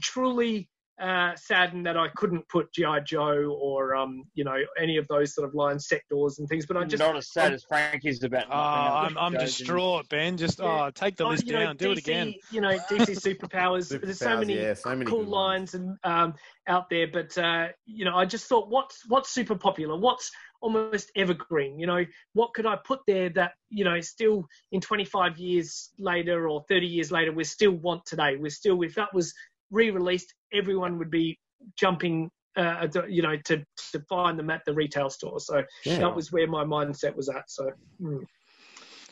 truly 0.00 0.68
uh, 1.00 1.34
saddened 1.34 1.86
that 1.86 1.96
I 1.96 2.08
couldn't 2.14 2.48
put 2.48 2.72
GI 2.72 3.00
Joe 3.04 3.58
or 3.60 3.96
um, 3.96 4.24
you 4.34 4.44
know 4.44 4.56
any 4.80 4.96
of 4.96 5.08
those 5.08 5.34
sort 5.34 5.48
of 5.48 5.54
lines, 5.54 5.88
set 5.88 6.02
doors 6.08 6.38
and 6.38 6.48
things. 6.48 6.66
But 6.66 6.76
I 6.76 6.84
just 6.84 7.00
not 7.00 7.16
as 7.16 7.32
sad 7.32 7.52
as 7.52 7.64
Frank 7.64 8.04
is 8.04 8.22
about. 8.22 8.46
Oh, 8.48 8.52
I'm, 8.52 9.18
I'm 9.18 9.34
able 9.34 9.40
to 9.40 9.46
distraught, 9.46 10.08
Ben. 10.08 10.36
Just 10.36 10.60
Yeah. 10.60 10.86
oh, 10.86 10.90
take 10.90 11.16
the 11.16 11.24
oh, 11.24 11.30
list 11.30 11.46
you 11.46 11.54
know, 11.54 11.64
down, 11.64 11.76
do 11.76 11.90
it 11.90 11.98
again. 11.98 12.34
You 12.52 12.60
know, 12.60 12.78
DC 12.88 13.38
superpowers. 13.38 13.88
There's 13.88 14.18
so 14.18 14.38
many 14.38 14.56
yeah, 14.56 14.74
so 14.74 14.94
many 14.94 15.10
cool 15.10 15.24
lines 15.24 15.74
and 15.74 15.98
um, 16.04 16.34
out 16.68 16.88
there, 16.90 17.08
but 17.08 17.36
uh, 17.36 17.68
you 17.86 18.04
know, 18.04 18.16
I 18.16 18.24
just 18.24 18.46
thought, 18.46 18.68
what's 18.68 19.08
what's 19.08 19.30
super 19.30 19.56
popular? 19.56 19.96
What's 19.96 20.30
almost 20.60 21.10
evergreen? 21.16 21.78
You 21.78 21.86
know, 21.86 22.04
what 22.34 22.54
could 22.54 22.66
I 22.66 22.76
put 22.76 23.00
there 23.06 23.30
that 23.30 23.52
you 23.68 23.84
know 23.84 24.00
still 24.00 24.46
in 24.70 24.80
25 24.80 25.38
years 25.38 25.90
later 25.98 26.48
or 26.48 26.64
30 26.68 26.86
years 26.86 27.10
later 27.10 27.32
we 27.32 27.42
still 27.44 27.72
want 27.72 28.06
today? 28.06 28.36
We're 28.36 28.50
still 28.50 28.80
if 28.82 28.94
that 28.94 29.12
was 29.12 29.34
re-released, 29.70 30.32
everyone 30.52 30.98
would 30.98 31.10
be 31.10 31.38
jumping. 31.76 32.30
Uh, 32.56 32.86
you 33.08 33.20
know, 33.20 33.36
to 33.44 33.56
to 33.90 33.98
find 34.08 34.38
them 34.38 34.48
at 34.48 34.64
the 34.64 34.72
retail 34.72 35.10
store. 35.10 35.40
So 35.40 35.64
Yeah. 35.84 35.98
that 35.98 36.14
was 36.14 36.30
where 36.30 36.46
my 36.46 36.62
mindset 36.62 37.16
was 37.16 37.28
at. 37.28 37.50
So, 37.50 37.68
mm. 38.00 38.24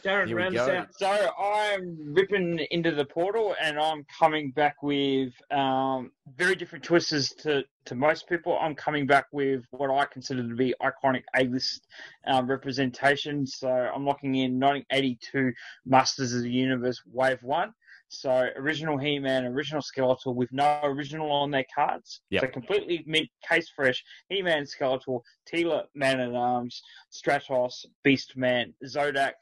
Darren, 0.02 0.26
Here 0.26 0.36
round 0.36 0.56
us 0.56 0.68
out. 0.68 0.88
So 0.98 1.08
I'm 1.08 2.12
ripping 2.12 2.58
into 2.70 2.90
the 2.90 3.04
portal, 3.04 3.54
and 3.60 3.78
I'm 3.78 4.04
coming 4.18 4.50
back 4.50 4.82
with 4.82 5.32
um, 5.50 6.10
very 6.36 6.54
different 6.54 6.84
choices 6.84 7.30
to, 7.40 7.62
to 7.86 7.94
most 7.94 8.28
people. 8.28 8.58
I'm 8.60 8.74
coming 8.74 9.06
back 9.06 9.26
with 9.32 9.64
what 9.70 9.90
I 9.90 10.04
consider 10.06 10.46
to 10.46 10.54
be 10.54 10.74
iconic 10.82 11.22
A-list 11.36 11.86
um, 12.26 12.48
representation. 12.48 13.46
So 13.46 13.68
I'm 13.68 14.04
locking 14.04 14.34
in 14.36 14.58
1982 14.58 15.52
Masters 15.86 16.34
of 16.34 16.42
the 16.42 16.50
Universe 16.50 17.00
Wave 17.06 17.42
One. 17.42 17.72
So 18.14 18.48
original 18.56 18.98
He-Man, 18.98 19.46
original 19.46 19.80
Skeletor 19.80 20.34
with 20.34 20.52
no 20.52 20.80
original 20.84 21.30
on 21.32 21.50
their 21.50 21.64
cards. 21.74 22.20
Yep. 22.30 22.42
So 22.42 22.48
completely 22.48 23.02
mint, 23.06 23.28
case 23.48 23.70
fresh. 23.74 24.04
He-Man, 24.28 24.64
Skeletor, 24.64 25.20
Teela, 25.50 25.84
Man 25.94 26.20
at 26.20 26.34
Arms, 26.34 26.82
Stratos, 27.10 27.86
Beast 28.04 28.36
Man, 28.36 28.74
Zodac. 28.86 29.32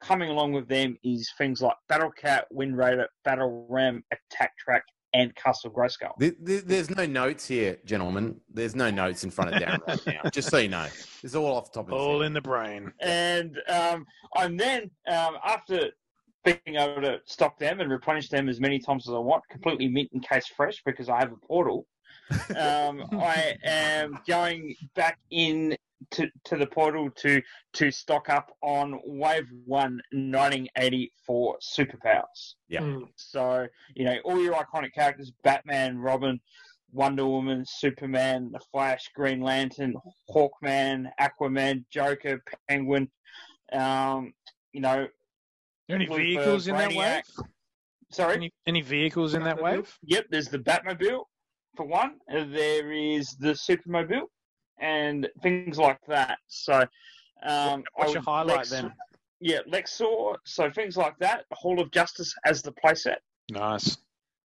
Coming 0.00 0.30
along 0.30 0.52
with 0.52 0.68
them 0.68 0.96
is 1.02 1.28
things 1.38 1.60
like 1.60 1.74
Battle 1.88 2.12
Cat, 2.12 2.46
Wind 2.52 2.76
Raider, 2.76 3.08
Battle 3.24 3.66
Ram, 3.68 4.04
Attack 4.12 4.56
Track, 4.56 4.84
and 5.12 5.34
Castle 5.34 5.72
Grayskull. 5.72 6.12
There- 6.18 6.34
there- 6.38 6.60
There's 6.60 6.90
no 6.90 7.04
notes 7.04 7.48
here, 7.48 7.78
gentlemen. 7.84 8.40
There's 8.48 8.76
no 8.76 8.90
notes 8.92 9.24
in 9.24 9.30
front 9.32 9.54
of 9.54 9.60
Darren 9.60 9.84
right 9.88 10.06
now. 10.06 10.30
Just 10.32 10.50
so 10.50 10.58
you 10.58 10.68
know, 10.68 10.86
it's 11.24 11.34
all 11.34 11.46
off 11.56 11.72
the 11.72 11.80
top 11.80 11.88
of 11.88 11.94
his 11.94 12.00
All 12.00 12.20
head. 12.20 12.26
in 12.26 12.32
the 12.32 12.40
brain. 12.42 12.92
and 13.00 13.58
um, 13.68 14.06
and 14.36 14.60
then 14.60 14.88
um, 15.10 15.36
after 15.44 15.90
being 16.44 16.76
able 16.76 17.02
to 17.02 17.20
stock 17.24 17.58
them 17.58 17.80
and 17.80 17.90
replenish 17.90 18.28
them 18.28 18.48
as 18.48 18.60
many 18.60 18.78
times 18.78 19.08
as 19.08 19.14
I 19.14 19.18
want, 19.18 19.42
completely 19.50 19.88
mint 19.88 20.10
and 20.12 20.26
case 20.26 20.46
fresh 20.46 20.82
because 20.84 21.08
I 21.08 21.18
have 21.18 21.32
a 21.32 21.36
portal. 21.36 21.86
um, 22.56 23.04
I 23.12 23.56
am 23.64 24.18
going 24.26 24.74
back 24.94 25.18
in 25.30 25.76
to, 26.12 26.28
to 26.44 26.56
the 26.56 26.66
portal 26.66 27.10
to 27.10 27.42
to 27.72 27.90
stock 27.90 28.28
up 28.28 28.52
on 28.62 29.00
Wave 29.04 29.48
One 29.64 30.00
1984 30.12 31.58
superpowers. 31.60 32.54
Yeah. 32.68 32.80
Mm. 32.80 33.08
So 33.16 33.66
you 33.94 34.04
know 34.04 34.16
all 34.24 34.40
your 34.40 34.54
iconic 34.54 34.94
characters: 34.94 35.32
Batman, 35.42 35.98
Robin, 35.98 36.40
Wonder 36.92 37.26
Woman, 37.26 37.64
Superman, 37.66 38.50
The 38.52 38.60
Flash, 38.72 39.10
Green 39.14 39.40
Lantern, 39.40 39.94
Hawkman, 40.30 41.10
Aquaman, 41.20 41.84
Joker, 41.90 42.42
Penguin. 42.68 43.10
Um, 43.72 44.32
you 44.72 44.80
know, 44.80 45.08
Any 45.88 46.08
With, 46.08 46.18
uh, 46.18 46.22
vehicles 46.22 46.68
in 46.68 46.76
that 46.76 46.94
wave? 46.94 47.22
Sorry. 48.10 48.34
Any, 48.34 48.52
any 48.66 48.80
vehicles 48.80 49.34
in 49.34 49.42
that 49.44 49.60
wave? 49.60 49.94
Yep, 50.02 50.26
there's 50.30 50.48
the 50.48 50.58
Batmobile 50.58 51.24
for 51.76 51.86
one. 51.86 52.16
There 52.28 52.92
is 52.92 53.36
the 53.38 53.52
Supermobile 53.52 54.26
and 54.80 55.28
things 55.42 55.78
like 55.78 56.00
that. 56.08 56.38
So, 56.48 56.84
um, 57.46 57.84
What's 57.94 58.10
I 58.10 58.12
your 58.14 58.22
highlight 58.22 58.56
Lex- 58.58 58.70
then? 58.70 58.92
Yeah, 59.40 59.60
Lexor. 59.70 60.36
So 60.44 60.70
things 60.70 60.96
like 60.96 61.16
that. 61.20 61.44
Hall 61.52 61.80
of 61.80 61.90
Justice 61.92 62.34
as 62.44 62.62
the 62.62 62.72
playset. 62.72 63.18
Nice. 63.50 63.98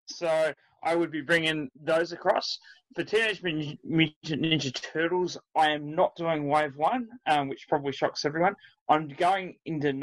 So 0.07 0.53
I 0.83 0.95
would 0.95 1.11
be 1.11 1.21
bringing 1.21 1.69
those 1.81 2.11
across. 2.11 2.59
For 2.95 3.03
Teenage 3.03 3.41
Mutant 3.41 4.41
Ninja 4.43 4.71
Turtles, 4.71 5.37
I 5.55 5.71
am 5.71 5.95
not 5.95 6.15
doing 6.15 6.47
Wave 6.47 6.75
1, 6.75 7.07
um, 7.25 7.49
which 7.49 7.65
probably 7.67 7.91
shocks 7.91 8.23
everyone. 8.23 8.55
I'm 8.87 9.07
going 9.07 9.55
into 9.65 9.93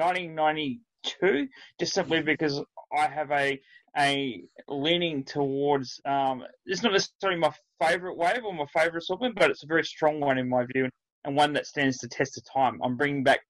1992 1.05 1.49
just 1.79 1.93
simply 1.95 2.23
because 2.23 2.61
I 2.97 3.07
have 3.07 3.31
a 3.31 3.61
a 3.99 4.43
leaning 4.69 5.25
towards. 5.25 6.01
Um, 6.05 6.45
it's 6.65 6.83
not 6.85 6.93
necessarily 6.93 7.41
my 7.41 7.53
favourite 7.85 8.17
wave 8.17 8.45
or 8.45 8.55
my 8.55 8.67
favourite 8.73 8.99
assortment, 9.03 9.35
but 9.35 9.51
it's 9.51 9.65
a 9.65 9.67
very 9.67 9.85
strong 9.85 10.21
one 10.21 10.39
in 10.39 10.49
my 10.49 10.65
view 10.73 10.89
and 11.25 11.37
one 11.37 11.53
that 11.55 11.67
stands 11.67 11.99
the 11.99 12.07
test 12.09 12.39
of 12.39 12.45
time. 12.53 12.79
I'm 12.85 12.97
bringing 12.97 13.25
back 13.25 13.41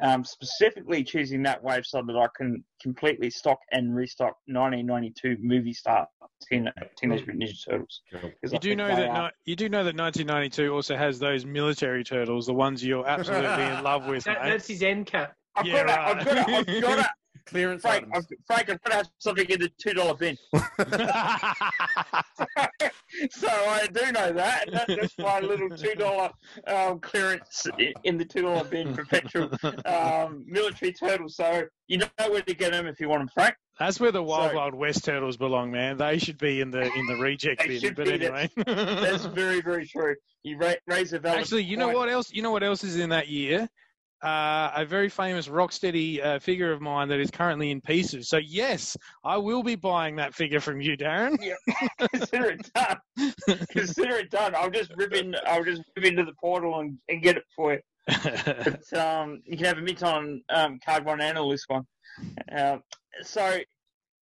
um, 0.00 0.22
specifically 0.24 1.02
choosing 1.02 1.42
that 1.42 1.62
wave 1.62 1.84
so 1.84 2.02
that 2.06 2.16
I 2.16 2.28
can 2.36 2.64
completely 2.80 3.30
stock 3.30 3.58
and 3.72 3.94
restock 3.94 4.36
1992 4.46 5.36
movie 5.40 5.72
star 5.74 6.06
Teen- 6.48 6.70
Teenage 6.96 7.26
Mutant 7.26 7.42
Ninja 7.42 7.64
Turtles. 7.68 8.00
'Cause 8.12 8.52
I 8.52 8.54
You 8.54 8.58
do 8.60 8.76
know 8.76 8.86
that 8.88 9.08
are- 9.08 9.22
ni- 9.24 9.34
you 9.44 9.56
do 9.56 9.68
know 9.68 9.82
that 9.84 9.96
1992 9.96 10.72
also 10.72 10.96
has 10.96 11.18
those 11.18 11.44
military 11.44 12.04
turtles, 12.04 12.46
the 12.46 12.54
ones 12.54 12.82
you're 12.86 13.06
absolutely 13.06 13.64
in 13.78 13.82
love 13.82 14.06
with, 14.06 14.22
That, 14.24 14.40
mate. 14.42 14.50
that's 14.50 14.68
his 14.68 14.82
end 14.84 15.06
cap. 15.06 15.34
I've 15.60 15.66
Yeah, 15.66 15.84
got 15.86 15.86
to, 15.86 16.00
I've 16.00 16.24
got 16.24 16.46
to, 16.46 16.56
I've 16.76 16.82
got 16.82 16.96
to, 16.96 17.10
Clearance 17.46 17.82
Frank, 17.82 18.04
items. 18.12 18.26
I've, 18.30 18.46
Frank, 18.46 18.70
I've 18.70 18.82
got 18.82 18.90
to 18.90 18.96
have 18.98 19.10
something 19.18 19.46
in 19.48 19.60
the 19.60 19.70
two 19.78 19.92
dollar 19.94 20.14
bin. 20.14 20.36
so 23.30 23.48
I 23.48 23.86
do 23.92 24.12
know 24.12 24.32
that. 24.32 24.68
and 24.68 24.76
That's 24.76 24.94
just 24.94 25.18
my 25.18 25.40
little 25.40 25.68
two 25.70 25.94
dollar 25.94 26.30
um, 26.66 27.00
clearance 27.00 27.66
in 28.04 28.18
the 28.18 28.24
two 28.24 28.42
dollar 28.42 28.64
bin 28.64 28.94
for 28.94 29.04
petrol 29.04 29.50
um, 29.86 30.44
military 30.46 30.92
turtles. 30.92 31.36
So 31.36 31.64
you 31.88 31.98
know 31.98 32.06
where 32.28 32.42
to 32.42 32.54
get 32.54 32.72
them 32.72 32.86
if 32.86 33.00
you 33.00 33.08
want 33.08 33.22
them, 33.22 33.30
Frank. 33.34 33.54
That's 33.78 33.98
where 33.98 34.12
the 34.12 34.22
Wild 34.22 34.50
So- 34.50 34.56
Wild 34.56 34.74
West 34.74 35.04
turtles 35.04 35.36
belong, 35.36 35.70
man. 35.72 35.96
They 35.96 36.18
should 36.18 36.38
be 36.38 36.60
in 36.60 36.70
the 36.70 36.82
in 36.82 37.06
the 37.06 37.16
reject 37.16 37.66
bin. 37.66 37.94
But 37.94 38.08
anyway, 38.08 38.50
That's 38.66 39.24
very, 39.24 39.60
very 39.60 39.86
true. 39.86 40.14
You 40.42 40.58
ra- 40.58 40.74
raise 40.86 41.12
a 41.14 41.18
valid 41.18 41.40
actually, 41.40 41.64
you 41.64 41.76
know 41.76 41.88
what 41.88 42.08
else? 42.08 42.30
You 42.32 42.42
know 42.42 42.50
what 42.50 42.62
else 42.62 42.84
is 42.84 42.96
in 42.96 43.10
that 43.10 43.28
year? 43.28 43.68
Uh, 44.22 44.70
a 44.76 44.84
very 44.84 45.08
famous 45.08 45.48
Rocksteady 45.48 46.22
uh, 46.24 46.38
figure 46.38 46.72
of 46.72 46.82
mine 46.82 47.08
that 47.08 47.20
is 47.20 47.30
currently 47.30 47.70
in 47.70 47.80
pieces. 47.80 48.28
So 48.28 48.36
yes, 48.36 48.96
I 49.24 49.38
will 49.38 49.62
be 49.62 49.76
buying 49.76 50.14
that 50.16 50.34
figure 50.34 50.60
from 50.60 50.80
you, 50.80 50.96
Darren. 50.96 51.38
Yeah. 51.40 51.54
Consider 52.12 52.50
it 52.50 52.70
done. 52.74 52.98
Consider 53.70 54.16
it 54.16 54.30
done. 54.30 54.54
I'll 54.54 54.70
just 54.70 54.92
rip 54.96 55.14
in. 55.14 55.34
I'll 55.46 55.64
just 55.64 55.82
rip 55.96 56.04
into 56.04 56.24
the 56.24 56.34
portal 56.38 56.80
and, 56.80 56.98
and 57.08 57.22
get 57.22 57.38
it 57.38 57.44
for 57.56 57.72
you. 57.72 57.80
But 58.06 58.92
um, 58.98 59.40
you 59.44 59.56
can 59.56 59.66
have 59.66 59.78
a 59.78 59.82
mint 59.82 60.02
on 60.02 60.42
um, 60.50 60.78
card 60.84 61.04
one 61.04 61.20
and 61.20 61.38
a 61.38 61.42
loose 61.42 61.64
one. 61.68 61.86
Uh, 62.54 62.78
so 63.22 63.58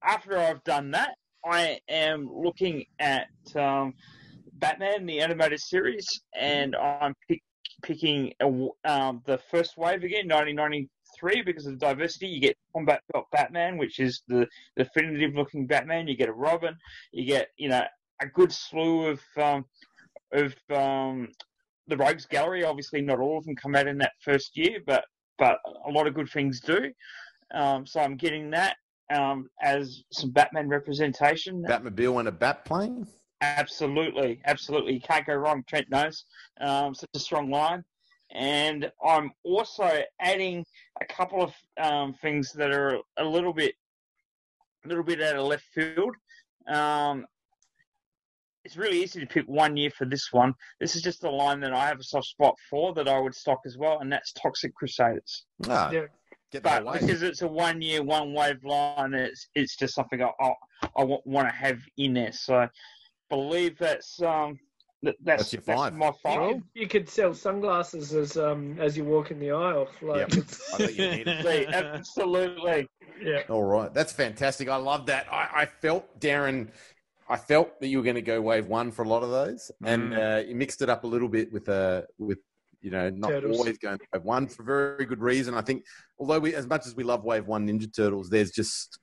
after 0.05 0.39
I've 0.39 0.63
done 0.65 0.91
that, 0.93 1.17
I 1.45 1.81
am 1.89 2.29
looking 2.33 2.85
at 2.99 3.29
um, 3.57 3.95
Batman 4.55 5.07
the 5.07 5.21
animated 5.21 5.61
series, 5.61 6.07
and 6.39 6.75
I'm 6.77 7.15
pick, 7.29 7.43
picking 7.83 8.33
um, 8.41 9.23
the 9.27 9.39
first 9.51 9.77
wave 9.77 10.03
again, 10.03 10.29
1993, 10.29 11.43
because 11.43 11.67
of 11.67 11.79
the 11.79 11.87
diversity. 11.87 12.27
You 12.27 12.41
get 12.41 12.57
Combat 12.73 13.03
Belt 13.13 13.27
Batman, 13.33 13.79
which 13.79 13.99
is 13.99 14.23
the 14.29 14.47
definitive 14.77 15.35
looking 15.35 15.67
Batman. 15.67 16.09
You 16.09 16.17
get 16.17 16.29
a 16.29 16.33
Robin. 16.33 16.75
You 17.13 17.25
get 17.25 17.49
you 17.57 17.69
know 17.69 17.85
a 18.21 18.27
good 18.27 18.53
slew 18.53 19.07
of 19.07 19.21
um, 19.37 19.65
of 20.33 20.55
um, 20.75 21.29
the 21.87 21.97
Rogues 21.97 22.27
Gallery. 22.27 22.65
Obviously, 22.65 23.01
not 23.01 23.21
all 23.21 23.39
of 23.39 23.45
them 23.45 23.57
come 23.57 23.75
out 23.75 23.87
in 23.87 23.99
that 23.99 24.13
first 24.23 24.57
year, 24.57 24.81
but 24.87 25.05
but 25.39 25.59
a 25.87 25.91
lot 25.91 26.07
of 26.07 26.15
good 26.15 26.31
things 26.31 26.61
do. 26.61 26.91
Um, 27.55 27.87
so 27.87 28.01
I'm 28.01 28.17
getting 28.17 28.51
that 28.51 28.77
um, 29.11 29.49
as 29.63 30.03
some 30.13 30.31
Batman 30.31 30.69
representation. 30.69 31.63
Batmobile 31.63 32.19
and 32.21 32.29
a 32.29 32.33
bat 32.33 32.65
plane. 32.65 33.07
Absolutely, 33.41 34.41
absolutely. 34.47 34.95
You 34.95 35.01
can't 35.01 35.27
go 35.27 35.35
wrong. 35.35 35.63
Trent 35.69 35.91
knows. 35.91 36.25
Um, 36.61 36.95
such 36.95 37.11
a 37.15 37.19
strong 37.19 37.51
line. 37.51 37.85
And 38.31 38.91
I'm 39.05 39.31
also 39.45 40.03
adding 40.21 40.65
a 41.01 41.05
couple 41.07 41.43
of 41.43 41.53
um, 41.81 42.15
things 42.21 42.53
that 42.55 42.71
are 42.73 42.99
a 43.17 43.25
little 43.25 43.55
bit, 43.55 43.75
a 44.85 44.89
little 44.89 45.05
bit 45.05 45.23
out 45.23 45.37
of 45.37 45.47
left 45.47 45.65
field. 45.73 46.15
Um, 46.69 47.25
it's 48.65 48.77
really 48.77 49.03
easy 49.03 49.21
to 49.21 49.27
pick 49.27 49.47
one 49.47 49.77
year 49.79 49.91
for 49.91 50.05
this 50.05 50.31
one. 50.31 50.53
This 50.79 50.95
is 50.95 51.01
just 51.01 51.23
the 51.23 51.31
line 51.31 51.61
that 51.61 51.73
I 51.73 51.87
have 51.87 52.01
a 52.01 52.03
soft 52.05 52.27
spot 52.27 52.55
for 52.69 52.93
that 52.95 53.09
I 53.09 53.19
would 53.19 53.35
stock 53.35 53.61
as 53.65 53.79
well, 53.79 54.01
and 54.01 54.13
that's 54.13 54.33
Toxic 54.33 54.75
Crusaders. 54.75 55.47
Ah, 55.67 55.91
Yeah. 55.91 56.07
get 56.53 56.63
that 56.65 56.85
But 56.85 56.89
away. 56.89 56.99
because 57.01 57.23
it's 57.23 57.41
a 57.41 57.49
one 57.49 57.81
year, 57.81 58.03
one 58.03 58.35
wave 58.35 58.63
line, 58.65 59.15
it's 59.15 59.49
it's 59.55 59.75
just 59.77 59.95
something 59.95 60.21
I 60.21 60.31
I, 60.39 60.53
I 60.97 61.05
want 61.05 61.49
to 61.49 61.55
have 61.55 61.79
in 61.97 62.13
there. 62.13 62.33
So 62.33 62.69
believe 63.31 63.79
that's 63.79 64.21
um 64.23 64.59
that, 65.03 65.15
that's 65.23 65.43
That's 65.43 65.53
your 65.53 65.63
five. 65.63 65.95
my 65.95 66.07
You 66.09 66.13
five. 66.23 66.53
could, 66.55 66.63
you 66.75 66.89
could 66.89 67.09
sell 67.09 67.33
sunglasses 67.33 68.13
as 68.15 68.37
um 68.37 68.77
as 68.81 68.97
you 68.97 69.05
walk 69.05 69.31
in 69.31 69.39
the 69.39 69.53
aisle. 69.53 69.89
Like 70.03 70.35
Yep. 70.35 70.45
I 70.75 70.77
think 70.79 70.99
you 70.99 71.11
need 71.11 71.29
it. 71.29 71.69
Absolutely. 71.73 72.89
yeah. 73.23 73.43
All 73.49 73.63
right, 73.63 73.93
that's 73.95 74.13
fantastic. 74.13 74.69
I 74.69 74.77
love 74.77 75.07
that. 75.07 75.27
I, 75.33 75.49
I 75.63 75.67
felt 75.67 76.19
Darren. 76.21 76.69
I 77.29 77.37
felt 77.37 77.79
that 77.81 77.89
you 77.89 77.99
were 77.99 78.05
going 78.05 78.17
to 78.17 78.23
go 78.23 78.41
wave 78.41 78.67
one 78.67 78.91
for 78.91 79.03
a 79.05 79.09
lot 79.09 79.23
of 79.23 79.31
those, 79.31 79.71
and 79.85 80.15
uh, 80.15 80.43
you 80.47 80.57
mixed 80.57 80.81
it 80.83 80.89
up 80.89 81.05
a 81.05 81.07
little 81.07 81.29
bit 81.29 81.53
with 81.53 81.69
uh, 81.69 82.03
with 82.19 82.39
you 82.81 82.91
know 82.91 83.11
not 83.11 83.29
Turtles. 83.29 83.59
always 83.59 83.79
going 83.79 83.99
wave 84.13 84.25
one 84.25 84.49
for 84.49 84.63
very 84.65 85.05
good 85.05 85.21
reason. 85.21 85.55
I 85.55 85.61
think 85.61 85.85
although 86.19 86.39
we, 86.41 86.55
as 86.55 86.67
much 86.67 86.87
as 86.87 86.97
we 86.97 87.05
love 87.05 87.23
wave 87.25 87.47
one 87.47 87.69
Ninja 87.69 87.95
Turtles, 87.95 88.31
there's 88.31 88.51
just 88.51 88.99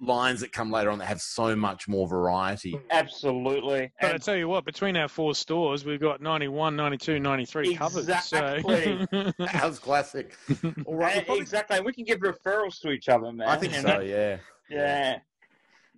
lines 0.00 0.40
that 0.40 0.52
come 0.52 0.70
later 0.70 0.90
on 0.90 0.98
that 0.98 1.06
have 1.06 1.20
so 1.20 1.54
much 1.54 1.86
more 1.88 2.06
variety. 2.08 2.72
Mm. 2.72 2.82
Absolutely. 2.90 3.92
But 4.00 4.14
I 4.14 4.18
tell 4.18 4.36
you 4.36 4.48
what, 4.48 4.64
between 4.64 4.96
our 4.96 5.08
four 5.08 5.34
stores, 5.34 5.84
we've 5.84 6.00
got 6.00 6.20
91, 6.20 6.74
92, 6.76 7.20
93 7.20 7.76
covered. 7.76 8.08
Exactly. 8.08 9.06
So. 9.12 9.32
How's 9.46 9.78
classic? 9.78 10.36
All 10.86 10.96
right, 10.96 11.14
eh, 11.14 11.18
and- 11.18 11.26
probably- 11.26 11.42
exactly. 11.42 11.80
We 11.80 11.92
can 11.92 12.04
give 12.04 12.18
referrals 12.20 12.80
to 12.80 12.90
each 12.90 13.08
other, 13.08 13.30
man. 13.32 13.48
I 13.48 13.56
think 13.56 13.74
so. 13.74 13.82
know? 13.82 14.00
Yeah. 14.00 14.38
Yeah. 14.68 15.18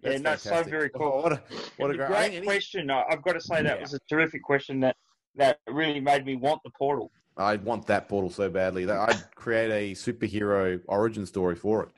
Yeah, 0.02 0.10
That's 0.10 0.22
no, 0.22 0.36
so 0.36 0.50
fantastic. 0.50 0.70
very 0.70 0.90
Oh, 0.94 0.98
cool. 0.98 1.22
what 1.22 1.32
a, 1.32 1.42
what 1.78 1.90
a 1.90 1.96
great, 1.96 2.06
great 2.08 2.18
I 2.18 2.22
think 2.24 2.34
any- 2.36 2.46
question. 2.46 2.90
I- 2.90 3.04
I've 3.10 3.22
got 3.22 3.32
to 3.32 3.40
say 3.40 3.62
that 3.62 3.76
Yeah. 3.76 3.80
was 3.80 3.94
a 3.94 3.98
terrific 4.10 4.42
question 4.42 4.78
that, 4.80 4.94
that 5.36 5.58
really 5.68 6.00
made 6.00 6.26
me 6.26 6.36
want 6.36 6.60
the 6.64 6.70
portal. 6.78 7.10
I 7.38 7.56
want 7.56 7.86
that 7.88 8.08
portal 8.08 8.30
so 8.30 8.48
badly 8.48 8.84
that 8.86 8.98
I'd 9.10 9.34
create 9.34 9.70
a 9.70 9.94
superhero 9.94 10.80
origin 10.86 11.26
story 11.26 11.54
for 11.54 11.82
it. 11.84 11.88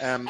Um, 0.00 0.28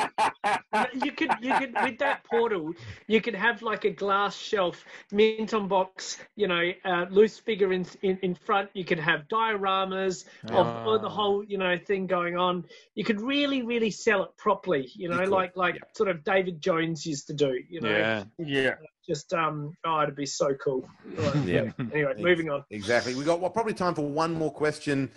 you 1.04 1.12
could 1.12 1.30
you 1.40 1.54
could 1.54 1.74
with 1.82 1.98
that 1.98 2.24
portal 2.24 2.72
you 3.06 3.20
could 3.20 3.34
have 3.34 3.62
like 3.62 3.84
a 3.84 3.90
glass 3.90 4.36
shelf 4.36 4.84
mint 5.12 5.52
on 5.54 5.68
box 5.68 6.18
you 6.36 6.46
know 6.48 6.70
uh, 6.84 7.06
loose 7.10 7.38
figure 7.38 7.72
in, 7.72 7.86
in 8.02 8.18
in 8.22 8.34
front 8.34 8.70
you 8.74 8.84
could 8.84 8.98
have 8.98 9.28
dioramas 9.28 10.24
of 10.50 10.66
Ah. 10.66 10.98
the 10.98 11.08
whole 11.08 11.44
you 11.44 11.58
know 11.58 11.76
thing 11.78 12.06
going 12.06 12.36
on 12.36 12.64
you 12.94 13.04
could 13.04 13.20
really 13.20 13.62
really 13.62 13.90
sell 13.90 14.22
it 14.24 14.30
properly 14.36 14.90
you 14.94 15.08
know 15.08 15.22
You 15.22 15.26
like 15.30 15.56
like 15.56 15.74
yeah. 15.76 15.80
sort 15.96 16.08
of 16.08 16.24
david 16.24 16.60
jones 16.60 17.04
used 17.06 17.26
to 17.28 17.34
do 17.34 17.58
you 17.68 17.80
know 17.80 17.90
yeah. 17.90 18.24
Yeah. 18.38 18.74
just 19.06 19.32
um 19.32 19.72
oh 19.84 20.02
it'd 20.02 20.16
be 20.16 20.26
so 20.26 20.54
cool 20.54 20.88
Right, 21.16 21.36
Yeah. 21.44 21.70
anyway 21.92 22.14
moving 22.18 22.50
on 22.50 22.64
Exactly. 22.70 23.14
We 23.14 23.24
got 23.24 23.40
well, 23.40 23.50
probably 23.50 23.74
time 23.74 23.94
for 23.94 24.06
one 24.06 24.34
more 24.34 24.52
question, 24.52 25.10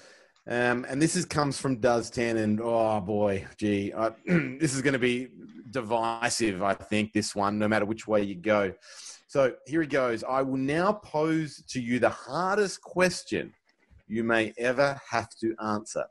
um, 0.48 0.86
and 0.89 1.02
this 1.02 1.16
is 1.16 1.26
comes 1.26 1.60
from 1.60 1.78
Does 1.78 2.10
Ten, 2.10 2.38
and 2.38 2.60
oh 2.62 3.00
boy, 3.00 3.46
gee, 3.58 3.94
I, 3.94 4.12
this 4.26 4.74
is 4.74 4.82
going 4.82 4.94
to 4.94 5.00
be 5.00 5.30
divisive. 5.70 6.64
I 6.64 6.74
think 6.74 7.14
this 7.14 7.36
one, 7.36 7.60
no 7.60 7.68
matter 7.68 7.86
which 7.86 8.08
way 8.08 8.24
you 8.24 8.36
go. 8.36 8.74
So 9.28 9.54
here 9.66 9.82
he 9.82 9.88
goes. 9.88 10.24
I 10.24 10.42
will 10.42 10.58
now 10.58 10.94
pose 10.94 11.64
to 11.70 11.80
you 11.80 12.00
the 12.00 12.10
hardest 12.10 12.82
question 12.82 13.54
you 14.08 14.24
may 14.24 14.54
ever 14.58 15.00
have 15.10 15.30
to 15.42 15.56
answer. 15.64 16.06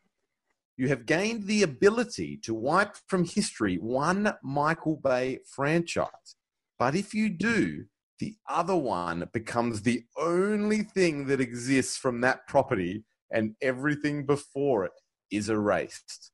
You 0.77 0.89
have 0.89 1.05
gained 1.05 1.47
the 1.47 1.63
ability 1.63 2.39
to 2.45 2.55
wipe 2.55 2.97
from 3.09 3.25
history 3.25 3.77
one 3.77 4.33
Michael 4.43 4.97
Bay 4.97 5.41
franchise, 5.45 6.37
but 6.79 6.95
if 6.95 7.13
you 7.13 7.29
do, 7.29 7.85
the 8.21 8.37
other 8.49 8.77
one 8.77 9.29
becomes 9.33 9.83
the 9.83 10.05
only 10.17 10.83
thing 10.83 11.27
that 11.27 11.41
exists 11.41 11.99
from 11.99 12.23
that 12.23 12.47
property 12.47 13.05
and 13.33 13.55
everything 13.63 14.27
before 14.27 14.85
it 14.85 14.93
is 15.31 15.49
erased. 15.49 16.33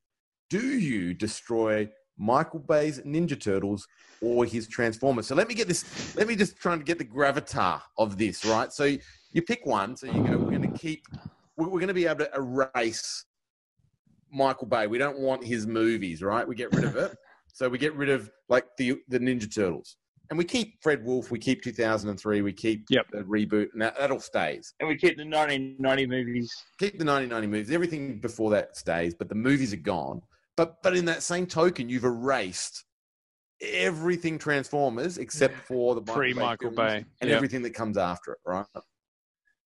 Do 0.49 0.79
you 0.79 1.15
destroy 1.15 1.89
Michael 2.19 2.61
Bay's 2.61 3.01
Ninja 3.01 3.39
Turtles 3.39 3.87
or 4.23 4.45
his 4.45 4.69
Transformers? 4.69 5.27
So 5.27 5.35
let 5.35 5.49
me 5.49 5.55
get 5.55 5.69
this. 5.69 6.17
Let 6.17 6.29
me 6.29 6.37
just 6.37 6.57
try 6.57 6.75
and 6.75 6.85
get 6.85 6.99
the 6.99 7.05
gravitar 7.05 7.83
of 7.99 8.17
this, 8.17 8.45
right? 8.45 8.73
So 8.73 8.97
you 9.33 9.43
pick 9.43 9.67
one. 9.67 9.97
So 9.97 10.07
you 10.07 10.23
go. 10.25 10.39
We're 10.39 10.59
going 10.59 10.73
to 10.73 10.79
keep. 10.79 11.05
We're 11.57 11.69
going 11.69 11.89
to 11.89 11.95
be 11.95 12.07
able 12.07 12.27
to 12.27 12.31
erase 12.35 13.25
Michael 14.33 14.67
Bay. 14.67 14.87
We 14.87 14.99
don't 14.99 15.19
want 15.19 15.45
his 15.45 15.67
movies, 15.67 16.23
right? 16.23 16.47
We 16.47 16.55
get 16.55 16.73
rid 16.75 16.85
of 16.85 16.97
it. 16.97 17.17
So 17.53 17.69
we 17.69 17.79
get 17.79 17.95
rid 17.95 18.11
of 18.11 18.31
like 18.49 18.67
the 18.77 18.99
the 19.09 19.19
Ninja 19.19 19.53
Turtles, 19.53 19.97
and 20.31 20.39
we 20.39 20.45
keep 20.45 20.83
Fred 20.83 21.05
Wolf. 21.05 21.31
We 21.31 21.39
keep 21.39 21.63
2003. 21.63 22.43
We 22.43 22.53
keep 22.53 22.85
Yep. 22.91 23.07
the 23.13 23.19
reboot, 23.23 23.73
and 23.73 23.83
that, 23.83 23.97
that 23.99 24.11
all 24.11 24.21
stays. 24.21 24.75
And 24.81 24.89
we 24.89 24.97
keep 24.97 25.17
the 25.17 25.25
1990 25.25 26.07
movies. 26.07 26.53
Keep 26.79 26.99
the 26.99 27.05
1990 27.05 27.47
movies. 27.47 27.71
Everything 27.71 28.21
before 28.21 28.51
that 28.51 28.77
stays, 28.77 29.15
but 29.15 29.29
the 29.29 29.35
movies 29.35 29.73
are 29.73 29.77
gone. 29.79 30.21
But 30.57 30.83
but 30.83 30.97
in 30.97 31.05
that 31.07 31.23
same 31.23 31.47
token, 31.47 31.89
you've 31.89 32.05
erased 32.05 32.85
everything 33.63 34.39
Transformers 34.39 35.19
except 35.19 35.57
for 35.67 35.95
the 35.95 36.01
Michael 36.03 36.15
Pre-Michael 36.15 36.71
films 36.73 36.77
Bay. 36.77 37.05
and 37.21 37.31
Yep. 37.31 37.37
everything 37.37 37.63
that 37.63 37.71
comes 37.75 37.97
after 37.97 38.33
it, 38.33 38.39
right? 38.45 38.67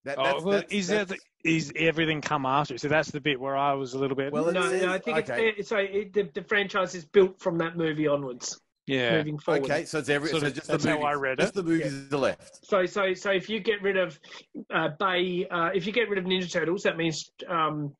That, 0.04 0.18
Oh, 0.18 0.22
that's- 0.24 0.42
well, 0.44 0.52
that's- 0.54 0.72
is 0.72 0.86
that 0.88 1.08
the, 1.08 1.14
that's- 1.14 1.20
is 1.44 1.72
everything 1.76 2.20
come 2.20 2.46
after? 2.46 2.74
It? 2.74 2.80
So 2.80 2.88
that's 2.88 3.10
the 3.10 3.20
bit 3.20 3.38
where 3.40 3.56
I 3.56 3.72
was 3.74 3.94
a 3.94 3.98
little 3.98 4.16
bit. 4.16 4.32
Well, 4.32 4.44
hmm. 4.44 4.50
it 4.50 4.54
No, 4.54 4.70
no, 4.86 4.92
I 4.92 4.98
think 4.98 5.18
okay. 5.18 5.52
it's 5.58 5.68
so 5.68 5.76
it, 5.78 6.12
the, 6.12 6.30
the 6.34 6.42
franchise 6.44 6.94
is 6.94 7.04
built 7.04 7.40
from 7.40 7.58
that 7.58 7.76
movie 7.76 8.06
onwards, 8.06 8.58
yeah. 8.90 9.18
moving 9.18 9.38
forward. 9.38 9.64
Okay, 9.64 9.84
so 9.84 9.98
it's 9.98 10.08
every 10.08 10.30
Sort 10.30 10.42
so 10.42 10.46
of- 10.48 10.54
just 10.54 10.68
that's 10.68 10.84
the 10.84 10.90
how 10.90 10.96
movies, 10.96 11.06
I 11.08 11.14
read 11.14 11.38
just 11.38 11.52
it. 11.52 11.54
the 11.54 11.62
movies 11.62 12.12
are 12.12 12.16
left. 12.16 12.66
So, 12.66 12.86
so, 12.86 13.14
so 13.14 13.30
if 13.30 13.48
you 13.48 13.60
get 13.60 13.82
rid 13.82 13.96
of 13.96 14.18
uh, 14.72 14.88
Bay, 14.98 15.46
uh, 15.50 15.70
if 15.74 15.86
you 15.86 15.92
get 15.92 16.08
rid 16.08 16.18
of 16.18 16.24
Ninja 16.24 16.50
Turtles, 16.50 16.82
that 16.82 16.96
means, 16.96 17.30
um, 17.48 17.94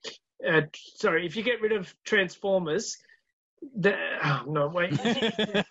uh, 0.49 0.63
sorry, 0.97 1.27
if 1.27 1.37
you 1.37 1.43
get 1.43 1.61
rid 1.61 1.73
of 1.73 1.95
Transformers, 2.05 2.97
the 3.77 3.95
oh, 4.25 4.45
no 4.49 4.69
wait, 4.69 4.93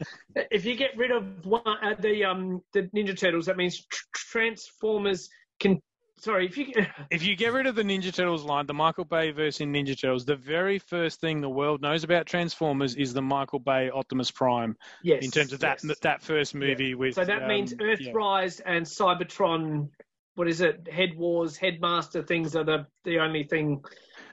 if 0.52 0.64
you 0.64 0.76
get 0.76 0.96
rid 0.96 1.12
of 1.12 1.46
one, 1.46 1.62
uh, 1.66 1.96
the 2.00 2.24
um 2.24 2.62
the 2.74 2.84
Ninja 2.96 3.18
Turtles, 3.18 3.48
that 3.48 3.58
means 3.58 3.84
tr- 3.86 4.04
Transformers 4.14 5.30
can. 5.60 5.82
Sorry, 6.20 6.46
if 6.46 6.58
you 6.58 6.68
if 7.12 7.24
you 7.24 7.36
get 7.36 7.54
rid 7.54 7.66
of 7.66 7.76
the 7.76 7.84
Ninja 7.84 8.14
Turtles 8.14 8.44
line, 8.44 8.66
the 8.66 8.74
Michael 8.74 9.06
Bay 9.06 9.32
versus 9.32 9.66
Ninja 9.66 10.00
Turtles, 10.00 10.26
the 10.26 10.36
very 10.36 10.80
first 10.80 11.22
thing 11.22 11.42
the 11.42 11.50
world 11.50 11.82
knows 11.82 12.04
about 12.04 12.26
Transformers 12.26 12.96
is 12.96 13.14
the 13.14 13.22
Michael 13.22 13.60
Bay 13.60 13.90
Optimus 13.90 14.32
Prime. 14.32 14.76
yes, 15.04 15.24
in 15.24 15.32
terms 15.32 15.54
of 15.54 15.60
that 15.62 15.80
yes. 15.84 16.00
that 16.00 16.22
first 16.22 16.56
movie 16.56 16.96
with. 16.96 17.16
So 17.16 17.26
that 17.26 17.48
means 17.48 17.74
um, 17.74 17.80
Earthrise 17.80 18.60
yeah. 18.60 18.74
and 18.74 18.86
Cybertron. 18.86 19.90
What 20.36 20.48
is 20.48 20.62
it? 20.62 20.88
Head 20.92 21.16
Wars, 21.18 21.58
Headmaster 21.58 22.24
things 22.24 22.56
are 22.56 22.64
the 22.64 22.86
the 23.06 23.20
only 23.20 23.44
thing. 23.44 23.84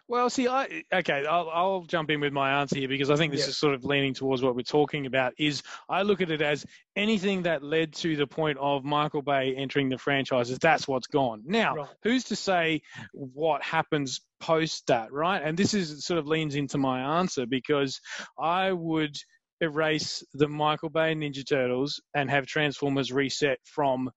Well, 0.09 0.31
see, 0.31 0.47
I 0.47 0.85
okay, 0.93 1.27
I'll, 1.27 1.51
I'll 1.51 1.83
jump 1.83 2.11
in 2.11 2.21
with 2.21 2.33
my 2.33 2.61
answer 2.61 2.79
here 2.79 2.89
because 2.89 3.11
I 3.11 3.17
think 3.17 3.33
this 3.33 3.43
Yeah. 3.43 3.49
is 3.49 3.57
sort 3.57 3.75
of 3.75 3.85
leaning 3.85 4.15
towards 4.15 4.41
what 4.41 4.55
we're 4.55 4.63
talking 4.63 5.07
about. 5.07 5.33
Is 5.37 5.63
I 5.89 6.03
look 6.03 6.21
at 6.21 6.31
it 6.31 6.41
as 6.41 6.65
anything 6.95 7.43
that 7.43 7.65
led 7.65 7.93
to 7.95 8.15
the 8.17 8.27
point 8.27 8.59
of 8.59 8.85
Michael 8.85 9.23
Bay 9.23 9.55
entering 9.57 9.89
the 9.89 9.99
franchises. 9.99 10.59
That's 10.61 10.87
what's 10.87 11.09
gone. 11.09 11.43
Now, 11.45 11.75
Right. 11.75 11.89
who's 12.05 12.25
to 12.25 12.37
say 12.37 12.83
what 13.13 13.63
happens 13.63 14.21
post 14.39 14.87
that, 14.87 15.13
right? 15.13 15.43
And 15.43 15.57
this 15.59 15.75
is 15.75 16.05
sort 16.05 16.19
of 16.19 16.27
leans 16.29 16.55
into 16.55 16.79
my 16.79 17.19
answer 17.19 17.45
because 17.45 18.01
I 18.39 18.73
would 18.73 19.17
erase 19.61 20.23
the 20.35 20.49
Michael 20.49 20.91
Bay 20.91 21.15
Ninja 21.15 21.47
Turtles 21.49 22.01
and 22.15 22.31
have 22.31 22.47
Transformers 22.47 23.11
reset 23.13 23.59
from 23.65 24.11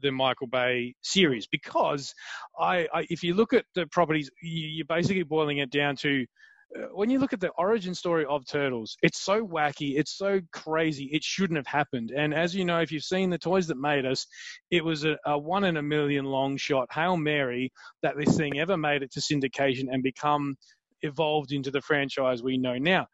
the 0.00 0.10
Michael 0.10 0.46
Bay 0.46 0.94
series 1.02 1.46
because 1.46 2.14
I, 2.58 2.86
I 2.92 3.06
if 3.10 3.22
you 3.22 3.34
look 3.34 3.52
at 3.52 3.64
the 3.74 3.86
properties, 3.86 4.30
you, 4.42 4.68
you're 4.68 4.86
basically 4.86 5.22
boiling 5.22 5.58
it 5.58 5.70
down 5.70 5.96
to 5.96 6.26
uh, 6.76 6.86
when 6.92 7.10
you 7.10 7.18
look 7.18 7.32
at 7.32 7.40
the 7.40 7.50
origin 7.50 7.94
story 7.94 8.24
of 8.24 8.46
Turtles, 8.46 8.96
it's 9.02 9.20
so 9.20 9.46
wacky, 9.46 9.98
it's 9.98 10.16
so 10.16 10.40
crazy, 10.52 11.08
it 11.12 11.22
shouldn't 11.22 11.56
have 11.56 11.66
happened. 11.66 12.10
And 12.10 12.34
as 12.34 12.54
you 12.54 12.64
know, 12.64 12.80
if 12.80 12.90
you've 12.90 13.04
seen 13.04 13.30
the 13.30 13.38
toys 13.38 13.66
that 13.68 13.78
made 13.78 14.06
us, 14.06 14.26
it 14.70 14.84
was 14.84 15.04
a, 15.04 15.16
a 15.26 15.38
one 15.38 15.64
in 15.64 15.76
a 15.76 15.82
million 15.82 16.24
long 16.24 16.56
shot 16.56 16.88
hail 16.92 17.16
mary 17.16 17.72
that 18.02 18.16
this 18.16 18.36
thing 18.36 18.58
ever 18.58 18.76
made 18.76 19.02
it 19.02 19.12
to 19.12 19.20
syndication 19.20 19.86
and 19.90 20.02
become 20.02 20.56
evolved 21.02 21.52
into 21.52 21.70
the 21.70 21.82
franchise 21.82 22.42
we 22.42 22.58
know 22.58 22.76
now. 22.76 23.06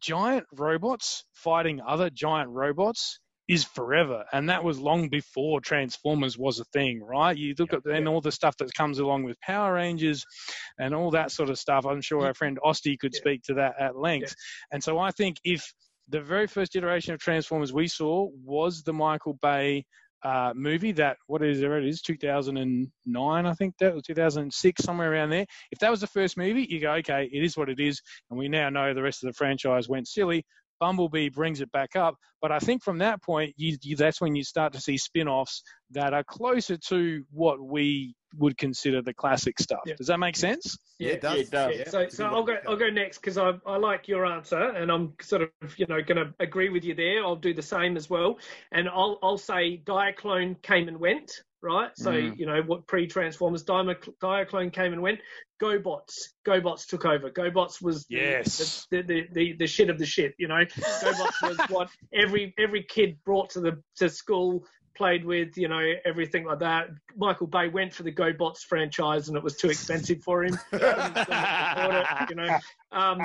Giant 0.00 0.44
robots 0.52 1.24
fighting 1.32 1.80
other 1.86 2.10
giant 2.10 2.50
robots 2.50 3.20
is 3.50 3.64
forever, 3.64 4.24
and 4.32 4.48
that 4.48 4.62
was 4.62 4.78
long 4.78 5.08
before 5.08 5.60
Transformers 5.60 6.38
was 6.38 6.60
a 6.60 6.64
thing, 6.66 7.02
right? 7.02 7.36
You 7.36 7.54
look 7.58 7.72
at 7.72 7.84
and 7.84 8.06
all 8.06 8.20
the 8.20 8.30
stuff 8.30 8.56
that 8.58 8.72
comes 8.74 9.00
along 9.00 9.24
with 9.24 9.40
Power 9.40 9.74
Rangers 9.74 10.24
and 10.78 10.94
all 10.94 11.10
that 11.10 11.32
sort 11.32 11.50
of 11.50 11.58
stuff. 11.58 11.84
I'm 11.84 12.00
sure 12.00 12.24
our 12.26 12.34
friend 12.34 12.58
Osty 12.64 12.96
could 12.98 13.12
Yeah. 13.14 13.20
speak 13.20 13.42
to 13.44 13.54
that 13.54 13.74
at 13.80 13.96
length. 13.96 14.34
And 14.70 14.82
so 14.82 14.98
I 14.98 15.10
think 15.10 15.38
if 15.44 15.74
the 16.08 16.20
very 16.20 16.46
first 16.46 16.76
iteration 16.76 17.12
of 17.12 17.20
Transformers 17.20 17.72
we 17.72 17.88
saw 17.88 18.28
was 18.44 18.82
the 18.82 18.92
Michael 18.92 19.34
Bay 19.34 19.84
uh, 20.22 20.52
movie 20.54 20.92
that 20.92 21.16
what 21.28 21.42
is 21.42 21.60
there 21.60 21.78
it 21.78 21.86
is 21.86 22.02
2009 22.02 23.46
I 23.46 23.54
think 23.54 23.74
that 23.78 23.94
was 23.94 24.02
2006 24.02 24.84
somewhere 24.84 25.10
around 25.10 25.30
there. 25.30 25.46
If 25.72 25.78
that 25.78 25.90
was 25.90 26.02
the 26.02 26.06
first 26.06 26.36
movie, 26.36 26.66
you 26.68 26.78
go 26.78 26.92
okay, 26.94 27.28
it 27.32 27.42
is 27.42 27.56
what 27.56 27.70
it 27.70 27.80
is, 27.80 28.02
and 28.28 28.38
we 28.38 28.48
now 28.48 28.68
know 28.68 28.92
the 28.92 29.02
rest 29.02 29.22
of 29.24 29.28
the 29.28 29.32
franchise 29.32 29.88
went 29.88 30.08
silly. 30.08 30.44
Bumblebee 30.80 31.28
brings 31.28 31.60
it 31.60 31.70
back 31.72 31.94
up, 31.94 32.16
but 32.42 32.50
I 32.50 32.58
think 32.58 32.82
from 32.82 32.98
that 32.98 33.22
point, 33.22 33.54
you, 33.56 33.76
you, 33.82 33.96
that's 33.96 34.20
when 34.20 34.34
you 34.34 34.44
start 34.44 34.72
to 34.72 34.80
see 34.80 34.96
spin-offs 34.96 35.62
that 35.90 36.14
are 36.14 36.24
closer 36.24 36.76
to 36.88 37.22
what 37.30 37.60
we 37.62 38.14
would 38.38 38.56
consider 38.56 39.02
the 39.02 39.12
classic 39.14 39.58
stuff. 39.58 39.80
Yeah. 39.86 39.94
Does 39.96 40.06
that 40.06 40.18
make 40.18 40.36
sense? 40.36 40.76
Yeah, 40.98 41.10
it 41.12 41.20
does. 41.22 41.40
it 41.40 41.50
does. 41.50 41.72
Yeah, 41.74 41.78
Yeah, 41.84 41.90
so 41.90 42.08
so 42.08 42.26
I'll 42.26 42.44
go 42.44 42.56
I'll 42.68 42.76
go 42.76 42.88
next 42.90 43.18
because 43.18 43.38
I, 43.38 43.52
I 43.66 43.76
like 43.76 44.06
your 44.08 44.26
answer 44.26 44.60
and 44.60 44.90
I'm 44.90 45.14
sort 45.20 45.42
of 45.42 45.50
you 45.78 45.86
know 45.86 46.00
going 46.02 46.18
to 46.24 46.32
agree 46.40 46.68
with 46.68 46.84
you 46.84 46.94
there. 46.94 47.22
I'll 47.24 47.36
do 47.36 47.54
the 47.54 47.62
same 47.62 47.96
as 47.96 48.08
well, 48.10 48.38
and 48.72 48.88
I'll 48.88 49.18
I'll 49.22 49.38
say 49.38 49.82
Diaclone 49.84 50.60
came 50.62 50.88
and 50.88 50.98
went. 50.98 51.32
Right, 51.62 51.90
so 51.94 52.10
Mm. 52.12 52.38
you 52.38 52.46
know 52.46 52.62
what 52.62 52.86
pre-Transformers, 52.86 53.64
Diac- 53.64 54.08
Diaclone 54.22 54.72
came 54.72 54.94
and 54.94 55.02
went. 55.02 55.20
GoBots, 55.62 56.28
GoBots 56.46 56.86
took 56.86 57.04
over. 57.04 57.30
GoBots 57.30 57.82
was 57.82 58.06
the, 58.06 58.16
Yes. 58.16 58.86
the, 58.90 59.02
the, 59.02 59.26
the 59.32 59.52
the 59.58 59.66
shit 59.66 59.90
of 59.90 59.98
the 59.98 60.06
shit. 60.06 60.34
You 60.38 60.48
know, 60.48 60.54
GoBots 60.64 61.42
was 61.48 61.58
what 61.68 61.90
every 62.14 62.54
every 62.58 62.82
kid 62.84 63.18
brought 63.26 63.50
to 63.50 63.60
the 63.60 63.78
to 63.96 64.08
school, 64.08 64.64
played 64.94 65.24
with. 65.24 65.56
You 65.56 65.68
know, 65.68 65.92
everything 66.04 66.44
like 66.44 66.58
that. 66.60 66.88
Michael 67.16 67.46
Bay 67.46 67.68
went 67.68 67.92
for 67.92 68.02
the 68.02 68.12
GoBots 68.12 68.60
franchise, 68.60 69.28
and 69.28 69.36
it 69.36 69.42
was 69.42 69.56
too 69.56 69.70
expensive 69.70 70.22
for 70.22 70.44
him. 70.44 70.58
It, 70.72 72.30
you 72.30 72.36
know. 72.36 72.58
Um, 72.92 73.20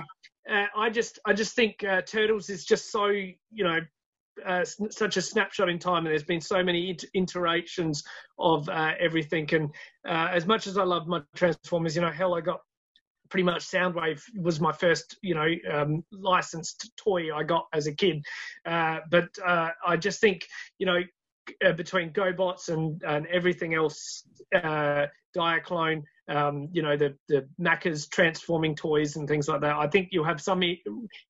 uh, 0.49 0.65
I 0.75 0.89
just 0.89 1.19
I 1.25 1.33
just 1.33 1.55
think 1.55 1.83
uh, 1.83 2.01
Turtles 2.01 2.49
is 2.49 2.65
just 2.65 2.91
so 2.91 3.07
you 3.07 3.63
know. 3.63 3.79
Uh, 4.45 4.65
such 4.65 5.15
a 5.15 5.21
snapshot 5.21 5.69
in 5.69 5.79
time, 5.79 5.99
and 5.99 6.07
there's 6.07 6.21
been 6.21 6.41
so 6.41 6.61
many 6.61 6.91
it- 6.91 7.05
iterations 7.13 8.03
of 8.37 8.67
uh, 8.67 8.91
everything. 8.99 9.47
And 9.53 9.69
uh, 10.05 10.27
as 10.29 10.45
much 10.45 10.67
as 10.67 10.77
I 10.77 10.83
love 10.83 11.07
my 11.07 11.21
Transformers, 11.35 11.95
you 11.95 12.01
know, 12.01 12.11
hell, 12.11 12.35
I 12.35 12.41
got 12.41 12.59
pretty 13.29 13.43
much 13.43 13.65
Soundwave 13.65 14.21
was 14.41 14.59
my 14.59 14.71
first, 14.71 15.17
you 15.21 15.35
know, 15.35 15.47
um, 15.71 16.03
licensed 16.11 16.91
toy 16.97 17.35
I 17.35 17.43
got 17.43 17.65
as 17.73 17.87
a 17.87 17.93
kid. 17.93 18.23
Uh, 18.65 18.99
but 19.09 19.29
uh, 19.45 19.69
I 19.85 19.97
just 19.97 20.21
think, 20.21 20.45
you 20.79 20.85
know, 20.85 20.99
uh, 21.65 21.73
between 21.73 22.11
GoBots 22.11 22.69
and, 22.69 23.01
and 23.03 23.27
everything 23.27 23.73
else, 23.73 24.23
uh, 24.53 25.07
Diaclone, 25.35 26.03
um, 26.27 26.69
you 26.71 26.81
know, 26.81 26.97
the, 26.97 27.15
the 27.27 27.47
Macca's 27.59 28.07
transforming 28.07 28.75
toys 28.75 29.15
and 29.15 29.27
things 29.27 29.47
like 29.47 29.61
that, 29.61 29.75
I 29.75 29.87
think 29.87 30.09
you'll 30.11 30.25
have 30.25 30.41
some 30.41 30.63
i- 30.63 30.81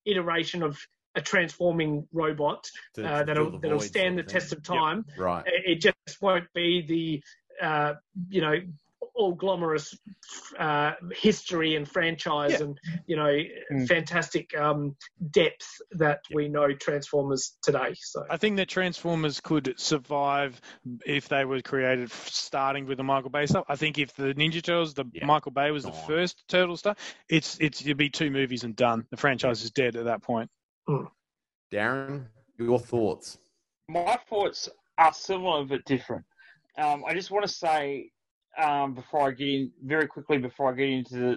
iteration 0.04 0.62
of 0.62 0.78
a 1.14 1.20
transforming 1.20 2.06
robot 2.12 2.66
To- 2.94 3.02
to 3.02 3.08
uh, 3.08 3.24
that'll, 3.24 3.58
that'll 3.58 3.80
stand 3.80 4.18
the 4.18 4.22
of 4.22 4.28
test 4.28 4.52
of 4.52 4.62
time. 4.62 5.06
Right. 5.18 5.44
It 5.46 5.62
it 5.84 5.94
just 6.06 6.20
won't 6.22 6.46
be 6.54 6.82
the, 7.60 7.66
uh, 7.66 7.94
you 8.28 8.40
know, 8.42 8.54
all 9.16 9.32
glamorous 9.34 9.96
uh, 10.58 10.92
history 11.14 11.74
and 11.76 11.88
franchise 11.88 12.52
Yeah. 12.52 12.64
and 12.66 12.80
you 13.06 13.16
know 13.16 13.32
Mm. 13.72 13.88
fantastic 13.88 14.56
um, 14.56 14.94
depth 15.30 15.66
that 15.92 16.20
we 16.32 16.48
know 16.48 16.72
Transformers 16.74 17.56
today. 17.62 17.94
So 17.98 18.24
I 18.30 18.36
think 18.36 18.56
that 18.58 18.68
Transformers 18.68 19.40
could 19.40 19.74
survive 19.78 20.60
if 21.04 21.28
they 21.28 21.44
were 21.44 21.60
created 21.62 22.12
starting 22.12 22.86
with 22.86 22.98
the 22.98 23.04
Michael 23.04 23.30
Bay 23.30 23.46
stuff. 23.46 23.64
I 23.68 23.76
think 23.76 23.98
if 23.98 24.14
the 24.14 24.34
Ninja 24.34 24.62
Turtles, 24.62 24.94
the 24.94 25.04
Yeah. 25.12 25.26
Michael 25.26 25.52
Bay 25.52 25.70
was 25.70 25.84
the 25.84 25.90
Gone. 25.90 26.06
first 26.06 26.44
Turtle 26.48 26.76
stuff, 26.76 26.98
it's 27.28 27.58
it's 27.60 27.80
it'd 27.80 27.96
be 27.96 28.10
two 28.10 28.30
movies 28.30 28.64
and 28.64 28.76
done. 28.76 29.06
The 29.10 29.16
franchise 29.16 29.64
is 29.64 29.70
dead 29.70 29.96
at 29.96 30.04
that 30.04 30.22
point. 30.22 30.50
Darren, 31.72 32.26
your 32.58 32.78
thoughts? 32.78 33.38
My 33.88 34.18
thoughts 34.28 34.68
are 34.98 35.12
similar 35.12 35.64
but 35.64 35.84
different. 35.84 36.24
Um, 36.78 37.04
I 37.06 37.14
just 37.14 37.30
want 37.30 37.44
to 37.46 37.52
say 37.52 38.10
um, 38.58 38.94
before 38.94 39.28
I 39.28 39.30
get 39.32 39.48
in, 39.48 39.72
very 39.84 40.06
quickly 40.06 40.38
before 40.38 40.72
I 40.72 40.76
get 40.76 40.88
into 40.88 41.14
the, 41.16 41.36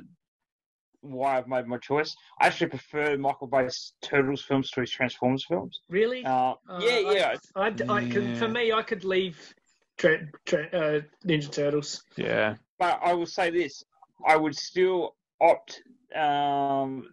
why 1.01 1.37
I've 1.37 1.47
made 1.47 1.65
my 1.65 1.77
choice, 1.77 2.15
I 2.41 2.47
actually 2.47 2.67
prefer 2.67 3.17
Michael 3.17 3.47
Bay's 3.47 3.93
Turtles 4.01 4.41
films 4.41 4.69
to 4.71 4.81
his 4.81 4.91
Transformers 4.91 5.45
films. 5.47 5.79
really, 5.89 6.25
Uh, 6.25 6.55
Uh, 6.67 6.79
yeah, 6.81 6.99
yeah. 6.99 7.35
I, 7.55 7.67
I, 7.67 7.73
I 7.89 8.09
could, 8.09 8.37
for 8.37 8.47
me, 8.47 8.71
I 8.73 8.81
could 8.81 9.05
leave 9.05 9.53
tra- 9.97 10.27
tra- 10.45 10.67
uh, 10.73 11.01
Ninja 11.25 11.51
Turtles. 11.51 12.03
Yeah. 12.17 12.55
But 12.77 12.99
I 13.01 13.13
will 13.13 13.25
say 13.25 13.49
this: 13.49 13.83
I 14.27 14.35
would 14.35 14.55
still 14.55 15.15
opt 15.41 15.81
um, 16.15 17.07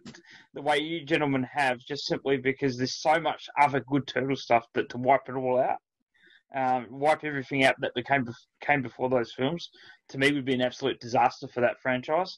the 0.53 0.61
way 0.61 0.79
you 0.79 1.05
gentlemen 1.05 1.43
have, 1.53 1.79
just 1.79 2.07
simply 2.07 2.37
because 2.37 2.77
there's 2.77 2.95
so 3.01 3.19
much 3.19 3.47
other 3.59 3.79
good 3.81 4.05
turtle 4.07 4.35
stuff 4.35 4.65
that 4.73 4.89
to 4.89 4.97
wipe 4.97 5.29
it 5.29 5.35
all 5.35 5.59
out, 5.59 5.77
um, 6.55 6.87
wipe 6.89 7.23
everything 7.23 7.63
out 7.63 7.75
that 7.79 7.93
came 8.05 8.25
came 8.61 8.81
before 8.81 9.09
those 9.09 9.33
films, 9.33 9.69
to 10.09 10.17
me 10.17 10.31
would 10.31 10.45
be 10.45 10.53
an 10.53 10.61
absolute 10.61 10.99
disaster 10.99 11.47
for 11.47 11.61
that 11.61 11.81
franchise. 11.81 12.37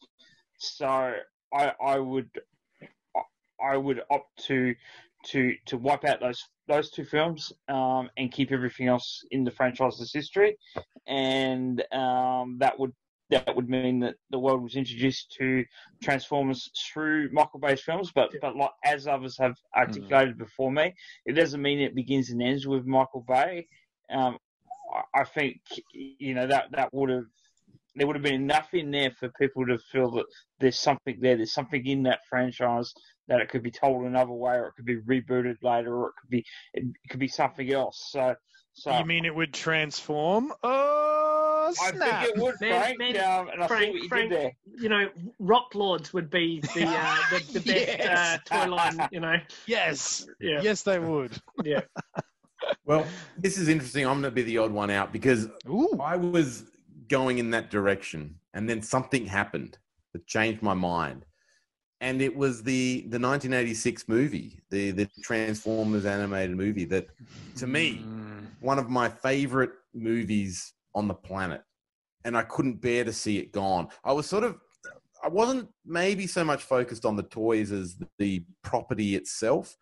So 0.57 1.14
I 1.53 1.74
I 1.84 1.99
would 1.99 2.30
I 3.62 3.78
would 3.78 4.01
opt 4.10 4.45
to 4.47 4.76
to 5.26 5.53
to 5.66 5.78
wipe 5.78 6.05
out 6.05 6.20
those 6.20 6.43
those 6.68 6.91
two 6.91 7.03
films 7.03 7.51
um, 7.68 8.10
and 8.18 8.32
keep 8.32 8.51
everything 8.51 8.88
else 8.88 9.24
in 9.32 9.43
the 9.43 9.51
franchise's 9.51 10.14
history, 10.14 10.57
and 11.07 11.84
um, 11.91 12.57
that 12.60 12.80
would 12.80 12.93
that 13.30 13.55
would 13.55 13.70
mean 13.70 13.99
that 13.99 14.16
the 14.32 14.39
world 14.39 14.64
was 14.64 14.76
introduced 14.76 15.32
to 15.38 15.64
Transformers 16.01 16.70
through 16.91 17.30
Michael 17.32 17.60
Bay's 17.60 17.82
films. 17.82 18.12
But 18.14 18.32
but 18.41 18.55
like 18.55 18.72
as 18.84 19.07
others 19.07 19.38
have 19.38 19.55
articulated 19.76 20.38
before 20.38 20.72
me, 20.72 20.93
it 21.26 21.34
doesn't 21.34 21.62
mean 21.62 21.80
it 21.80 21.95
begins 21.95 22.30
and 22.32 22.41
ends 22.41 22.68
with 22.68 22.86
Michael 22.86 23.26
Bay. 23.28 23.68
Um, 24.12 24.38
I- 24.93 25.22
I 25.22 25.24
think 25.24 25.62
you 25.93 26.34
know 26.34 26.47
that 26.47 26.72
that 26.72 26.93
would 26.93 27.10
have 27.10 27.26
there 27.95 28.07
would 28.07 28.16
have 28.16 28.24
been 28.24 28.36
enough 28.41 28.74
in 28.74 28.91
there 28.91 29.12
for 29.12 29.30
people 29.39 29.66
to 29.66 29.78
feel 29.91 30.10
that 30.12 30.26
there's 30.60 30.80
something 30.80 31.18
there. 31.20 31.36
There's 31.36 31.53
something 31.53 31.86
in 31.86 32.03
that 32.03 32.20
franchise 32.30 32.93
that 33.28 33.41
it 33.41 33.49
could 33.49 33.62
be 33.64 33.72
told 33.72 34.05
another 34.05 34.32
way, 34.32 34.55
or 34.55 34.68
it 34.68 34.74
could 34.76 34.86
be 34.86 34.97
rebooted 35.01 35.57
later, 35.62 35.95
or 35.95 36.10
it 36.10 36.14
could 36.22 36.30
be 36.30 36.45
it 36.74 36.84
could 37.10 37.20
be 37.20 37.28
something 37.28 37.72
else. 37.72 38.10
So 38.12 38.36
so 38.74 38.97
You 38.97 39.05
mean 39.05 39.26
it 39.26 39.36
would 39.36 39.53
transform? 39.53 40.53
Oh, 40.64 41.72
snap. 41.74 42.01
I 42.01 42.24
think 42.26 42.36
it 42.38 42.41
would, 42.41 42.62
Man- 42.62 42.82
Frank. 42.95 42.99
man, 42.99 43.18
um, 43.18 43.49
and 43.49 43.64
I 43.64 43.68
Frank- 43.68 43.84
see 43.86 43.91
what 43.91 44.01
you 44.03 44.07
Frank- 44.10 44.30
did 44.32 44.39
there. 44.41 44.51
You 44.78 44.89
know, 44.89 45.10
Rock 45.39 45.76
Lords 45.76 46.14
would 46.14 46.30
be 46.30 46.62
the 46.62 46.86
uh, 46.88 47.18
the, 47.32 47.60
the 47.60 47.60
best 47.66 47.99
Yes. 47.99 48.39
uh, 48.51 48.66
toy 48.66 48.72
line. 48.74 49.10
You 49.12 49.20
know, 49.20 49.36
Yes. 49.68 50.26
yeah, 50.39 50.62
Yes, 50.62 50.84
they 50.84 50.99
would. 50.99 51.32
yeah. 51.64 51.82
Well, 52.86 53.05
this 53.38 53.57
is 53.57 53.68
interesting. 53.68 54.05
I'm 54.05 54.22
going 54.22 54.24
to 54.24 54.32
be 54.32 54.41
the 54.43 54.57
odd 54.57 54.72
one 54.72 54.89
out 54.89 55.12
because 55.14 55.47
Ooh. 55.68 55.97
I 56.01 56.16
was 56.16 56.66
going 57.07 57.38
in 57.38 57.51
that 57.51 57.70
direction, 57.70 58.36
and 58.53 58.70
then 58.70 58.82
something 58.82 59.26
happened 59.26 59.78
that 60.14 60.26
changed 60.28 60.62
my 60.62 60.74
mind. 60.74 61.26
And 62.01 62.22
it 62.22 62.36
was 62.36 62.64
the 62.64 63.01
the 63.10 63.20
1986 63.20 64.07
movie, 64.07 64.62
the 64.70 64.91
the 64.91 65.10
Transformers 65.22 66.05
animated 66.05 66.55
movie 66.55 66.86
that, 66.86 67.07
to 67.57 67.68
me, 67.68 68.01
Mm. 68.05 68.47
one 68.62 68.80
of 68.80 68.89
my 68.89 69.10
favorite 69.10 69.72
movies 69.93 70.74
on 70.95 71.07
the 71.07 71.14
planet. 71.14 71.62
And 72.26 72.38
I 72.38 72.43
couldn't 72.43 72.82
bear 72.82 73.03
to 73.03 73.14
see 73.14 73.38
it 73.38 73.51
gone. 73.51 73.88
I 74.03 74.14
was 74.14 74.28
sort 74.28 74.43
of, 74.43 74.57
I 75.24 75.28
wasn't 75.30 75.70
maybe 75.86 76.28
so 76.28 76.43
much 76.43 76.64
focused 76.64 77.05
on 77.05 77.16
the 77.16 77.24
toys 77.24 77.72
as 77.72 77.97
the 78.18 78.43
property 78.62 79.16
itself. 79.16 79.76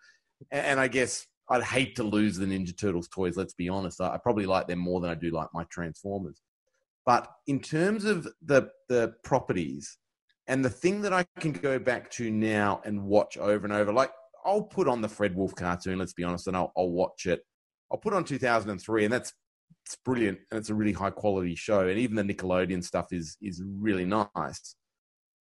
And 0.51 0.79
I 0.79 0.87
guess 0.87 1.25
I'd 1.49 1.63
hate 1.63 1.95
to 1.95 2.03
lose 2.03 2.37
the 2.37 2.45
Ninja 2.45 2.77
Turtles 2.77 3.07
toys, 3.07 3.37
let's 3.37 3.53
be 3.53 3.69
honest. 3.69 4.01
I 4.01 4.15
I 4.15 4.17
probably 4.17 4.45
like 4.45 4.67
them 4.67 4.79
more 4.79 4.99
than 4.99 5.09
I 5.09 5.15
do 5.15 5.31
like 5.31 5.47
my 5.53 5.63
Transformers. 5.65 6.41
But 7.05 7.29
in 7.47 7.61
terms 7.61 8.03
of 8.03 8.27
the, 8.41 8.69
the 8.89 9.13
properties, 9.23 9.97
and 10.47 10.63
the 10.63 10.69
thing 10.69 11.01
that 11.01 11.13
I 11.13 11.25
can 11.39 11.53
go 11.53 11.79
back 11.79 12.11
to 12.11 12.29
now 12.29 12.81
and 12.85 13.03
watch 13.03 13.37
over 13.37 13.65
and 13.65 13.73
over, 13.73 13.93
like 13.93 14.11
I'll 14.45 14.63
put 14.63 14.87
on 14.87 15.01
the 15.01 15.09
Fred 15.09 15.35
Wolf 15.35 15.55
cartoon, 15.55 15.99
let's 15.99 16.13
be 16.13 16.23
honest, 16.23 16.47
and 16.47 16.55
I'll, 16.55 16.71
I'll 16.77 16.91
watch 16.91 17.25
it. 17.25 17.41
I'll 17.91 17.97
put 17.97 18.13
on 18.13 18.23
2003, 18.23 19.05
and 19.05 19.13
that's 19.13 19.33
it's 19.85 19.97
brilliant, 20.03 20.39
and 20.51 20.57
it's 20.57 20.69
a 20.69 20.75
really 20.75 20.91
high 20.91 21.09
quality 21.09 21.55
show, 21.55 21.87
and 21.87 21.97
even 21.97 22.15
the 22.15 22.23
Nickelodeon 22.23 22.83
stuff 22.83 23.13
is 23.13 23.37
is 23.41 23.63
really 23.65 24.05
nice. 24.05 24.75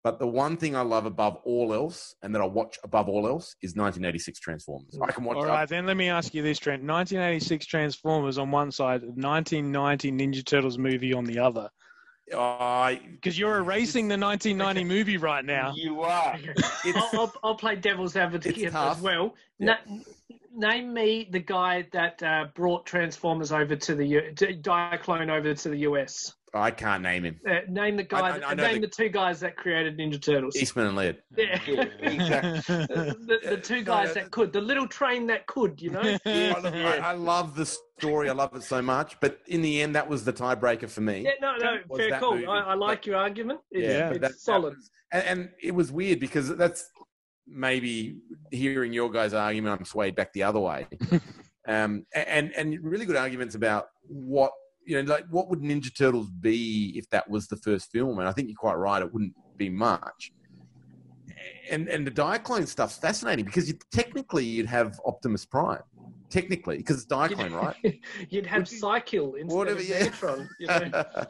But 0.04 0.20
the 0.20 0.28
one 0.28 0.58
thing 0.58 0.76
I 0.76 0.82
love 0.82 1.06
above 1.06 1.38
all 1.46 1.74
else, 1.74 2.16
and 2.22 2.36
that 2.36 2.42
I 2.42 2.46
watch 2.46 2.78
above 2.84 3.08
all 3.08 3.26
else, 3.26 3.56
is 3.62 3.72
1986 3.76 4.40
Transformers. 4.40 5.00
I 5.02 5.12
can 5.12 5.24
watch. 5.24 5.38
All 5.38 5.46
right, 5.46 5.68
then 5.68 5.86
let 5.86 5.96
me 5.96 6.10
ask 6.10 6.34
you 6.34 6.42
this, 6.42 6.60
Trent. 6.60 6.84
1986 6.84 7.66
Transformers 7.66 8.38
on 8.38 8.52
one 8.52 8.72
side, 8.72 9.02
1990 9.02 10.12
Ninja 10.12 10.46
Turtles 10.46 10.78
movie 10.78 11.14
on 11.14 11.24
the 11.24 11.40
other. 11.40 11.70
I 12.36 13.02
Because 13.12 13.38
you're 13.38 13.58
erasing 13.58 14.08
the 14.08 14.18
1990 14.18 14.84
movie 14.84 15.18
right 15.18 15.44
now. 15.44 15.74
You 15.76 16.02
are. 16.02 16.38
I'll, 16.96 17.10
I'll, 17.14 17.34
I'll 17.44 17.56
play 17.56 17.76
devil's 17.76 18.16
advocate 18.16 18.74
as 18.74 19.02
well. 19.02 19.36
Yeah. 19.60 19.78
Na- 19.88 19.98
name 20.56 20.94
me 20.94 21.28
the 21.32 21.40
guy 21.40 21.88
that 21.94 22.22
uh, 22.24 22.46
brought 22.56 22.86
Transformers 22.86 23.52
over 23.52 23.76
to 23.76 23.96
the 23.96 24.06
U- 24.06 24.32
to 24.36 24.54
Diaclone 24.54 25.30
over 25.30 25.54
to 25.54 25.70
the 25.70 25.80
US. 25.80 26.34
I 26.56 26.70
can't 26.72 27.02
name 27.02 27.24
him. 27.24 27.40
Uh, 27.50 27.60
name 27.68 27.98
the 27.98 28.04
guy. 28.04 28.20
I- 28.20 28.38
I- 28.38 28.52
I 28.52 28.54
name 28.54 28.76
the- 28.76 28.82
the... 28.82 28.88
two 28.88 29.10
guys 29.10 29.40
that 29.40 29.58
created 29.58 29.98
Ninja 29.98 30.22
Turtles. 30.22 30.56
Eastman 30.56 30.88
and 30.88 30.96
Laird. 30.96 31.18
Yeah. 31.36 31.60
Yeah, 31.68 31.82
exactly. 32.02 32.76
the, 32.78 33.40
the 33.50 33.58
two 33.58 33.84
guys 33.84 34.14
that 34.14 34.30
could, 34.32 34.54
the 34.54 34.62
little 34.62 34.88
train 34.88 35.26
that 35.28 35.48
could, 35.48 35.82
you 35.82 35.90
know. 35.90 36.02
I, 36.26 36.60
look, 36.62 36.74
I, 36.76 36.98
I 36.98 37.12
love 37.14 37.56
the 37.56 37.66
story. 37.66 38.30
I 38.30 38.34
love 38.34 38.56
it 38.56 38.64
so 38.64 38.82
much. 38.82 39.20
But 39.20 39.40
in 39.48 39.62
the 39.62 39.82
end, 39.82 39.96
that 39.96 40.08
was 40.08 40.24
the 40.26 40.34
tiebreaker 40.34 40.90
for 40.90 41.02
me. 41.02 41.22
Yeah, 41.26 41.32
no, 41.42 41.56
no, 41.58 41.78
fair 41.98 42.20
call. 42.20 42.36
movie. 42.36 42.46
I, 42.46 42.60
I 42.60 42.74
like 42.76 43.06
your 43.06 43.16
argument. 43.16 43.60
It's, 43.72 43.88
Yeah, 43.88 44.10
it's 44.10 44.14
but 44.14 44.22
that- 44.22 44.32
that 44.34 44.40
solid. 44.40 44.76
was- 44.76 44.92
and, 45.12 45.24
and 45.26 45.50
it 45.62 45.74
was 45.76 45.92
weird 45.92 46.20
because 46.20 46.56
that's 46.56 46.90
maybe 47.48 48.18
hearing 48.52 48.94
your 48.94 49.10
guys' 49.12 49.34
argument. 49.34 49.80
I'm 49.80 49.86
swayed 49.86 50.16
back 50.16 50.34
the 50.34 50.44
other 50.44 50.60
way. 50.60 50.88
um, 51.68 52.06
and 52.16 52.52
and 52.56 52.84
really 52.84 53.06
good 53.06 53.16
arguments 53.16 53.56
about 53.56 53.88
what 54.08 54.52
you 54.86 55.02
know, 55.02 55.14
like 55.14 55.26
what 55.30 55.50
would 55.50 55.60
Ninja 55.62 55.96
Turtles 55.96 56.30
be 56.30 56.94
if 56.96 57.10
that 57.10 57.30
was 57.30 57.48
the 57.48 57.58
first 57.58 57.92
film? 57.92 58.20
And 58.20 58.28
I 58.28 58.32
think 58.32 58.48
you're 58.50 58.58
quite 58.58 58.76
right. 58.76 59.02
It 59.02 59.14
wouldn't 59.14 59.34
be 59.58 59.70
much. 59.70 60.32
And 61.70 61.88
and 61.90 62.06
the 62.06 62.12
Diaclone 62.12 62.68
stuff's 62.68 62.98
fascinating 62.98 63.46
because 63.46 63.68
you, 63.68 63.78
technically 63.92 64.46
you'd 64.46 64.66
have 64.68 65.00
Optimus 65.06 65.46
Prime, 65.46 65.82
technically 66.30 66.78
because 66.78 66.98
it's 66.98 67.06
Diaclone, 67.06 67.52
right? 67.52 68.00
You'd 68.30 68.46
have 68.46 68.68
Cycle 68.68 69.36
instead 69.36 69.56
Whatever, 69.56 69.80
of 69.80 69.88
yeah. 69.88 70.06
Zentron. 70.08 70.48
You 70.60 70.68
know? 70.68 71.04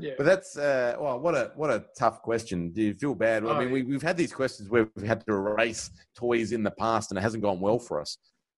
Yeah. 0.00 0.12
But 0.16 0.26
that's 0.26 0.56
uh, 0.56 0.94
well, 1.00 1.18
what 1.18 1.34
a 1.34 1.50
what 1.56 1.70
a 1.70 1.84
tough 1.98 2.22
question. 2.22 2.70
Do 2.70 2.82
you 2.82 2.94
feel 2.94 3.16
bad? 3.16 3.42
Well, 3.42 3.54
I 3.54 3.56
Oh, 3.56 3.60
mean, 3.62 3.72
we, 3.72 3.82
we've 3.82 4.02
had 4.02 4.16
these 4.16 4.32
questions 4.32 4.68
where 4.68 4.88
we've 4.94 5.04
had 5.06 5.26
to 5.26 5.32
erase 5.32 5.90
toys 6.14 6.52
in 6.52 6.62
the 6.62 6.70
past, 6.70 7.10
and 7.10 7.18
it 7.18 7.22
hasn't 7.22 7.42
gone 7.42 7.58
well 7.58 7.80
for 7.80 8.00
us. 8.00 8.16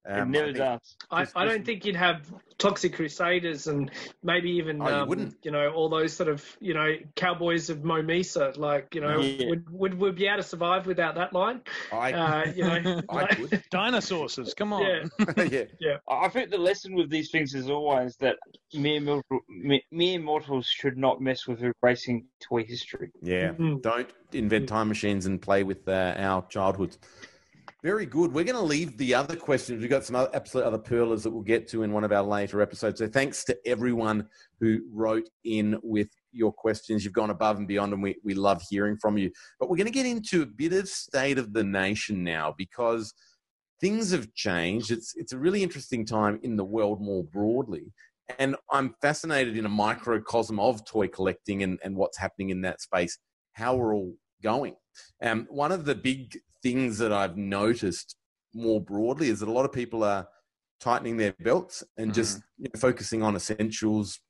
It 0.09 0.13
Um, 0.19 0.31
never 0.31 0.45
I 0.45 0.49
think- 0.49 0.57
does. 0.59 0.97
I, 1.11 1.23
Just- 1.25 1.37
I 1.37 1.45
don't 1.45 1.57
just- 1.57 1.67
think 1.67 1.85
you'd 1.85 1.97
have 1.97 2.33
Toxic 2.57 2.95
Crusaders 2.95 3.67
and 3.67 3.91
maybe 4.23 4.51
even 4.53 4.81
Oh, 4.81 4.89
you 4.89 4.95
um, 4.95 5.09
wouldn't. 5.09 5.37
you 5.43 5.51
know 5.51 5.71
all 5.73 5.89
those 5.89 6.13
sort 6.15 6.29
of 6.29 6.45
you 6.61 6.73
know 6.75 6.95
cowboys 7.17 7.69
of 7.71 7.85
Moo 7.85 8.03
Mesa. 8.03 8.53
Like 8.57 8.95
you 8.95 9.03
know, 9.03 9.21
Yeah. 9.21 9.49
would, 9.49 9.71
would 9.71 9.95
we 9.95 10.11
be 10.13 10.27
able 10.27 10.39
to 10.39 10.43
survive 10.43 10.87
without 10.87 11.15
that 11.17 11.33
line? 11.35 11.61
I, 11.93 12.13
Uh, 12.13 12.53
you 12.55 12.65
know, 12.65 13.03
I 13.11 13.15
like- 13.15 13.29
could. 13.51 13.63
Dinosaucers, 13.71 14.57
come 14.57 14.73
on. 14.73 15.11
Yeah. 15.51 15.65
yeah, 15.81 15.97
I 16.09 16.29
think 16.29 16.51
the 16.51 16.59
lesson 16.59 16.95
with 16.95 17.11
these 17.11 17.31
things 17.31 17.55
is 17.55 17.69
always 17.69 18.17
that 18.17 18.37
mere, 18.75 19.01
mortal, 19.01 19.41
mere, 19.49 19.81
mere 19.91 20.19
mortals 20.19 20.67
should 20.67 20.97
not 20.97 21.21
mess 21.21 21.47
with 21.47 21.63
erasing 21.83 22.27
toy 22.41 22.65
history. 22.65 23.11
yeah. 23.23 23.53
Mm. 23.53 23.83
Don't 23.83 24.09
invent 24.33 24.69
time 24.69 24.89
machines 24.89 25.27
and 25.27 25.41
play 25.43 25.63
with 25.63 25.87
uh, 25.89 26.15
our 26.17 26.47
childhoods. 26.49 26.99
Very 27.83 28.05
good. 28.05 28.35
We're 28.35 28.45
going 28.45 28.57
to 28.57 28.63
leave 28.63 28.99
the 28.99 29.15
other 29.15 29.35
questions. 29.37 29.81
We've 29.81 29.89
got 29.89 30.05
some 30.05 30.17
other, 30.17 30.29
absolute 30.35 30.65
other 30.65 30.79
pearlers 30.79 31.23
that 31.23 31.31
we'll 31.31 31.43
get 31.43 31.67
to 31.69 31.83
in 31.83 31.93
one 31.93 32.05
of 32.05 32.13
our 32.13 32.23
later 32.23 32.61
episodes. 32.61 32.99
So 32.99 33.09
thanks 33.09 33.43
to 33.45 33.57
everyone 33.67 34.29
who 34.61 34.81
wrote 34.93 35.31
in 35.45 35.79
with 35.83 36.09
your 36.31 36.53
questions. 36.53 37.05
You've 37.05 37.15
gone 37.15 37.31
above 37.31 37.57
and 37.57 37.67
beyond, 37.67 37.95
and 37.95 38.03
we, 38.03 38.17
we 38.23 38.35
love 38.35 38.63
hearing 38.69 38.99
from 38.99 39.17
you. 39.17 39.31
But 39.59 39.71
we're 39.71 39.79
going 39.79 39.87
to 39.87 39.93
get 39.93 40.05
into 40.05 40.43
a 40.43 40.47
bit 40.47 40.75
of 40.75 40.89
state 40.89 41.39
of 41.39 41.55
the 41.55 41.65
nation 41.65 42.23
now 42.23 42.55
because 42.59 43.15
things 43.81 44.11
have 44.11 44.33
changed. 44.35 44.91
It's 44.91 45.15
it's 45.17 45.33
a 45.33 45.39
really 45.39 45.63
interesting 45.63 46.05
time 46.05 46.39
in 46.43 46.57
the 46.57 46.65
world 46.65 47.01
more 47.01 47.25
broadly. 47.25 47.95
And 48.39 48.57
I'm 48.71 48.95
fascinated 49.01 49.57
in 49.57 49.65
a 49.65 49.71
microcosm 49.71 50.61
of 50.61 50.85
toy 50.85 51.09
collecting 51.09 51.63
and, 51.63 51.79
and 51.83 51.97
what's 51.97 52.19
happening 52.19 52.51
in 52.51 52.61
that 52.61 52.83
space, 52.83 53.19
how 53.55 53.75
we're 53.75 53.95
all 53.95 54.15
going. 54.43 54.77
Um, 55.23 55.47
one 55.51 55.73
of 55.73 55.85
the 55.85 55.95
big 55.95 56.39
things 56.63 56.99
that 56.99 57.13
I've 57.13 57.37
noticed 57.37 58.17
more 58.55 58.81
broadly 58.81 59.29
is 59.29 59.41
that 59.41 59.49
a 59.49 59.53
lot 59.53 59.65
of 59.65 59.73
people 59.73 60.05
are 60.05 60.27
tightening 60.81 61.17
their 61.17 61.35
belts 61.41 61.85
and 61.99 62.11
mm. 62.11 62.15
just 62.15 62.41
you 62.59 62.65
know, 62.65 62.79
focusing 62.79 63.23
on 63.23 63.37
essentials 63.37 64.21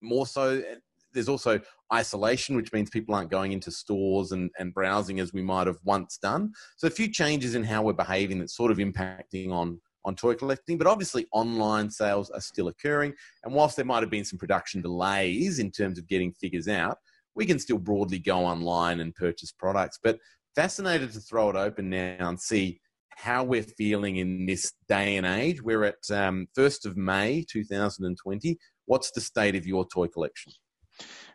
more 0.00 0.26
so. 0.26 0.62
There's 1.12 1.28
also 1.28 1.60
isolation, 1.92 2.54
which 2.54 2.72
means 2.72 2.90
people 2.90 3.14
aren't 3.14 3.30
going 3.30 3.52
into 3.52 3.70
stores 3.70 4.32
and, 4.32 4.50
and 4.58 4.74
browsing 4.74 5.20
as 5.20 5.32
we 5.32 5.42
might 5.42 5.66
have 5.66 5.78
once 5.84 6.18
done. 6.18 6.52
So 6.76 6.86
a 6.86 6.90
few 6.90 7.10
changes 7.10 7.54
in 7.54 7.64
how 7.64 7.82
we're 7.82 7.94
behaving 7.94 8.38
that's 8.38 8.56
sort 8.56 8.70
of 8.70 8.78
impacting 8.78 9.50
on 9.50 9.80
on 10.04 10.14
toy 10.14 10.34
collecting, 10.34 10.78
but 10.78 10.86
obviously 10.86 11.26
online 11.32 11.90
sales 11.90 12.30
are 12.30 12.40
still 12.40 12.68
occurring. 12.68 13.12
And 13.44 13.52
whilst 13.52 13.76
there 13.76 13.84
might 13.84 14.02
have 14.02 14.10
been 14.10 14.24
some 14.24 14.38
production 14.38 14.80
delays 14.80 15.58
in 15.58 15.70
terms 15.70 15.98
of 15.98 16.06
getting 16.08 16.32
figures 16.32 16.68
out, 16.68 16.96
we 17.34 17.46
can 17.46 17.58
still 17.58 17.78
broadly 17.78 18.18
go 18.18 18.38
online 18.38 19.00
and 19.00 19.14
purchase 19.14 19.52
products. 19.52 19.98
But 20.02 20.18
fascinated 20.58 21.12
to 21.12 21.20
throw 21.20 21.50
it 21.50 21.54
open 21.54 21.88
now 21.88 22.28
and 22.28 22.40
see 22.40 22.80
how 23.10 23.44
we're 23.44 23.62
feeling 23.62 24.16
in 24.16 24.44
this 24.44 24.72
day 24.88 25.14
and 25.14 25.24
age. 25.24 25.62
We're 25.62 25.84
at 25.84 26.10
um, 26.10 26.48
1st 26.58 26.84
of 26.84 26.96
May 26.96 27.44
2020. 27.48 28.58
What's 28.86 29.12
the 29.12 29.20
state 29.20 29.54
of 29.54 29.68
your 29.68 29.86
toy 29.86 30.08
collection? 30.08 30.52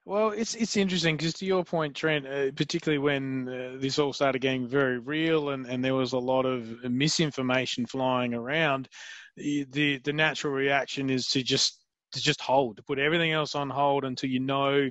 Well, 0.04 0.32
it's 0.32 0.56
it's 0.56 0.76
interesting 0.76 1.16
because 1.16 1.36
to 1.36 1.46
your 1.46 1.64
point, 1.64 1.96
Trent, 1.96 2.28
uh, 2.28 2.52
particularly 2.52 2.98
when 2.98 3.48
uh, 3.48 3.78
this 3.80 3.98
all 3.98 4.12
started 4.12 4.42
getting 4.42 4.68
very 4.68 5.00
real 5.00 5.52
and, 5.52 5.66
and 5.68 5.82
there 5.82 5.96
was 5.96 6.12
a 6.12 6.18
lot 6.18 6.46
of 6.46 6.84
misinformation 6.84 7.86
flying 7.86 8.34
around, 8.34 8.90
the, 9.38 9.66
the 9.70 10.00
the 10.00 10.12
natural 10.12 10.52
reaction 10.52 11.10
is 11.10 11.28
to 11.28 11.42
just 11.42 11.83
to 12.14 12.22
just 12.22 12.42
hold, 12.42 12.78
to 12.78 12.84
put 12.84 13.00
everything 13.00 13.32
else 13.32 13.56
on 13.56 13.70
hold 13.70 14.06
until 14.06 14.30
you 14.30 14.40
know, 14.40 14.90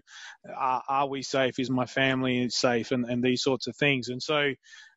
uh, 0.48 0.52
are, 0.56 0.82
are 0.88 1.08
we 1.08 1.22
safe? 1.22 1.58
Is 1.58 1.70
my 1.70 1.86
family 1.86 2.48
safe? 2.50 2.90
And 2.90 3.04
and 3.06 3.22
these 3.22 3.42
sorts 3.42 3.66
of 3.66 3.76
things. 3.76 4.08
And 4.08 4.22
so 4.22 4.52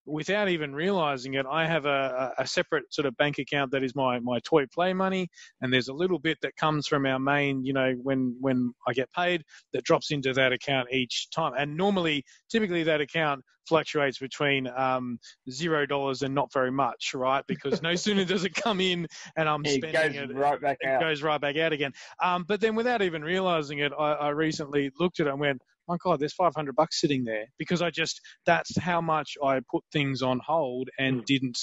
without 0.05 0.49
even 0.49 0.73
realizing 0.73 1.33
it, 1.35 1.45
I 1.49 1.65
have 1.65 1.85
a, 1.85 2.33
a 2.37 2.47
separate 2.47 2.93
sort 2.93 3.05
of 3.05 3.17
bank 3.17 3.39
account 3.39 3.71
that 3.71 3.83
is 3.83 3.95
my, 3.95 4.19
my 4.19 4.39
toy 4.39 4.65
play 4.73 4.93
money, 4.93 5.27
and 5.61 5.73
there's 5.73 5.87
a 5.87 5.93
little 5.93 6.19
bit 6.19 6.37
that 6.41 6.55
comes 6.55 6.87
from 6.87 7.05
our 7.05 7.19
main, 7.19 7.65
you 7.65 7.73
know, 7.73 7.93
when 8.01 8.35
when 8.39 8.73
I 8.87 8.93
get 8.93 9.11
paid, 9.13 9.43
that 9.73 9.83
drops 9.83 10.11
into 10.11 10.33
that 10.33 10.51
account 10.53 10.89
each 10.91 11.29
time. 11.31 11.53
And 11.57 11.75
normally, 11.75 12.23
typically, 12.49 12.83
that 12.83 13.01
account 13.01 13.43
fluctuates 13.67 14.19
between 14.19 14.67
um, 14.67 15.17
zero 15.49 15.85
dollars 15.85 16.21
and 16.21 16.35
not 16.35 16.53
very 16.53 16.71
much, 16.71 17.13
right? 17.13 17.43
Because 17.47 17.81
no 17.81 17.95
sooner 17.95 18.25
does 18.25 18.43
it 18.45 18.53
come 18.53 18.79
in 18.79 19.07
and 19.37 19.49
I'm 19.49 19.65
It 19.65 19.77
spending 19.77 20.13
goes 20.13 20.29
it, 20.29 20.35
right 20.35 20.61
back 20.61 20.77
it 20.81 20.87
out. 20.87 21.01
goes 21.01 21.23
right 21.23 21.41
back 21.41 21.57
out 21.57 21.73
again. 21.73 21.91
Um, 22.23 22.45
but 22.47 22.61
then, 22.61 22.75
without 22.75 23.01
even 23.01 23.23
realizing 23.23 23.79
it, 23.79 23.91
I, 23.97 24.13
I 24.13 24.29
recently 24.29 24.91
looked 24.99 25.19
at 25.19 25.27
it 25.27 25.31
and 25.31 25.39
went, 25.39 25.61
"My 25.87 25.97
God, 26.03 26.19
there's 26.19 26.33
500 26.33 26.75
bucks 26.75 26.99
sitting 26.99 27.23
there," 27.23 27.45
because 27.57 27.81
I 27.81 27.89
just 27.89 28.21
that's 28.45 28.77
how 28.77 29.01
much 29.01 29.37
I 29.43 29.61
put 29.71 29.83
things 29.91 30.21
on 30.21 30.39
hold 30.45 30.89
and 30.99 31.23
didn't 31.25 31.59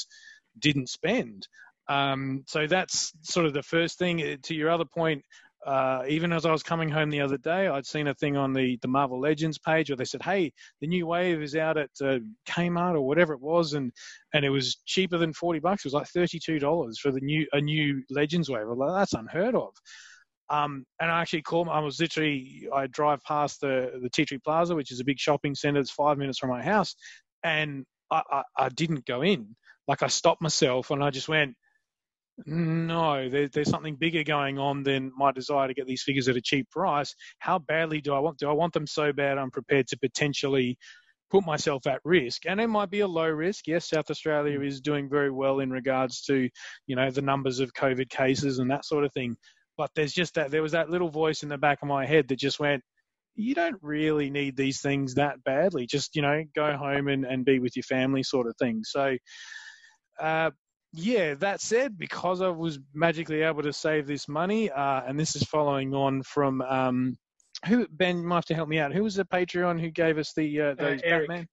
didn't 0.59 0.89
spend. 0.89 1.47
Um, 1.89 2.45
so 2.47 2.67
that's 2.67 3.13
sort 3.23 3.47
of 3.47 3.53
the 3.53 3.63
first 3.63 3.99
thing. 3.99 4.23
Uh, 4.23 4.37
To 4.45 4.55
your 4.55 4.71
other 4.71 4.85
point, 4.85 5.23
uh, 5.67 6.03
even 6.09 6.33
as 6.33 6.45
I 6.45 6.51
was 6.51 6.63
coming 6.63 6.89
home 6.89 7.11
the 7.11 7.21
other 7.21 7.39
day, 7.39 7.69
I'd 7.69 7.87
seen 7.87 8.09
a 8.09 8.15
thing 8.15 8.37
on 8.37 8.53
the, 8.53 8.79
the 8.83 8.89
Marvel 8.89 9.21
Legends 9.21 9.59
page 9.59 9.91
where 9.91 9.97
they 9.97 10.05
said, 10.05 10.23
"Hey, 10.23 10.53
the 10.81 10.89
new 10.89 11.07
wave 11.07 11.41
is 11.41 11.55
out 11.55 11.77
at 11.77 11.91
uh, 12.03 12.19
Kmart 12.49 12.95
or 12.95 13.03
whatever 13.03 13.33
it 13.33 13.41
was, 13.41 13.75
and 13.75 13.93
and 14.35 14.45
it 14.45 14.51
was 14.51 14.77
cheaper 14.87 15.19
than 15.19 15.33
forty 15.33 15.61
bucks. 15.61 15.85
It 15.85 15.89
was 15.89 15.95
like 15.95 16.09
thirty 16.09 16.41
two 16.45 16.59
dollars 16.59 16.99
for 16.99 17.13
the 17.13 17.21
new 17.21 17.47
a 17.53 17.61
new 17.61 18.03
Legends 18.11 18.51
wave. 18.51 18.63
I 18.63 18.65
was 18.65 18.79
like, 18.79 18.95
That's 18.95 19.15
unheard 19.15 19.55
of." 19.55 19.73
Um, 20.51 20.85
and 21.01 21.11
I 21.11 21.21
actually 21.21 21.43
called. 21.43 21.69
I 21.69 21.81
was 21.81 22.01
literally 22.01 22.69
I 22.75 22.87
drive 22.87 23.23
past 23.23 23.61
the 23.61 23.99
the 24.03 24.11
Tea 24.11 24.25
Tree 24.25 24.39
Plaza, 24.39 24.75
which 24.75 24.91
is 24.91 25.01
a 25.01 25.05
big 25.05 25.19
shopping 25.19 25.55
center. 25.55 25.81
It's 25.81 25.91
five 25.91 26.19
minutes 26.19 26.39
from 26.39 26.51
my 26.51 26.63
house, 26.63 26.95
and 27.43 27.85
I, 28.11 28.23
I, 28.31 28.43
I 28.57 28.69
didn't 28.69 29.07
go 29.07 29.23
in. 29.23 29.57
Like 29.89 30.03
I 30.03 30.09
stopped 30.09 30.43
myself 30.43 30.91
and 30.91 31.03
I 31.03 31.11
just 31.11 31.29
went, 31.29 31.57
no, 32.47 33.29
there, 33.29 33.49
there's 33.49 33.71
something 33.71 33.97
bigger 33.97 34.23
going 34.23 34.59
on 34.59 34.83
than 34.83 35.13
my 35.17 35.33
desire 35.33 35.69
to 35.69 35.75
get 35.75 35.87
these 35.87 36.03
figures 36.03 36.29
at 36.29 36.37
a 36.37 36.41
cheap 36.41 36.71
price. 36.71 37.15
How 37.39 37.59
badly 37.59 38.01
do 38.01 38.13
I 38.15 38.19
want? 38.21 38.39
Do 38.39 38.49
I 38.49 38.53
want 38.53 38.73
them 38.73 38.87
so 38.87 39.13
bad? 39.13 39.39
I'm 39.39 39.51
prepared 39.51 39.89
to 39.89 39.99
potentially 39.99 40.79
put 41.31 41.45
myself 41.45 41.87
at 41.87 42.01
risk, 42.05 42.43
and 42.47 42.61
it 42.61 42.67
might 42.67 42.91
be 42.91 43.01
a 43.01 43.09
low 43.09 43.29
risk. 43.29 43.67
Yes, 43.67 43.89
South 43.89 44.11
Australia 44.11 44.61
is 44.61 44.81
doing 44.81 45.09
very 45.09 45.31
well 45.31 45.61
in 45.61 45.71
regards 45.71 46.23
to, 46.23 46.49
you 46.87 46.97
know, 46.97 47.11
the 47.11 47.23
numbers 47.23 47.61
of 47.61 47.73
COVID 47.73 48.09
cases 48.09 48.59
and 48.59 48.71
that 48.71 48.85
sort 48.85 49.05
of 49.05 49.13
thing. 49.13 49.37
But 49.83 49.91
there's 49.97 50.13
just 50.13 50.35
that 50.35 50.53
there 50.53 50.63
was 50.63 50.71
that 50.73 50.91
little 50.91 51.09
voice 51.09 51.43
in 51.43 51.49
the 51.49 51.59
back 51.59 51.83
of 51.83 51.89
my 51.89 52.07
head 52.07 52.29
that 52.29 52.39
just 52.39 52.61
went, 52.61 52.85
you 53.35 53.53
don't 53.53 53.83
really 53.83 54.31
need 54.31 54.57
these 54.57 54.81
things 54.81 55.15
that 55.15 55.43
badly. 55.43 55.89
Just, 55.89 56.15
you 56.15 56.23
know, 56.23 56.45
go 56.55 56.77
home 56.77 57.09
and, 57.09 57.25
and 57.25 57.45
be 57.45 57.59
with 57.59 57.75
your 57.75 57.83
family 57.83 58.23
sort 58.23 58.47
of 58.47 58.55
thing. 58.59 58.83
So, 58.85 59.17
uh, 60.21 60.53
yeah, 60.93 61.35
that 61.35 61.61
said, 61.61 61.99
because 61.99 62.43
I 62.43 62.49
was 62.51 62.79
magically 62.95 63.43
able 63.43 63.65
to 63.65 63.73
save 63.73 64.07
this 64.07 64.29
money, 64.29 64.71
uh, 64.71 65.03
and 65.05 65.19
this 65.19 65.35
is 65.35 65.43
following 65.43 65.95
on 65.95 66.23
from 66.23 66.63
um, 66.63 67.17
who 67.67 67.89
Ben 67.91 68.19
you 68.19 68.29
might 68.29 68.37
have 68.37 68.45
to 68.45 68.55
help 68.55 68.69
me 68.69 68.79
out. 68.79 68.95
Who 68.95 69.03
was 69.03 69.17
the 69.17 69.25
Patreon 69.25 69.81
who 69.81 69.91
gave 69.91 70.17
us 70.17 70.33
the 70.37 70.61
uh, 70.61 70.75
those 70.79 71.01
Eric. 71.03 71.29
Batman? 71.29 71.49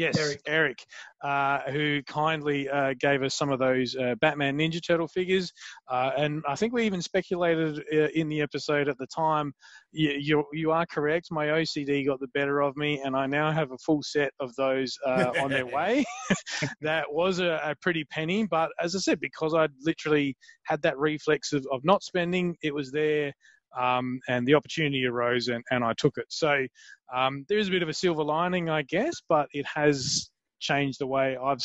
Yes, 0.00 0.16
Eric. 0.18 0.40
Eric, 0.46 0.86
uh, 1.22 1.70
who 1.70 2.02
kindly 2.04 2.70
uh, 2.70 2.94
gave 2.98 3.22
us 3.22 3.34
some 3.34 3.50
of 3.50 3.58
those 3.58 3.94
uh, 3.96 4.14
Batman 4.22 4.56
Ninja 4.56 4.80
Turtle 4.82 5.06
figures, 5.06 5.52
uh, 5.90 6.12
and 6.16 6.42
I 6.48 6.54
think 6.54 6.72
we 6.72 6.84
even 6.84 7.02
speculated 7.02 7.84
uh, 7.92 8.08
in 8.14 8.30
the 8.30 8.40
episode 8.40 8.88
at 8.88 8.96
the 8.96 9.06
time. 9.14 9.52
You, 9.92 10.12
you 10.12 10.44
you 10.54 10.70
are 10.70 10.86
correct. 10.86 11.28
My 11.30 11.48
OCD 11.48 12.06
got 12.06 12.18
the 12.18 12.28
better 12.28 12.62
of 12.62 12.78
me, 12.78 13.02
and 13.04 13.14
I 13.14 13.26
now 13.26 13.52
have 13.52 13.72
a 13.72 13.78
full 13.78 14.02
set 14.02 14.32
of 14.40 14.54
those 14.56 14.96
uh, 15.06 15.32
on 15.38 15.50
their 15.50 15.66
way. 15.76 16.06
that 16.80 17.04
was 17.12 17.38
a, 17.40 17.60
a 17.62 17.74
pretty 17.82 18.04
penny, 18.04 18.46
but 18.46 18.70
as 18.80 18.96
I 18.96 19.00
said, 19.00 19.20
because 19.20 19.52
I 19.52 19.68
literally 19.82 20.34
had 20.62 20.80
that 20.80 20.96
reflex 20.96 21.52
of, 21.52 21.66
of 21.70 21.84
not 21.84 22.02
spending, 22.02 22.56
it 22.62 22.74
was 22.74 22.90
there. 22.90 23.34
Um, 23.78 24.20
and 24.28 24.46
the 24.46 24.54
opportunity 24.54 25.06
arose, 25.06 25.48
and, 25.48 25.64
and 25.70 25.84
I 25.84 25.92
took 25.94 26.18
it. 26.18 26.26
So 26.28 26.66
um, 27.14 27.44
there 27.48 27.58
is 27.58 27.68
a 27.68 27.70
bit 27.70 27.82
of 27.82 27.88
a 27.88 27.94
silver 27.94 28.24
lining, 28.24 28.68
I 28.68 28.82
guess, 28.82 29.14
but 29.28 29.48
it 29.52 29.66
has 29.66 30.30
changed 30.60 30.98
the 30.98 31.06
way 31.06 31.36
I've 31.36 31.62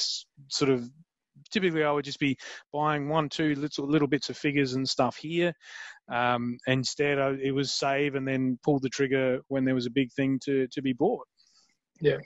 sort 0.47 0.69
of. 0.69 0.89
Typically, 1.51 1.83
I 1.83 1.91
would 1.91 2.05
just 2.05 2.19
be 2.19 2.37
buying 2.71 3.09
one, 3.09 3.29
two 3.29 3.55
little 3.55 3.87
little 3.87 4.07
bits 4.07 4.29
of 4.29 4.37
figures 4.37 4.73
and 4.73 4.87
stuff 4.87 5.17
here. 5.17 5.53
Um, 6.11 6.57
instead, 6.67 7.19
I, 7.19 7.35
it 7.41 7.51
was 7.51 7.73
save 7.73 8.15
and 8.15 8.27
then 8.27 8.57
pull 8.63 8.79
the 8.79 8.89
trigger 8.89 9.39
when 9.49 9.65
there 9.65 9.75
was 9.75 9.85
a 9.85 9.91
big 9.91 10.11
thing 10.13 10.39
to 10.45 10.67
to 10.67 10.81
be 10.81 10.93
bought. 10.93 11.27
Yeah, 12.01 12.17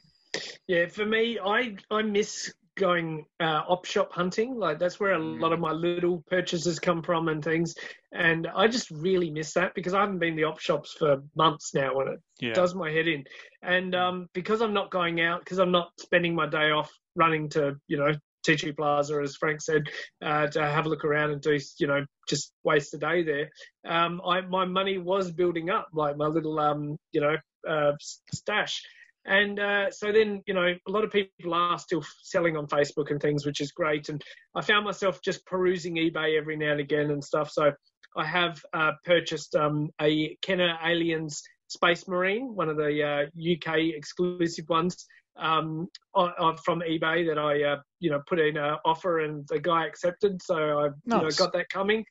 yeah, 0.68 0.88
for 0.88 1.06
me, 1.06 1.40
I 1.44 1.76
I 1.90 2.02
miss 2.02 2.54
going 2.80 3.28
uh, 3.42 3.64
op 3.70 3.86
shop 3.86 4.14
hunting. 4.14 4.58
Like 4.60 4.80
that's 4.80 5.00
where 5.00 5.14
a 5.16 5.20
Mm. 5.24 5.44
lot 5.44 5.54
of 5.54 5.62
my 5.62 5.74
little 5.82 6.24
purchases 6.28 6.80
come 6.80 7.04
from 7.04 7.30
and 7.30 7.44
things. 7.44 7.76
And 8.14 8.48
I 8.48 8.68
just 8.68 8.90
really 8.92 9.30
miss 9.32 9.54
that 9.54 9.74
because 9.76 9.94
I 9.94 10.02
haven't 10.02 10.20
been 10.20 10.36
the 10.36 10.46
op 10.46 10.60
shops 10.60 10.94
for 10.98 11.22
months 11.36 11.74
now, 11.74 12.00
and 12.00 12.10
it 12.12 12.20
Yeah, 12.40 12.54
does 12.54 12.76
my 12.76 12.92
head 12.92 13.08
in. 13.08 13.24
And 13.62 13.96
um, 13.96 14.28
because 14.34 14.62
I'm 14.62 14.74
not 14.74 14.92
going 14.92 15.22
out, 15.22 15.42
because 15.42 15.60
I'm 15.60 15.72
not 15.72 15.92
spending 16.00 16.36
my 16.36 16.48
day 16.48 16.72
off 16.72 16.92
running 17.16 17.50
to 17.52 17.76
you 17.88 17.98
know 17.98 18.14
Tea 18.46 18.72
Plaza, 18.74 19.20
as 19.22 19.36
Frank 19.36 19.62
said, 19.62 19.84
uh, 20.24 20.48
to 20.48 20.62
have 20.62 20.86
a 20.86 20.90
look 20.90 21.04
around 21.04 21.32
and 21.32 21.42
do 21.42 21.58
you 21.80 21.88
know 21.88 22.06
just 22.28 22.54
waste 22.64 22.94
a 22.94 22.98
day 22.98 23.24
there. 23.24 23.50
Um, 23.86 24.22
I 24.26 24.42
my 24.42 24.66
money 24.66 24.98
was 24.98 25.32
building 25.32 25.70
up, 25.70 25.88
like 25.94 26.18
my 26.18 26.28
little 26.28 26.60
um 26.60 26.98
you 27.12 27.22
know 27.22 27.36
uh, 27.70 27.94
stash. 28.34 28.82
And 29.26 29.60
uh, 29.60 29.92
so 29.92 30.12
then, 30.12 30.42
you 30.48 30.54
know, 30.54 30.74
a 30.88 30.92
lot 30.92 31.04
of 31.04 31.12
people 31.12 31.54
are 31.54 31.78
still 31.78 32.04
selling 32.24 32.58
on 32.58 32.68
Facebook 32.68 33.12
and 33.12 33.22
things, 33.22 33.46
which 33.46 33.62
is 33.62 33.72
great. 33.72 34.10
And 34.10 34.24
I 34.56 34.62
found 34.62 34.86
myself 34.86 35.20
just 35.24 35.46
perusing 35.46 35.96
eBay 35.96 36.38
every 36.38 36.56
now 36.56 36.72
and 36.72 36.80
again 36.80 37.12
and 37.12 37.24
stuff. 37.24 37.52
So 37.52 37.72
I 38.18 38.26
have 38.26 38.60
uh, 38.74 38.92
purchased 39.06 39.56
um, 39.56 39.90
a 40.02 40.36
Kenner 40.42 40.78
Aliens 40.84 41.44
Space 41.68 42.08
Marine, 42.08 42.56
one 42.56 42.70
of 42.70 42.78
the 42.78 43.04
uh, 43.04 43.26
UK 43.38 43.96
exclusive 43.96 44.68
ones, 44.70 45.06
um, 45.38 45.88
on, 46.16 46.32
on, 46.40 46.58
from 46.58 46.82
eBay 46.82 47.28
that 47.28 47.38
I, 47.38 47.74
uh, 47.74 47.78
you 48.00 48.10
know, 48.10 48.22
put 48.28 48.40
in 48.40 48.58
an 48.58 48.78
offer 48.86 49.20
and 49.20 49.48
the 49.48 49.60
guy 49.60 49.86
accepted. 49.86 50.42
So 50.42 50.56
I, 50.56 50.86
you 50.86 50.92
know, 51.06 51.30
got 51.38 51.54
that 51.54 51.70
coming. 51.70 52.04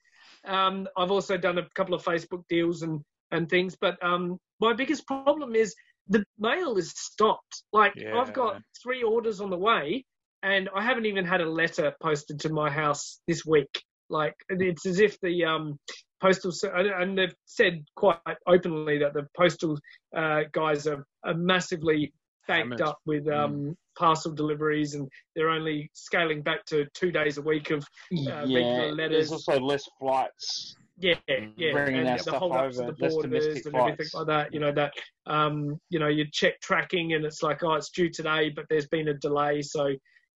Um, 0.45 0.87
I've 0.97 1.11
also 1.11 1.37
done 1.37 1.59
a 1.59 1.69
couple 1.75 1.95
of 1.95 2.05
Facebook 2.05 2.45
deals 2.49 2.83
and 2.83 3.01
and 3.31 3.47
things, 3.49 3.77
but 3.79 4.03
um, 4.03 4.39
my 4.59 4.73
biggest 4.73 5.07
problem 5.07 5.55
is 5.55 5.75
the 6.09 6.25
mail 6.39 6.77
is 6.77 6.91
stopped. 6.97 7.63
Like 7.73 7.95
Yeah. 7.97 8.19
I've 8.19 8.33
got 8.33 8.63
three 8.83 9.03
orders 9.03 9.41
on 9.41 9.51
the 9.51 9.59
way, 9.59 10.05
and 10.43 10.69
I 10.75 10.83
haven't 10.83 11.07
even 11.07 11.25
had 11.25 11.41
a 11.41 11.49
letter 11.49 11.93
posted 12.03 12.41
to 12.41 12.49
my 12.53 12.71
house 12.71 13.21
this 13.27 13.45
week. 13.45 13.83
Like 14.09 14.35
it's 14.49 14.87
as 14.87 15.01
if 15.01 15.19
the 15.21 15.45
um, 15.45 15.79
postal 16.21 16.51
ser- 16.53 16.75
and- 16.75 16.89
and 17.03 17.19
they've 17.19 17.35
said 17.45 17.85
quite 17.95 18.19
openly 18.47 18.99
that 18.99 19.13
the 19.15 19.27
postal 19.37 19.79
uh, 20.17 20.43
guys 20.53 20.87
are, 20.87 21.05
are 21.25 21.35
massively 21.35 22.13
banked 22.47 22.79
Hammered. 22.79 22.81
up 22.81 22.99
with 23.05 23.29
um, 23.29 23.77
parcel 23.99 24.33
deliveries, 24.33 24.95
and 24.95 25.07
they're 25.37 25.51
only 25.51 25.91
scaling 25.93 26.41
back 26.43 26.65
to 26.67 26.87
two 26.95 27.11
days 27.13 27.37
a 27.37 27.43
week 27.43 27.71
of 27.71 27.85
yeah, 28.11 28.41
regular 28.41 28.93
letters. 28.95 29.29
there's 29.29 29.33
also 29.33 29.61
less 29.61 29.85
flights. 30.01 30.75
Yeah, 31.01 31.15
yeah, 31.29 31.73
bringing 31.73 32.07
and 32.07 32.21
the 32.21 32.39
hold 32.39 32.53
ups 32.53 32.79
over, 32.79 32.91
of 32.91 32.97
the 32.99 33.09
borders 33.09 33.67
and 33.67 33.77
everything 33.77 33.97
flights. 33.97 34.15
like 34.15 34.27
that. 34.27 34.55
You 34.55 34.61
know 34.61 34.73
that, 34.73 34.93
um, 35.27 35.79
you 35.91 36.01
know, 36.01 36.09
you 36.09 36.25
check 36.33 36.61
tracking 36.61 37.13
and 37.15 37.25
it's 37.25 37.43
like, 37.43 37.63
oh, 37.63 37.75
it's 37.75 37.91
due 37.91 38.11
today, 38.11 38.51
but 38.55 38.65
there's 38.69 38.89
been 38.89 39.07
a 39.09 39.15
delay. 39.15 39.63
So, 39.63 39.87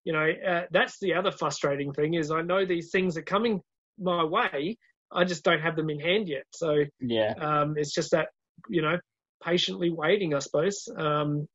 you 0.05 0.13
know, 0.13 0.29
uh, 0.47 0.63
that's 0.71 0.99
the 1.01 1.15
other 1.15 1.33
frustrating 1.33 1.93
thing 1.93 2.15
is 2.15 2.31
I 2.31 2.43
know 2.43 2.65
these 2.65 2.91
things 2.91 3.17
are 3.17 3.23
coming 3.23 3.61
my 3.99 4.25
way, 4.25 4.77
I 5.11 5.25
just 5.25 5.45
don't 5.45 5.61
have 5.61 5.77
them 5.77 5.91
in 5.91 6.01
hand 6.01 6.29
yet. 6.29 6.45
So 6.53 6.85
Yeah, 7.01 7.35
um, 7.41 7.75
it's 7.77 7.93
just 7.93 8.13
that, 8.13 8.29
you 8.69 8.83
know, 8.83 8.99
patiently 9.45 9.91
waiting, 9.91 10.35
I 10.35 10.39
suppose. 10.39 10.89
Um, 10.97 11.49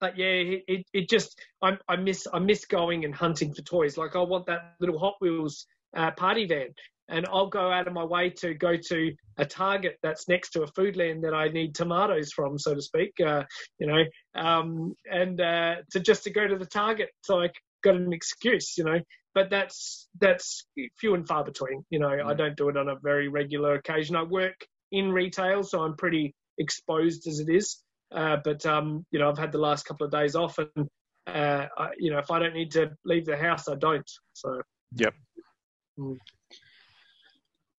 but 0.00 0.16
yeah, 0.16 0.26
it, 0.26 0.64
it, 0.68 0.86
it 0.92 1.08
just 1.08 1.40
I, 1.62 1.76
I 1.88 1.96
miss 1.96 2.26
I 2.32 2.38
miss 2.38 2.64
going 2.66 3.04
and 3.04 3.14
hunting 3.14 3.52
for 3.52 3.62
toys. 3.62 3.96
Like 3.96 4.16
I 4.16 4.20
want 4.20 4.46
that 4.46 4.74
little 4.80 4.98
Hot 4.98 5.14
Wheels 5.20 5.66
uh, 5.96 6.12
party 6.12 6.46
van, 6.46 6.68
and 7.08 7.26
I'll 7.30 7.48
go 7.48 7.70
out 7.70 7.86
of 7.86 7.92
my 7.92 8.04
way 8.04 8.30
to 8.38 8.54
go 8.54 8.76
to 8.76 9.12
a 9.38 9.44
Target 9.44 9.96
that's 10.02 10.28
next 10.28 10.50
to 10.50 10.62
a 10.62 10.66
Foodland 10.66 11.22
that 11.22 11.34
I 11.34 11.48
need 11.48 11.74
tomatoes 11.74 12.32
from, 12.32 12.58
so 12.58 12.74
to 12.74 12.82
speak. 12.82 13.12
Uh, 13.24 13.44
you 13.78 13.86
know, 13.86 14.02
um, 14.34 14.94
and 15.10 15.40
uh, 15.40 15.76
to 15.92 16.00
just 16.00 16.24
to 16.24 16.30
go 16.30 16.46
to 16.46 16.56
the 16.56 16.66
Target, 16.66 17.10
so 17.22 17.40
I 17.40 17.48
got 17.82 17.96
an 17.96 18.12
excuse. 18.12 18.76
You 18.76 18.84
know, 18.84 19.00
but 19.34 19.50
that's 19.50 20.08
that's 20.20 20.66
few 20.98 21.14
and 21.14 21.26
far 21.26 21.44
between. 21.44 21.84
You 21.90 22.00
know, 22.00 22.10
I 22.26 22.34
don't 22.34 22.56
do 22.56 22.68
it 22.68 22.76
on 22.76 22.88
a 22.88 22.96
very 23.02 23.28
regular 23.28 23.74
occasion. 23.74 24.16
I 24.16 24.22
work 24.24 24.66
in 24.92 25.12
retail, 25.12 25.62
so 25.62 25.82
I'm 25.82 25.96
pretty 25.96 26.34
exposed 26.58 27.26
as 27.26 27.40
it 27.40 27.48
is. 27.48 27.78
Uh, 28.14 28.36
but 28.42 28.64
um, 28.66 29.04
you 29.10 29.18
know, 29.18 29.28
I've 29.28 29.38
had 29.38 29.52
the 29.52 29.58
last 29.58 29.84
couple 29.84 30.06
of 30.06 30.12
days 30.12 30.34
off, 30.34 30.58
and 30.58 30.88
uh, 31.26 31.66
I, 31.76 31.90
you 31.98 32.10
know, 32.10 32.18
if 32.18 32.30
I 32.30 32.38
don't 32.38 32.54
need 32.54 32.72
to 32.72 32.90
leave 33.04 33.26
the 33.26 33.36
house, 33.36 33.68
I 33.68 33.74
don't. 33.76 34.10
So 34.32 34.60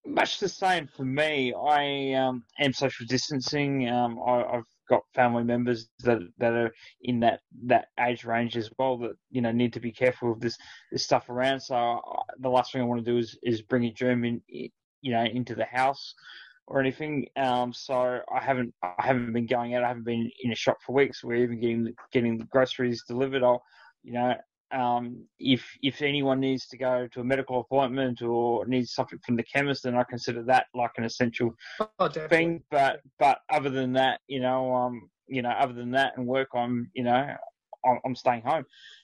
much 0.10 0.40
the 0.40 0.50
same 0.50 0.88
for 0.88 1.06
me. 1.06 1.54
I 1.54 2.14
um, 2.14 2.44
am 2.60 2.74
social 2.74 3.06
distancing. 3.08 3.88
Um, 3.90 4.20
I, 4.26 4.44
I've 4.44 4.64
got 4.90 5.04
family 5.14 5.44
members 5.44 5.90
that 6.00 6.20
that 6.40 6.54
are 6.54 6.72
in 7.04 7.20
that 7.22 7.42
that 7.66 7.88
age 8.00 8.26
range 8.26 8.58
as 8.58 8.70
well 8.78 8.98
that 8.98 9.12
you 9.30 9.42
know 9.42 9.52
need 9.52 9.74
to 9.74 9.80
be 9.80 9.92
careful 9.92 10.32
of 10.32 10.40
this 10.40 10.58
this 10.92 11.04
stuff 11.04 11.30
around. 11.30 11.60
So 11.62 11.76
I, 11.76 12.00
the 12.40 12.50
last 12.50 12.74
thing 12.74 12.82
I 12.82 12.86
want 12.86 13.04
to 13.06 13.12
do 13.12 13.18
is 13.18 13.38
is 13.44 13.62
bring 13.62 13.86
a 13.86 13.94
germ 13.94 14.26
in, 14.26 14.42
you 14.48 15.12
know, 15.12 15.24
into 15.24 15.56
the 15.56 15.66
house 15.66 16.14
or 16.68 16.80
anything. 16.80 17.28
Um, 17.36 17.74
so 17.74 18.20
I 18.34 18.44
haven't 18.44 18.74
I 18.84 18.94
haven't 19.00 19.34
been 19.34 19.48
going 19.48 19.76
out. 19.76 19.84
I 19.84 19.88
haven't 19.88 20.06
been 20.06 20.30
in 20.44 20.52
a 20.52 20.56
shop 20.56 20.78
for 20.86 20.94
weeks. 20.94 21.24
We're 21.24 21.44
even 21.44 21.60
getting 21.60 21.94
getting 22.12 22.38
groceries 22.52 23.04
delivered. 23.08 23.44
I'll 23.44 23.64
you 24.04 24.14
know 24.14 24.34
um, 24.72 25.26
if 25.40 25.66
if 25.82 26.02
anyone 26.02 26.40
needs 26.40 26.68
to 26.68 26.78
go 26.78 27.08
to 27.14 27.22
a 27.22 27.24
medical 27.24 27.60
appointment 27.60 28.22
or 28.22 28.66
needs 28.66 28.94
something 28.94 29.20
from 29.26 29.36
the 29.36 29.44
chemist, 29.44 29.84
then 29.84 29.96
I 29.96 30.04
consider 30.10 30.44
that 30.44 30.68
like 30.74 30.92
an 30.98 31.04
essential 31.04 31.52
oh, 32.00 32.08
thing. 32.08 32.62
But 32.70 33.02
but 33.18 33.40
other 33.50 33.70
than 33.70 33.94
that, 33.94 34.22
you 34.28 34.40
know, 34.40 34.74
um, 34.74 35.10
you 35.28 35.42
know, 35.42 35.50
other 35.50 35.74
than 35.74 35.92
that 35.92 36.14
and 36.18 36.26
work, 36.28 36.50
I'm 36.54 36.90
you 36.94 37.04
know, 37.04 37.36
I'm, 37.86 38.00
I'm 38.06 38.16
staying 38.16 38.44
home. 38.44 38.64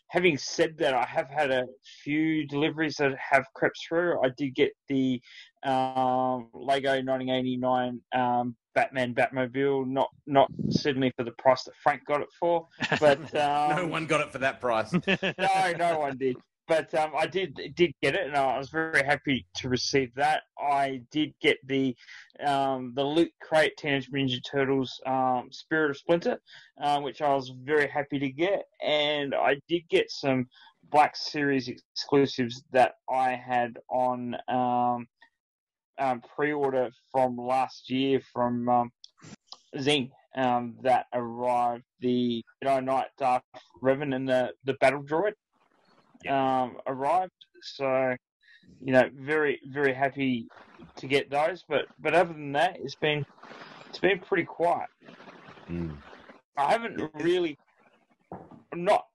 Having 0.09 0.37
said 0.37 0.77
that, 0.77 0.93
I 0.93 1.05
have 1.05 1.29
had 1.29 1.51
a 1.51 1.65
few 2.03 2.45
deliveries 2.47 2.95
that 2.97 3.15
have 3.17 3.45
crept 3.55 3.77
through. 3.87 4.23
I 4.23 4.29
did 4.37 4.53
get 4.53 4.71
the 4.87 5.19
um, 5.65 6.47
Lego 6.53 6.91
1989 6.91 8.01
um, 8.13 8.55
Batman 8.75 9.15
Batmobile, 9.15 9.87
not 9.87 10.09
not 10.27 10.51
certainly 10.69 11.11
for 11.17 11.23
the 11.23 11.31
price 11.31 11.63
that 11.63 11.73
Frank 11.81 12.05
got 12.05 12.21
it 12.21 12.27
for, 12.39 12.67
but 12.99 13.19
um, 13.35 13.75
no 13.75 13.87
one 13.87 14.05
got 14.05 14.21
it 14.21 14.31
for 14.31 14.39
that 14.39 14.61
price. 14.61 14.91
no, 15.07 15.73
no 15.77 15.99
one 15.99 16.17
did. 16.17 16.35
But 16.67 16.93
um, 16.95 17.11
I 17.17 17.27
did 17.27 17.59
did 17.75 17.93
get 18.01 18.15
it, 18.15 18.27
and 18.27 18.35
I 18.35 18.57
was 18.57 18.69
very 18.69 19.03
happy 19.03 19.45
to 19.57 19.69
receive 19.69 20.13
that. 20.15 20.43
I 20.59 21.01
did 21.11 21.33
get 21.41 21.57
the 21.65 21.95
um, 22.45 22.93
the 22.95 23.03
Loot 23.03 23.31
Crate 23.41 23.77
Teenage 23.77 24.09
Ninja 24.11 24.39
Turtles 24.43 24.99
um, 25.05 25.49
Spirit 25.51 25.91
of 25.91 25.97
Splinter, 25.97 26.39
uh, 26.81 26.99
which 27.01 27.21
I 27.21 27.33
was 27.33 27.53
very 27.63 27.87
happy 27.87 28.19
to 28.19 28.29
get, 28.29 28.65
and 28.83 29.33
I 29.35 29.57
did 29.69 29.87
get 29.89 30.09
some 30.09 30.47
Black 30.91 31.15
Series 31.15 31.67
exclusives 31.67 32.63
that 32.71 32.93
I 33.09 33.31
had 33.31 33.77
on 33.89 34.35
um, 34.47 35.07
um, 35.99 36.21
pre-order 36.35 36.89
from 37.11 37.37
last 37.37 37.89
year 37.89 38.21
from 38.33 38.67
um, 38.69 38.91
Zing 39.79 40.11
um, 40.35 40.75
that 40.83 41.05
arrived 41.13 41.83
the 41.99 42.43
Jedi 42.63 42.83
Knight 42.83 43.07
Darth 43.17 43.43
Revan 43.81 44.15
and 44.15 44.27
the, 44.27 44.51
the 44.65 44.73
Battle 44.75 45.03
Droid 45.03 45.33
um, 46.29 46.77
arrived. 46.87 47.31
So, 47.61 48.15
you 48.81 48.93
know, 48.93 49.09
very 49.15 49.59
very 49.71 49.93
happy 49.93 50.47
to 50.97 51.07
get 51.07 51.29
those. 51.29 51.63
But 51.67 51.85
but 51.99 52.13
other 52.13 52.33
than 52.33 52.51
that, 52.53 52.77
it's 52.79 52.95
been 52.95 53.25
it's 53.89 53.99
been 53.99 54.19
pretty 54.19 54.43
quiet. 54.43 54.89
Mm. 55.69 55.97
I 56.57 56.71
haven't 56.71 57.01
really. 57.15 57.57
I'm 58.71 58.83
not. 58.83 59.05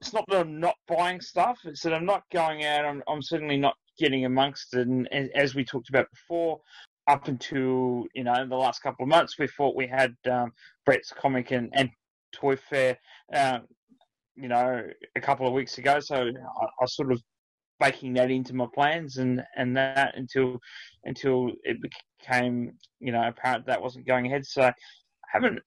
It's 0.00 0.12
not 0.12 0.24
that 0.28 0.40
I'm 0.40 0.60
not 0.60 0.76
buying 0.86 1.20
stuff. 1.20 1.58
It's 1.64 1.82
that 1.82 1.94
I'm 1.94 2.04
not 2.04 2.24
going 2.30 2.64
out. 2.64 2.84
I'm, 2.84 3.02
I'm 3.08 3.22
certainly 3.22 3.56
not 3.56 3.74
getting 3.98 4.24
amongst 4.24 4.74
it. 4.74 4.86
And 4.86 5.08
as- 5.34 5.54
we 5.54 5.64
talked 5.64 5.88
about 5.88 6.10
before, 6.10 6.60
up 7.06 7.28
until 7.28 8.06
you 8.14 8.24
know 8.24 8.46
the 8.48 8.56
last 8.56 8.80
couple 8.80 9.04
of 9.04 9.08
months, 9.08 9.38
we 9.38 9.46
thought 9.46 9.76
we 9.76 9.86
had 9.86 10.14
um, 10.30 10.52
Brett's 10.86 11.12
comic 11.12 11.50
and, 11.50 11.70
and 11.74 11.90
toy 12.32 12.56
fair, 12.56 12.98
uh, 13.32 13.58
you 14.36 14.48
know, 14.48 14.82
a 15.16 15.20
couple 15.20 15.46
of 15.46 15.52
weeks 15.52 15.78
ago. 15.78 16.00
So 16.00 16.16
I, 16.16 16.66
I 16.80 16.86
sort 16.86 17.12
of 17.12 17.20
baking 17.80 18.14
that 18.14 18.30
into 18.30 18.54
my 18.54 18.66
plans 18.74 19.18
and 19.18 19.42
and 19.56 19.76
that 19.76 20.16
until 20.16 20.58
until 21.04 21.50
it 21.64 21.76
became 21.82 22.72
you 23.00 23.12
know 23.12 23.26
apparent 23.26 23.66
that 23.66 23.82
wasn't 23.82 24.06
going 24.06 24.26
ahead. 24.26 24.46
So 24.46 24.62
I 24.62 24.72
haven't. 25.32 25.60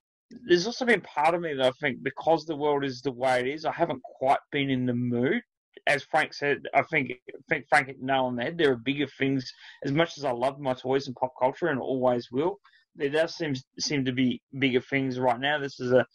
There's 0.47 0.65
also 0.67 0.85
been 0.85 1.01
part 1.01 1.35
of 1.35 1.41
me 1.41 1.53
that 1.53 1.65
I 1.65 1.71
think 1.79 2.03
because 2.03 2.45
the 2.45 2.55
world 2.55 2.83
is 2.83 3.01
the 3.01 3.13
way 3.13 3.39
it 3.39 3.47
is, 3.47 3.63
I 3.63 3.71
haven't 3.71 4.01
quite 4.19 4.39
been 4.51 4.69
in 4.69 4.85
the 4.85 4.93
mood 4.93 5.41
as 5.87 6.03
Frank 6.03 6.33
said, 6.33 6.63
I 6.73 6.83
think 6.83 7.13
think 7.49 7.65
Frank 7.69 7.87
hit 7.87 7.99
the 7.99 8.05
nail 8.05 8.25
on 8.25 8.35
the 8.35 8.43
head. 8.43 8.57
There 8.57 8.71
are 8.71 8.77
bigger 8.77 9.07
things. 9.17 9.51
As 9.83 9.91
much 9.91 10.17
as 10.17 10.23
I 10.25 10.31
love 10.31 10.59
my 10.59 10.73
toys 10.73 11.07
and 11.07 11.15
pop 11.15 11.33
culture, 11.39 11.67
and 11.67 11.79
always 11.79 12.31
will, 12.31 12.59
there 12.95 13.09
does 13.09 13.35
seem 13.35 13.53
seem 13.79 14.05
to 14.05 14.11
be 14.11 14.41
bigger 14.59 14.81
things 14.81 15.19
right 15.19 15.39
now. 15.39 15.59
This 15.59 15.79
is 15.79 15.91
a, 15.91 16.05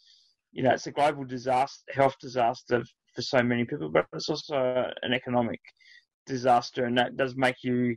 you 0.51 0.63
know, 0.63 0.71
it's 0.71 0.87
a 0.87 0.91
global 0.91 1.25
disaster, 1.25 1.83
health 1.93 2.15
disaster 2.21 2.83
for 3.15 3.21
so 3.21 3.43
many 3.43 3.65
people, 3.65 3.89
but 3.89 4.05
it's 4.13 4.29
also 4.29 4.91
an 5.01 5.13
economic 5.13 5.59
disaster, 6.25 6.85
and 6.85 6.97
that 6.97 7.17
does 7.17 7.35
make 7.35 7.57
you 7.63 7.95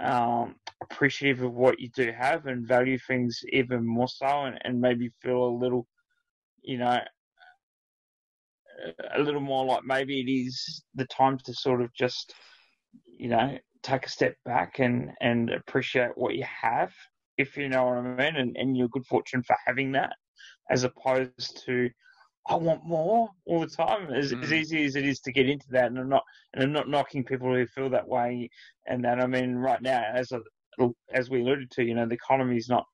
um, 0.00 0.54
appreciative 0.82 1.42
of 1.42 1.54
what 1.54 1.80
you 1.80 1.88
do 1.94 2.12
have 2.12 2.46
and 2.46 2.66
value 2.66 2.98
things 3.06 3.40
even 3.52 3.84
more 3.86 4.08
so, 4.08 4.44
and, 4.44 4.58
and 4.64 4.80
maybe 4.80 5.10
feel 5.22 5.44
a 5.44 5.58
little, 5.60 5.86
you 6.62 6.78
know, 6.78 6.98
a 9.14 9.20
little 9.20 9.40
more 9.40 9.64
like 9.64 9.84
maybe 9.84 10.20
it 10.20 10.30
is 10.30 10.84
the 10.94 11.06
time 11.06 11.38
to 11.44 11.54
sort 11.54 11.80
of 11.80 11.92
just, 11.94 12.34
you 13.18 13.28
know, 13.28 13.58
take 13.82 14.06
a 14.06 14.10
step 14.10 14.34
back 14.44 14.78
and, 14.78 15.10
and 15.20 15.50
appreciate 15.50 16.10
what 16.16 16.34
you 16.34 16.44
have, 16.44 16.92
if 17.36 17.56
you 17.56 17.68
know 17.68 17.84
what 17.84 17.98
I 17.98 18.02
mean, 18.02 18.36
and, 18.36 18.56
and 18.56 18.76
you're 18.76 18.88
good 18.88 19.06
fortune 19.06 19.42
for 19.42 19.56
having 19.66 19.92
that, 19.92 20.12
as 20.70 20.84
opposed 20.84 21.62
to, 21.66 21.88
I 22.48 22.54
want 22.54 22.84
more 22.84 23.28
all 23.46 23.60
the 23.60 23.66
time. 23.66 24.12
As, 24.12 24.32
as 24.32 24.50
Mm. 24.50 24.52
easy 24.52 24.84
as 24.84 24.96
it 24.96 25.06
is 25.06 25.20
to 25.20 25.32
get 25.32 25.48
into 25.48 25.66
that, 25.70 25.86
and 25.86 25.98
I'm 25.98 26.08
not, 26.08 26.24
and 26.54 26.62
I'm 26.64 26.72
not 26.72 26.88
knocking 26.88 27.24
people 27.24 27.52
who 27.52 27.66
feel 27.66 27.90
that 27.90 28.08
way. 28.08 28.48
And 28.86 29.04
that 29.04 29.20
I 29.20 29.26
mean, 29.26 29.54
right 29.54 29.82
now, 29.82 30.02
as 30.12 30.32
a, 30.32 30.40
as 31.12 31.28
we 31.28 31.42
alluded 31.42 31.70
to, 31.72 31.84
you 31.84 31.94
know, 31.94 32.06
the 32.06 32.14
economy's 32.14 32.68
not 32.68 32.84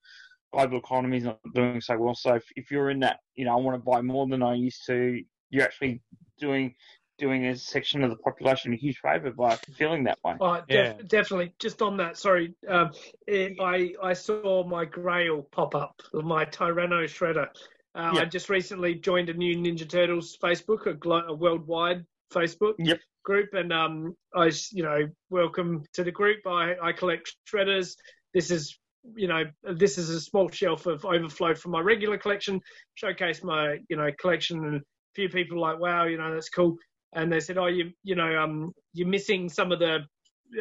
global 0.53 0.79
economy's 0.79 1.25
not 1.25 1.41
doing 1.55 1.81
so 1.81 1.99
well. 1.99 2.15
So 2.15 2.35
if, 2.35 2.45
if 2.57 2.71
you're 2.71 2.91
in 2.91 3.01
that, 3.01 3.19
you 3.35 3.45
know, 3.45 3.53
I 3.53 3.61
want 3.61 3.75
to 3.77 3.85
buy 3.85 4.01
more 4.03 4.27
than 4.29 4.43
I 4.43 4.55
used 4.55 4.83
to, 4.87 5.21
you're 5.51 5.65
actually 5.65 6.01
doing 6.39 6.75
doing 7.17 7.47
a 7.47 7.55
section 7.57 8.03
of 8.03 8.11
the 8.11 8.17
population 8.17 8.73
a 8.73 8.77
huge 8.77 8.99
favour 8.99 9.31
by 9.31 9.55
feeling 9.77 10.03
that 10.03 10.19
way. 10.25 10.35
Oh, 10.41 10.57
def- 10.57 10.65
Yeah. 10.69 10.93
definitely. 11.07 11.55
Just 11.61 11.81
on 11.81 11.97
that, 11.99 12.17
sorry. 12.17 12.55
Um, 12.67 12.91
it, 13.29 13.53
I 13.61 13.95
I 14.03 14.13
saw 14.15 14.65
my 14.67 14.85
Grail 14.85 15.47
pop 15.53 15.77
up, 15.77 16.01
my 16.13 16.45
Tyranno 16.45 17.05
Shredder. 17.05 17.47
Uh, 17.95 18.11
Yeah. 18.17 18.23
I 18.23 18.25
just 18.25 18.49
recently 18.51 18.97
joined 18.97 19.29
a 19.29 19.35
new 19.35 19.57
Ninja 19.57 19.89
Turtles 19.89 20.37
Facebook, 20.43 20.87
a, 20.87 20.95
glo- 20.95 21.29
a 21.29 21.33
worldwide 21.33 22.05
Facebook 22.33 22.75
Yep. 22.79 22.99
group, 23.23 23.55
and 23.55 23.73
um, 23.73 24.17
I, 24.35 24.49
s- 24.49 24.73
you 24.73 24.83
know, 24.83 25.09
welcome 25.31 25.85
to 25.93 26.03
the 26.03 26.11
group. 26.11 26.45
I 26.49 26.75
I 26.83 26.91
collect 26.93 27.37
shredders. 27.47 27.95
This 28.33 28.51
is 28.51 28.77
you 29.15 29.29
know, 29.29 29.45
this 29.63 29.99
is 29.99 30.09
a 30.09 30.19
small 30.21 30.49
shelf 30.49 30.87
of 30.87 31.05
overflow 31.05 31.55
from 31.55 31.73
my 31.73 31.81
regular 31.81 32.17
collection. 32.19 32.59
Showcase 32.95 33.45
my, 33.45 33.77
you 33.91 33.97
know, 33.97 34.09
collection, 34.19 34.65
and 34.65 34.77
a 34.77 34.81
few 35.15 35.29
people 35.29 35.61
like, 35.61 35.79
wow, 35.79 36.05
you 36.05 36.19
know, 36.19 36.33
that's 36.33 36.49
cool. 36.49 36.77
And 37.15 37.33
they 37.33 37.41
said, 37.41 37.59
oh, 37.59 37.67
you, 37.67 37.93
you 38.03 38.15
know, 38.15 38.37
um, 38.43 38.73
you're 38.93 39.09
missing 39.09 39.49
some 39.49 39.73
of 39.73 39.79
the 39.79 40.01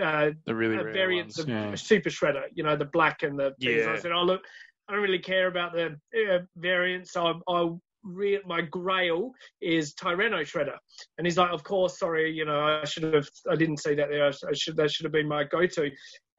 uh, 0.02 0.32
The 0.46 0.56
really 0.56 0.78
uh, 0.78 0.84
variants 0.84 1.38
ones. 1.38 1.50
of 1.50 1.56
yeah. 1.56 1.76
Super 1.76 2.10
Shredder, 2.10 2.44
you 2.54 2.64
know, 2.64 2.76
the 2.76 2.86
black 2.86 3.24
and 3.24 3.38
the 3.38 3.54
things. 3.62 3.86
I 3.88 3.98
said, 3.98 4.12
oh, 4.12 4.24
look, 4.24 4.42
I 4.88 4.94
don't 4.94 5.02
really 5.02 5.20
care 5.20 5.48
about 5.48 5.74
the 5.74 5.96
uh, 6.16 6.40
variants. 6.58 7.14
So 7.14 7.42
I, 7.48 7.52
I 7.52 7.70
re- 8.04 8.42
my 8.46 8.62
grail 8.62 9.32
is 9.62 9.94
Tyranno 9.94 10.42
Shredder. 10.42 10.78
And 11.18 11.26
he's 11.26 11.38
like, 11.38 11.52
of 11.52 11.64
course, 11.64 12.00
sorry, 12.00 12.32
you 12.32 12.46
know, 12.46 12.60
I 12.60 12.86
should 12.86 13.04
have, 13.14 13.28
I 13.50 13.56
didn't 13.56 13.78
see 13.78 13.96
that 13.96 14.10
there. 14.10 14.28
I 14.28 14.54
should, 14.54 14.78
that 14.78 14.92
should 14.92 15.06
have 15.06 15.14
been 15.14 15.28
my 15.28 15.44
go-to. 15.46 15.90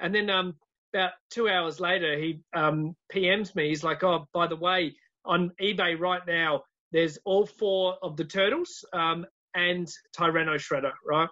And 0.01 0.15
then 0.15 0.31
um, 0.31 0.55
about 0.93 1.13
two 1.31 1.49
hours 1.49 1.81
later, 1.81 2.19
he 2.19 2.41
um, 2.55 2.95
PMs 3.13 3.55
me. 3.55 3.69
He's 3.69 3.85
like, 3.85 4.03
oh, 4.05 4.27
by 4.33 4.47
the 4.47 4.57
way, 4.57 4.95
on 5.25 5.51
eBay 5.61 5.99
right 5.99 6.23
now, 6.27 6.63
there's 6.95 7.19
all 7.25 7.45
four 7.45 7.97
of 8.03 8.17
the 8.17 8.25
turtles 8.25 8.85
um, 8.93 9.27
and 9.55 9.93
Tyranno 10.17 10.55
Shredder, 10.55 10.93
right? 11.05 11.29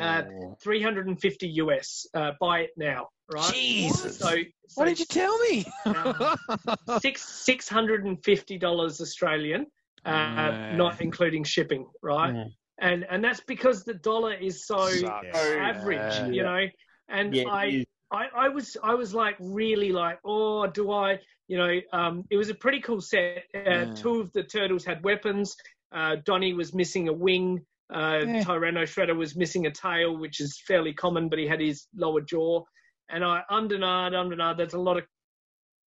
Uh, 0.00 0.22
350 0.62 1.48
US. 1.48 2.06
Uh, 2.14 2.30
buy 2.40 2.60
it 2.60 2.70
now, 2.76 3.08
right? 3.28 3.52
Jesus. 3.52 4.18
So, 4.18 4.36
so 4.68 4.82
Why 4.82 4.86
did 4.88 5.00
you 5.00 5.04
tell 5.06 5.36
me? 5.40 5.66
six 7.00 7.22
six 7.22 7.68
hundred 7.68 8.04
and 8.04 8.22
fifty 8.24 8.56
dollars 8.58 9.00
Australian, 9.00 9.66
uh, 10.04 10.72
not 10.76 11.00
including 11.00 11.42
shipping, 11.44 11.86
right? 12.00 12.34
Yeah. 12.34 12.44
And 12.78 13.04
and 13.10 13.22
that's 13.24 13.40
because 13.40 13.84
the 13.84 13.94
dollar 13.94 14.34
is 14.34 14.66
so 14.66 14.86
Sucks. 14.86 15.36
average, 15.58 15.98
Yeah. 15.98 16.26
you 16.28 16.42
know. 16.44 16.64
And 17.08 17.34
Yeah, 17.34 17.48
I. 17.50 17.84
I 18.12 18.26
I 18.36 18.48
was 18.48 18.76
I 18.82 18.94
was 18.94 19.14
like 19.14 19.36
really 19.40 19.92
like, 19.92 20.18
oh, 20.24 20.66
do 20.66 20.92
I? 20.92 21.18
You 21.48 21.58
know, 21.58 21.80
um, 21.92 22.24
it 22.30 22.36
was 22.36 22.48
a 22.50 22.54
pretty 22.54 22.80
cool 22.80 23.00
set. 23.00 23.44
Uh, 23.54 23.60
Yeah. 23.60 23.94
Two 23.94 24.20
of 24.20 24.32
the 24.32 24.42
turtles 24.42 24.84
had 24.84 25.02
weapons. 25.04 25.56
Uh, 25.92 26.16
Donnie 26.24 26.54
was 26.54 26.74
missing 26.74 27.08
a 27.08 27.12
wing. 27.12 27.64
Uh, 27.92 28.20
Yeah. 28.26 28.42
Tyranno 28.42 28.82
Shredder 28.82 29.16
was 29.16 29.36
missing 29.36 29.66
a 29.66 29.70
tail, 29.70 30.16
which 30.16 30.40
is 30.40 30.60
fairly 30.66 30.92
common, 30.92 31.28
but 31.28 31.38
he 31.38 31.46
had 31.46 31.60
his 31.60 31.86
lower 31.94 32.20
jaw. 32.20 32.62
And 33.10 33.24
I 33.24 33.42
undernard, 33.50 34.12
undernard. 34.12 34.56
There's 34.56 34.74
a 34.74 34.80
lot 34.80 34.96
of 34.98 35.04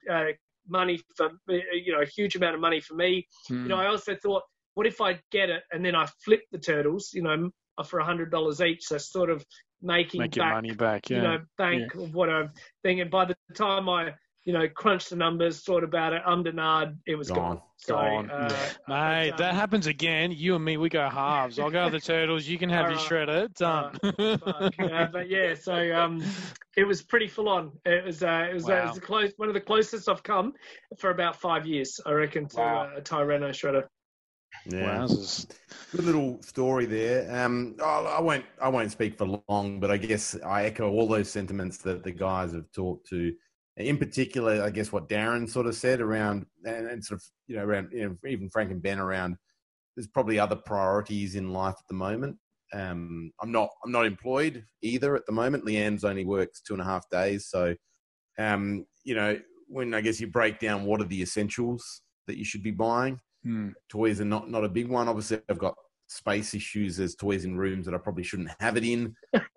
uh, 0.09 0.31
money 0.67 0.99
for 1.17 1.31
you 1.47 1.91
know 1.93 2.01
a 2.01 2.05
huge 2.05 2.35
amount 2.35 2.55
of 2.55 2.61
money 2.61 2.79
for 2.79 2.95
me. 2.95 3.27
Hmm. 3.47 3.63
You 3.63 3.69
know, 3.69 3.77
I 3.77 3.87
also 3.87 4.15
thought, 4.15 4.43
what 4.75 4.87
if 4.87 5.01
I 5.01 5.19
get 5.31 5.49
it 5.49 5.63
and 5.71 5.83
then 5.83 5.95
I 5.95 6.05
flip 6.23 6.41
the 6.51 6.59
turtles? 6.59 7.09
You 7.13 7.23
know, 7.23 7.49
for 7.83 7.99
a 7.99 8.05
hundred 8.05 8.31
dollars 8.31 8.61
each, 8.61 8.83
so 8.83 8.97
sort 8.97 9.29
of 9.29 9.45
making 9.81 10.19
Make 10.21 10.35
back, 10.35 10.53
money 10.53 10.73
back. 10.73 11.09
Yeah. 11.09 11.17
you 11.17 11.23
know, 11.23 11.37
bank 11.57 11.95
of 11.95 12.13
what 12.13 12.29
I'm 12.29 12.51
thinking. 12.83 13.01
And 13.01 13.11
by 13.11 13.25
the 13.25 13.35
time 13.55 13.87
I, 13.87 14.13
you 14.43 14.53
know, 14.53 14.67
crunched 14.67 15.09
the 15.11 15.15
numbers, 15.15 15.61
thought 15.63 15.83
about 15.83 16.13
it, 16.13 16.21
undernard, 16.27 16.97
it 17.05 17.15
was 17.15 17.29
gone. 17.29 17.37
Gone. 17.37 17.61
So, 17.77 17.93
Gone. 17.93 18.29
uh, 18.29 18.49
Mate, 18.89 19.29
but, 19.31 19.37
that 19.37 19.49
um, 19.51 19.55
happens 19.55 19.87
again. 19.87 20.31
You 20.31 20.55
and 20.55 20.65
me, 20.65 20.75
we 20.75 20.89
go 20.89 21.07
halves. 21.07 21.59
I'll 21.59 21.69
go 21.69 21.85
to 21.85 21.91
the 21.91 21.99
turtles. 22.01 22.45
You 22.45 22.57
can 22.57 22.69
have 22.69 22.89
your 22.89 22.99
Alright. 22.99 23.49
shredder. 23.49 23.53
Done. 23.53 24.39
Fuck, 24.39 24.79
uh, 24.79 25.07
but 25.13 25.29
yeah, 25.29 25.53
so 25.53 25.73
um, 25.95 26.21
it 26.75 26.83
was 26.83 27.01
pretty 27.01 27.27
full 27.27 27.47
on. 27.47 27.71
It 27.85 28.03
was 28.03 28.21
uh, 28.21 28.47
it 28.49 28.53
was, 28.53 28.69
uh, 28.69 28.73
it 28.73 28.85
was 28.87 28.95
the 28.95 29.01
close, 29.01 29.31
one 29.37 29.47
of 29.47 29.53
the 29.53 29.61
closest 29.61 30.09
I've 30.09 30.23
come 30.23 30.53
for 30.97 31.09
about 31.09 31.39
five 31.39 31.65
years, 31.65 31.99
I 32.05 32.11
reckon, 32.11 32.47
to 32.49 32.57
Wow. 32.57 32.91
uh, 32.93 32.97
a 32.97 33.01
Tyranno 33.01 33.51
shredder. 33.51 33.83
Yeah. 34.65 34.99
Wowzers. 34.99 35.49
Good 35.91 36.05
little 36.05 36.41
story 36.41 36.85
there. 36.85 37.33
Um, 37.33 37.75
I 37.83 38.17
I 38.17 38.21
won't 38.21 38.45
I 38.61 38.69
won't 38.69 38.91
speak 38.91 39.17
for 39.17 39.41
long, 39.47 39.79
but 39.79 39.91
I 39.91 39.97
guess 39.97 40.37
I 40.45 40.65
echo 40.65 40.89
all 40.89 41.07
those 41.07 41.29
sentiments 41.29 41.77
that 41.79 42.03
the 42.03 42.11
guys 42.11 42.53
have 42.53 42.71
talked 42.71 43.07
to. 43.09 43.33
In 43.77 43.97
particular, 43.97 44.61
I 44.61 44.69
guess 44.69 44.91
what 44.91 45.07
Darren 45.07 45.49
sort 45.49 45.65
of 45.65 45.75
said 45.75 46.01
around, 46.01 46.45
and, 46.65 46.87
and 46.87 47.03
sort 47.03 47.21
of 47.21 47.25
you 47.47 47.55
know 47.55 47.63
around 47.63 47.89
you 47.91 48.09
know, 48.09 48.29
even 48.29 48.49
Frank 48.49 48.71
and 48.71 48.81
Ben 48.81 48.99
around. 48.99 49.37
There's 49.95 50.07
probably 50.07 50.39
other 50.39 50.55
priorities 50.55 51.35
in 51.35 51.51
life 51.51 51.75
at 51.77 51.87
the 51.87 51.95
moment. 51.95 52.37
Um, 52.73 53.31
I'm 53.41 53.51
not 53.51 53.69
I'm 53.83 53.91
not 53.91 54.05
employed 54.05 54.63
either 54.81 55.15
at 55.15 55.25
the 55.25 55.31
moment. 55.31 55.65
Leanne's 55.65 56.03
only 56.03 56.25
works 56.25 56.61
two 56.61 56.73
and 56.73 56.81
a 56.81 56.85
half 56.85 57.09
days, 57.09 57.47
so 57.47 57.75
um, 58.37 58.85
you 59.03 59.15
know 59.15 59.39
when 59.67 59.93
I 59.93 60.01
guess 60.01 60.19
you 60.19 60.27
break 60.27 60.59
down 60.59 60.85
what 60.85 61.01
are 61.01 61.05
the 61.05 61.21
essentials 61.21 62.01
that 62.27 62.37
you 62.37 62.43
should 62.43 62.63
be 62.63 62.71
buying 62.71 63.19
Hmm. 63.43 63.69
toys 63.87 64.19
are 64.19 64.25
not 64.25 64.49
not 64.49 64.65
a 64.65 64.69
big 64.69 64.89
one. 64.89 65.07
Obviously, 65.07 65.39
I've 65.49 65.59
got 65.59 65.75
space 66.07 66.53
issues. 66.53 66.97
There's 66.97 67.15
toys 67.15 67.45
in 67.45 67.57
rooms 67.57 67.85
that 67.85 67.95
I 67.95 67.97
probably 67.97 68.23
shouldn't 68.23 68.51
have 68.59 68.75
it 68.77 68.83
in, 68.83 69.15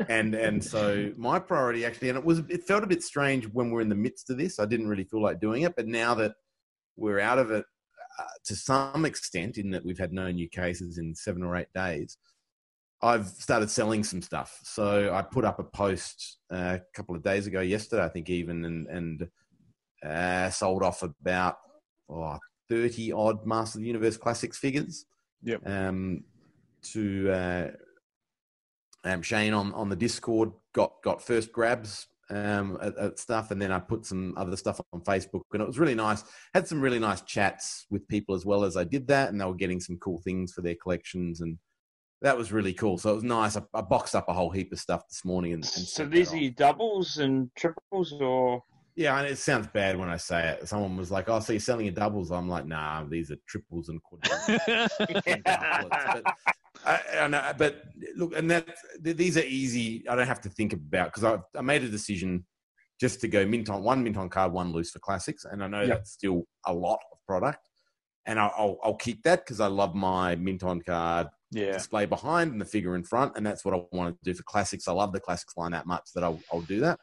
and 0.09 0.35
and 0.35 0.63
so 0.63 1.11
my 1.17 1.39
priority 1.39 1.85
actually, 1.85 2.11
and 2.11 2.19
it 2.19 2.25
was 2.25 2.41
it 2.49 2.65
felt 2.65 2.85
a 2.85 2.89
bit 2.89 3.03
strange 3.03 3.47
when 3.47 3.71
we're 3.71 3.81
in 3.81 3.89
the 3.89 3.95
midst 3.95 4.31
of 4.31 4.39
this. 4.39 4.61
I 4.61 4.67
didn't 4.67 4.89
really 4.89 5.05
feel 5.05 5.23
like 5.23 5.41
doing 5.41 5.63
it, 5.63 5.75
but 5.77 5.89
now 5.89 6.15
that 6.15 6.35
we're 6.97 7.21
out 7.21 7.39
of 7.39 7.51
it 7.51 7.65
uh, 8.19 8.25
to 8.45 8.55
some 8.57 9.05
extent, 9.05 9.59
in 9.59 9.71
that 9.71 9.85
we've 9.85 9.99
had 9.99 10.13
no 10.13 10.31
new 10.31 10.49
cases 10.49 10.99
in 10.99 11.15
seven 11.15 11.43
or 11.43 11.57
eight 11.57 11.73
days. 11.75 12.19
I've 13.05 13.27
started 13.27 13.69
selling 13.69 14.05
some 14.05 14.23
stuff. 14.23 14.61
So 14.63 15.13
I 15.13 15.23
put 15.23 15.45
up 15.45 15.59
a 15.59 15.65
post 15.65 16.39
uh, 16.53 16.79
a 16.79 16.81
couple 16.95 17.17
of 17.17 17.23
days 17.25 17.49
ago, 17.49 17.61
yesterday, 17.61 18.05
I 18.05 18.09
think 18.09 18.31
even, 18.31 18.65
and, 18.65 18.87
and 18.87 19.29
uh, 20.09 20.51
sold 20.51 20.85
off 20.85 21.03
about 21.03 21.57
oh, 22.09 22.39
30 22.73 23.13
odd 23.13 23.47
Master 23.47 23.79
of 23.79 23.83
the 23.83 23.87
Universe 23.87 24.17
Classics 24.17 24.57
figures. 24.57 25.05
Yep. 25.43 25.69
Um, 25.69 26.25
to 26.93 27.31
uh, 27.31 27.71
um, 29.05 29.21
Shane 29.21 29.53
on, 29.53 29.75
on 29.75 29.91
the 29.91 29.97
Discord, 29.97 30.53
got, 30.73 31.03
got 31.03 31.23
first 31.23 31.53
grabs 31.53 32.07
um, 32.31 32.79
at, 32.81 32.97
at 32.97 33.19
stuff, 33.19 33.51
and 33.51 33.61
then 33.61 33.71
I 33.71 33.79
put 33.79 34.07
some 34.07 34.33
other 34.39 34.57
stuff 34.57 34.81
on 34.93 35.03
Facebook, 35.03 35.43
and 35.53 35.61
it 35.61 35.67
was 35.67 35.79
really 35.79 35.95
nice. 35.95 36.25
Had 36.55 36.67
some 36.67 36.81
really 36.81 36.99
nice 36.99 37.21
chats 37.23 37.85
with 37.91 38.09
people 38.09 38.35
as 38.35 38.47
well 38.47 38.65
as 38.65 38.77
I 38.77 38.85
did 38.85 39.07
that, 39.09 39.29
and 39.29 39.41
they 39.41 39.45
were 39.45 39.55
getting 39.55 39.81
some 39.81 39.99
cool 39.99 40.21
things 40.23 40.53
for 40.53 40.63
their 40.63 40.77
collections, 40.83 41.43
and 41.43 41.59
that 42.23 42.39
was 42.39 42.53
really 42.53 42.73
cool. 42.73 42.97
So 42.97 43.11
it 43.11 43.17
was 43.17 43.25
nice. 43.25 43.57
I, 43.57 43.63
I 43.75 43.83
boxed 43.83 44.15
up 44.15 44.29
a 44.29 44.33
whole 44.33 44.51
heap 44.51 44.73
of 44.73 44.81
stuff 44.81 45.07
this 45.09 45.27
morning, 45.27 45.53
and, 45.53 45.63
and 45.63 45.87
So 45.87 46.07
these 46.07 46.33
are 46.33 46.39
your 46.39 46.53
doubles 46.53 47.19
and 47.19 47.51
triples, 47.55 48.15
or 48.19 48.63
Yeah, 48.95 49.19
and 49.19 49.27
it 49.27 49.39
sounds 49.39 49.69
bad 49.69 49.99
when 49.99 50.11
I 50.11 50.19
say 50.19 50.51
it. 50.51 50.69
Someone 50.69 50.97
was 50.97 51.11
like, 51.11 51.29
"Oh, 51.29 51.41
so 51.41 51.53
you're 51.53 51.61
selling 51.61 51.87
your 51.87 51.95
doubles?" 51.95 52.31
I'm 52.31 52.49
like, 52.49 52.67
"Nah, 52.67 53.05
these 53.05 53.31
are 53.31 53.37
triples 53.49 53.89
and 53.89 54.01
quadruples." 54.03 54.59
but, 55.09 56.25
I, 56.85 57.01
I 57.21 57.29
know, 57.29 57.53
but 57.57 57.85
look, 58.17 58.37
and 58.37 58.51
that 58.51 58.69
th- 59.03 59.17
these 59.17 59.39
are 59.39 59.45
easy. 59.45 60.07
I 60.09 60.15
don't 60.15 60.27
have 60.27 60.43
to 60.43 60.51
think 60.51 60.75
about 60.75 61.07
because 61.07 61.25
I, 61.25 61.39
I 61.59 61.63
made 61.63 61.83
a 61.85 61.89
decision 61.89 62.45
just 63.01 63.21
to 63.23 63.29
go 63.29 63.47
mint 63.47 63.71
on 63.71 63.83
one 63.83 64.03
mint 64.05 64.19
on 64.19 64.29
card, 64.29 64.53
one 64.53 64.73
loose 64.73 64.91
for 64.91 64.99
classics, 64.99 65.45
and 65.45 65.65
I 65.65 65.69
know 65.69 65.81
Yep. 65.81 65.89
that's 65.89 66.13
still 66.13 66.45
a 66.67 66.75
lot 66.75 67.01
of 67.13 67.19
product, 67.27 67.71
and 68.27 68.39
I'll 68.39 68.53
I'll, 68.57 68.79
I'll 68.85 68.97
keep 68.97 69.23
that 69.23 69.45
because 69.47 69.61
I 69.61 69.69
love 69.69 69.95
my 69.95 70.37
mint 70.37 70.63
on 70.65 70.83
card 70.83 71.29
yeah. 71.53 71.73
display 71.73 72.07
behind 72.07 72.53
and 72.53 72.61
the 72.61 72.65
figure 72.67 72.95
in 72.97 73.05
front, 73.05 73.37
and 73.37 73.47
that's 73.47 73.65
what 73.65 73.75
I 73.75 73.83
want 73.93 74.17
to 74.17 74.31
do 74.31 74.35
for 74.37 74.43
classics. 74.43 74.89
I 74.89 74.93
love 74.93 75.13
the 75.13 75.21
classics 75.21 75.57
line 75.57 75.73
that 75.73 75.87
much 75.87 76.11
that 76.15 76.25
I'll, 76.25 76.41
I'll 76.53 76.63
do 76.63 76.81
that. 76.81 76.99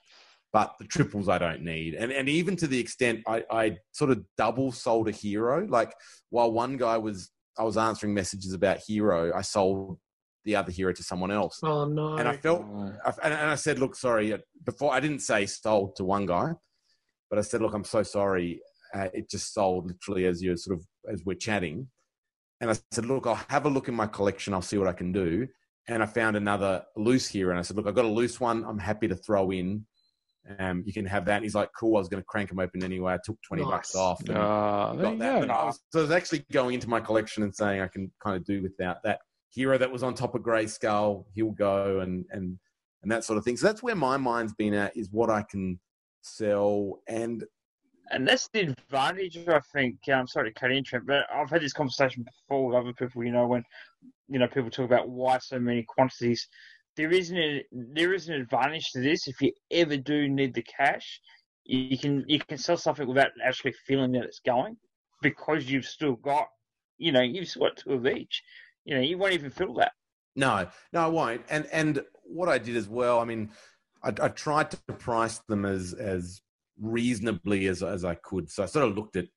But 0.52 0.74
the 0.80 0.86
triples 0.86 1.30
I 1.30 1.38
don't 1.38 1.62
need, 1.62 1.94
and 1.94 2.12
and 2.12 2.28
even 2.28 2.56
to 2.58 2.68
the 2.68 2.80
extent 2.80 3.22
I, 3.28 3.44
I 3.52 3.78
sort 3.92 4.10
of 4.10 4.24
double 4.38 4.72
sold 4.72 5.08
a 5.08 5.12
He-Ro. 5.12 5.68
Like 5.70 5.94
while 6.32 6.52
one 6.52 6.76
guy 6.78 6.98
was 6.98 7.30
I 7.58 7.64
was 7.64 7.78
answering 7.78 8.14
messages 8.14 8.54
about 8.54 8.80
He-Ro, 8.86 9.32
I 9.36 9.42
sold 9.42 10.00
the 10.46 10.56
other 10.56 10.72
He-Ro 10.72 10.94
to 10.94 11.04
someone 11.04 11.30
else, 11.30 11.60
Oh 11.62 11.86
no! 11.86 12.16
and 12.18 12.28
I 12.28 12.36
felt 12.38 12.62
Oh. 12.66 12.94
I, 13.06 13.10
and, 13.24 13.34
and 13.34 13.50
I 13.52 13.56
said, 13.56 13.78
look, 13.78 13.96
sorry. 13.96 14.34
uh, 14.34 14.38
Before 14.66 14.92
I 14.94 15.00
didn't 15.00 15.20
say 15.20 15.46
sold 15.46 15.96
to 15.98 16.04
one 16.06 16.26
guy, 16.26 16.54
but 17.30 17.38
I 17.38 17.42
said, 17.44 17.62
look, 17.62 17.74
I'm 17.76 17.84
so 17.84 18.02
sorry. 18.02 18.62
Uh, 18.94 19.10
it 19.14 19.30
just 19.30 19.54
sold 19.54 19.86
literally 19.86 20.26
as 20.26 20.42
you're 20.42 20.58
sort 20.58 20.80
of 20.80 20.86
as 21.14 21.24
we're 21.26 21.36
chatting. 21.36 21.88
And 22.62 22.72
I 22.72 22.76
said, 22.92 23.06
look, 23.06 23.28
I'll 23.28 23.40
have 23.50 23.66
a 23.66 23.70
look 23.70 23.88
in 23.88 23.94
my 23.94 24.08
collection. 24.08 24.54
I'll 24.56 24.62
see 24.64 24.78
what 24.80 24.88
I 24.88 24.94
can 24.94 25.12
do. 25.12 25.48
And 25.88 26.02
I 26.02 26.08
found 26.08 26.36
another 26.36 26.84
loose 26.96 27.28
here, 27.28 27.52
and 27.52 27.60
I 27.60 27.62
said, 27.62 27.76
look, 27.78 27.86
I've 27.88 27.96
got 27.96 28.06
a 28.06 28.08
loose 28.08 28.40
one. 28.40 28.64
I'm 28.64 28.80
happy 28.80 29.08
to 29.08 29.16
throw 29.16 29.52
in. 29.52 29.86
Um, 30.58 30.84
you 30.86 30.94
can 30.94 31.06
have 31.06 31.26
that. 31.26 31.36
And 31.36 31.44
he's 31.44 31.56
like, 31.56 31.70
cool. 31.78 31.96
I 31.98 32.00
was 32.00 32.08
going 32.10 32.22
to 32.22 32.26
crank 32.28 32.50
them 32.50 32.60
open 32.60 32.84
anyway. 32.84 33.14
I 33.14 33.20
took 33.24 33.38
twenty 33.42 33.64
bucks 33.64 33.96
off. 33.96 34.20
and- 34.22 34.30
there 34.30 34.36
got 34.36 35.20
that. 35.20 35.42
go. 35.42 35.48
But 35.48 35.50
I 35.52 35.66
was, 35.66 35.80
so 35.92 36.00
I 36.00 36.02
was 36.04 36.12
actually 36.12 36.46
going 36.52 36.74
into 36.76 36.90
my 36.90 37.00
collection 37.00 37.44
and 37.44 37.54
saying 37.56 37.82
I 37.82 37.88
can 37.88 38.12
kind 38.24 38.36
of 38.38 38.46
do 38.46 38.62
without 38.64 39.04
that 39.04 39.20
He-Ro 39.50 39.78
that 39.78 39.92
was 39.92 40.04
on 40.04 40.16
top 40.16 40.36
of 40.36 40.42
Grayskull. 40.42 41.26
He'll 41.36 41.52
go 41.52 42.00
and 42.00 42.26
and 42.32 42.58
and 43.04 43.12
that 43.12 43.24
sort 43.24 43.38
of 43.38 43.44
thing. 43.46 43.58
So 43.58 43.68
that's 43.68 43.84
where 43.84 43.96
my 43.96 44.18
mind's 44.18 44.54
been 44.54 44.74
at 44.74 44.96
is 44.98 45.10
what 45.12 45.30
I 45.30 45.44
can 45.44 45.80
sell 46.22 47.00
and 47.08 47.44
and 48.12 48.28
that's 48.28 48.50
the 48.54 48.62
advantage. 48.62 49.38
I 49.48 49.60
think. 49.72 49.98
I'm 50.12 50.28
sorry 50.28 50.52
to 50.52 50.60
cut 50.60 50.72
in, 50.72 50.84
Trent, 50.84 51.06
but 51.06 51.26
I've 51.32 51.50
had 51.50 51.62
this 51.62 51.74
conversation 51.74 52.24
before 52.24 52.66
with 52.68 52.76
other 52.76 52.94
people. 52.94 53.24
You 53.24 53.32
know, 53.32 53.46
when 53.48 53.64
you 54.28 54.40
know 54.40 54.48
people 54.48 54.72
talk 54.72 54.86
about 54.86 55.10
why 55.10 55.38
so 55.38 55.60
many 55.60 55.84
quantities. 55.84 56.48
There 57.00 57.14
is 57.14 57.32
an 57.32 57.62
there 57.72 58.14
is 58.14 58.28
an 58.28 58.36
advantage 58.36 58.92
to 58.92 59.00
this. 59.00 59.26
If 59.26 59.42
you 59.42 59.54
ever 59.72 59.96
do 59.96 60.28
need 60.28 60.54
the 60.54 60.64
cash, 60.64 61.22
you 61.64 61.98
can 61.98 62.26
you 62.28 62.40
can 62.40 62.58
sell 62.58 62.76
something 62.76 63.08
without 63.08 63.30
actually 63.42 63.74
feeling 63.88 64.12
that 64.12 64.26
it's 64.26 64.42
going, 64.46 64.76
because 65.22 65.72
you've 65.72 65.86
still 65.86 66.16
got, 66.16 66.48
you 66.98 67.14
know, 67.14 67.22
you've 67.22 67.54
got 67.58 67.78
two 67.78 67.94
of 67.94 68.06
each. 68.06 68.44
You 68.84 68.96
know, 68.96 69.02
you 69.02 69.18
won't 69.18 69.32
even 69.32 69.50
feel 69.50 69.74
that. 69.76 69.94
No, 70.36 70.68
no, 70.92 71.00
I 71.00 71.08
won't. 71.08 71.42
And 71.50 71.68
and 71.72 72.04
what 72.26 72.50
I 72.50 72.58
did 72.58 72.76
as 72.76 72.90
well, 72.90 73.22
I 73.22 73.24
mean, 73.24 73.52
I, 74.04 74.10
I 74.22 74.28
tried 74.28 74.72
to 74.72 74.78
price 74.92 75.40
them 75.48 75.64
as 75.64 75.94
as 75.94 76.42
reasonably 76.82 77.68
as 77.68 77.82
as 77.82 78.04
I 78.04 78.16
could. 78.16 78.52
So 78.52 78.64
I 78.64 78.66
sort 78.66 78.90
of 78.90 78.98
looked 78.98 79.16
at 79.16 79.28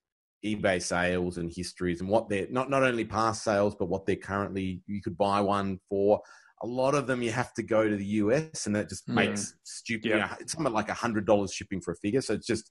eBay 0.45 0.83
sales 0.83 1.39
and 1.39 1.53
histories 1.55 2.01
and 2.01 2.11
what 2.11 2.29
they're 2.29 2.49
not 2.51 2.71
not 2.71 2.83
only 2.83 3.05
past 3.05 3.45
sales, 3.45 3.77
but 3.77 3.87
what 3.89 4.05
they're 4.05 4.17
currently 4.17 4.83
you 4.89 5.01
could 5.01 5.17
buy 5.17 5.41
one 5.41 5.79
for. 5.89 6.21
A 6.63 6.67
lot 6.67 6.95
of 6.95 7.07
them 7.07 7.23
you 7.23 7.33
have 7.33 7.53
to 7.55 7.63
go 7.63 7.89
to 7.89 7.97
the 7.97 8.05
US, 8.23 8.67
and 8.67 8.77
that 8.77 8.89
just 8.89 9.09
Mm. 9.09 9.15
makes 9.15 9.55
stupid. 9.65 10.07
Yeah. 10.11 10.15
You 10.15 10.21
know, 10.23 10.37
it's 10.41 10.53
something 10.53 10.73
like 10.73 10.89
a 10.89 10.95
hundred 10.95 11.27
dollars 11.27 11.53
shipping 11.53 11.81
for 11.81 11.93
a 11.93 11.97
figure, 11.97 12.21
so 12.21 12.35
it's 12.35 12.47
just 12.47 12.71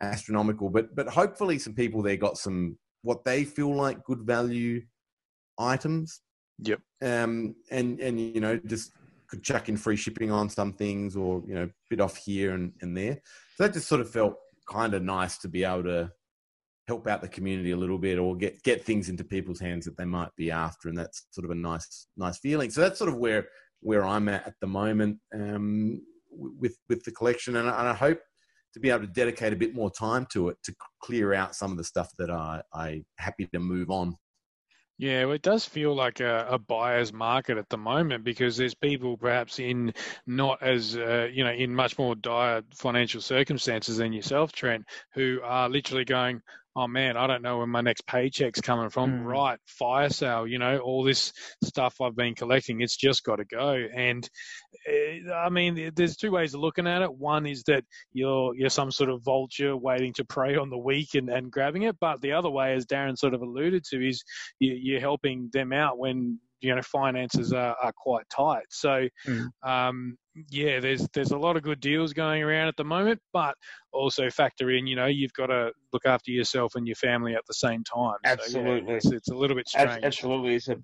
astronomical. 0.00 0.70
But 0.70 0.94
but 0.94 1.08
hopefully, 1.08 1.58
some 1.58 1.74
people 1.74 2.02
there 2.02 2.16
got 2.16 2.38
some 2.38 2.78
what 3.02 3.24
they 3.24 3.44
feel 3.44 3.74
like 3.74 4.04
good 4.04 4.22
value 4.22 4.82
items 5.58 6.20
Yep. 6.60 6.80
um, 7.02 7.54
and 7.70 7.98
and 8.00 8.20
you 8.20 8.40
know 8.40 8.56
just 8.66 8.92
could 9.28 9.42
chuck 9.42 9.68
in 9.68 9.76
free 9.76 9.96
shipping 9.96 10.30
on 10.30 10.48
some 10.48 10.72
things 10.72 11.16
or 11.16 11.42
you 11.46 11.54
know 11.54 11.68
bit 11.90 12.00
off 12.00 12.16
here 12.16 12.54
and, 12.54 12.72
and 12.82 12.96
there 12.96 13.20
so 13.56 13.64
that 13.64 13.72
just 13.72 13.88
sort 13.88 14.00
of 14.00 14.10
felt 14.10 14.36
kind 14.68 14.94
of 14.94 15.02
nice 15.02 15.38
to 15.38 15.48
be 15.48 15.64
able 15.64 15.82
to 15.82 16.10
help 16.88 17.06
out 17.06 17.22
the 17.22 17.28
community 17.28 17.70
a 17.70 17.76
little 17.76 17.98
bit 17.98 18.18
or 18.18 18.36
get 18.36 18.62
get 18.62 18.84
things 18.84 19.08
into 19.08 19.24
people's 19.24 19.60
hands 19.60 19.84
that 19.84 19.96
they 19.96 20.04
might 20.04 20.30
be 20.36 20.50
after 20.50 20.88
and 20.88 20.98
that's 20.98 21.26
sort 21.30 21.44
of 21.44 21.50
a 21.50 21.54
nice 21.54 22.06
nice 22.16 22.38
feeling. 22.38 22.70
So 22.70 22.80
that's 22.80 22.98
sort 22.98 23.10
of 23.10 23.16
where 23.16 23.46
where 23.80 24.04
i'm 24.04 24.28
at 24.28 24.46
at 24.46 24.54
the 24.60 24.66
moment 24.66 25.18
um, 25.34 26.00
with 26.30 26.76
with 26.88 27.02
the 27.04 27.10
collection 27.10 27.56
and, 27.56 27.68
I- 27.68 27.78
and 27.80 27.88
i 27.88 27.94
hope 27.94 28.20
to 28.74 28.80
be 28.80 28.88
able 28.90 29.00
to 29.00 29.12
dedicate 29.12 29.52
a 29.52 29.56
bit 29.56 29.74
more 29.74 29.90
time 29.90 30.26
to 30.32 30.48
it 30.48 30.56
to 30.64 30.74
clear 31.02 31.34
out 31.34 31.54
some 31.54 31.72
of 31.72 31.76
the 31.76 31.84
stuff 31.84 32.08
that 32.18 32.30
i 32.30 32.62
i 32.72 33.02
happy 33.18 33.46
to 33.52 33.58
move 33.58 33.90
on. 33.90 34.16
Yeah, 34.98 35.24
well, 35.24 35.34
it 35.34 35.42
does 35.42 35.64
feel 35.64 35.96
like 35.96 36.20
a, 36.20 36.46
a 36.48 36.58
buyer's 36.58 37.12
market 37.12 37.58
at 37.58 37.68
the 37.70 37.76
moment 37.76 38.22
because 38.22 38.56
there's 38.56 38.74
people 38.74 39.16
perhaps 39.16 39.58
in 39.58 39.92
not 40.26 40.62
as, 40.62 40.96
uh, 40.96 41.28
you 41.32 41.42
know, 41.42 41.50
in 41.50 41.74
much 41.74 41.98
more 41.98 42.14
dire 42.14 42.62
financial 42.72 43.20
circumstances 43.20 43.96
than 43.96 44.12
yourself, 44.12 44.52
Trent, 44.52 44.84
who 45.14 45.40
are 45.42 45.68
literally 45.68 46.04
going, 46.04 46.40
oh 46.74 46.88
man, 46.88 47.16
I 47.16 47.26
don't 47.26 47.42
know 47.42 47.58
where 47.58 47.66
my 47.66 47.80
next 47.80 48.06
paycheck's 48.06 48.60
coming 48.60 48.90
from. 48.90 49.20
Mm. 49.20 49.24
Right, 49.24 49.58
fire 49.66 50.08
sale, 50.08 50.46
you 50.46 50.58
know, 50.58 50.78
all 50.78 51.04
this 51.04 51.32
stuff 51.62 52.00
I've 52.00 52.16
been 52.16 52.34
collecting, 52.34 52.80
it's 52.80 52.96
just 52.96 53.24
got 53.24 53.36
to 53.36 53.44
go. 53.44 53.78
And 53.94 54.28
uh, 54.88 55.32
I 55.32 55.48
mean, 55.50 55.90
there's 55.94 56.16
two 56.16 56.30
ways 56.30 56.54
of 56.54 56.60
looking 56.60 56.86
at 56.86 57.02
it. 57.02 57.12
One 57.12 57.46
is 57.46 57.62
that 57.64 57.84
you're 58.12 58.54
you're 58.54 58.70
some 58.70 58.90
sort 58.90 59.10
of 59.10 59.22
vulture 59.22 59.76
waiting 59.76 60.12
to 60.14 60.24
prey 60.24 60.56
on 60.56 60.70
the 60.70 60.78
weak 60.78 61.14
and, 61.14 61.28
and 61.28 61.50
grabbing 61.50 61.82
it. 61.82 61.96
But 62.00 62.20
the 62.20 62.32
other 62.32 62.50
way, 62.50 62.74
as 62.74 62.86
Darren 62.86 63.18
sort 63.18 63.34
of 63.34 63.42
alluded 63.42 63.84
to, 63.90 64.08
is 64.08 64.22
you, 64.58 64.72
you're 64.72 65.00
helping 65.00 65.50
them 65.52 65.72
out 65.72 65.98
when 65.98 66.38
you 66.60 66.74
know 66.74 66.82
finances 66.82 67.52
are, 67.52 67.76
are 67.82 67.92
quite 67.96 68.24
tight. 68.30 68.66
So 68.70 69.08
Mm. 69.26 69.48
um, 69.62 70.16
yeah, 70.50 70.80
there's 70.80 71.06
there's 71.12 71.30
a 71.30 71.36
lot 71.36 71.56
of 71.56 71.62
good 71.62 71.80
deals 71.80 72.12
going 72.12 72.42
around 72.42 72.68
at 72.68 72.76
the 72.76 72.84
moment, 72.84 73.20
but 73.32 73.54
also 73.92 74.30
factor 74.30 74.70
in, 74.70 74.86
you 74.86 74.96
know, 74.96 75.06
you've 75.06 75.32
got 75.34 75.46
to 75.46 75.72
look 75.92 76.06
after 76.06 76.30
yourself 76.30 76.74
and 76.74 76.86
your 76.86 76.96
family 76.96 77.34
at 77.34 77.42
the 77.46 77.54
same 77.54 77.84
time. 77.84 78.16
So, 78.24 78.28
yeah, 78.28 78.32
Absolutely. 78.32 78.94
it's, 78.94 79.12
it's 79.12 79.28
a 79.28 79.34
little 79.34 79.56
bit 79.56 79.68
Ab- 79.74 79.88
strange. 79.88 80.04
Absolutely, 80.04 80.54
it's 80.54 80.68
a 80.68 80.76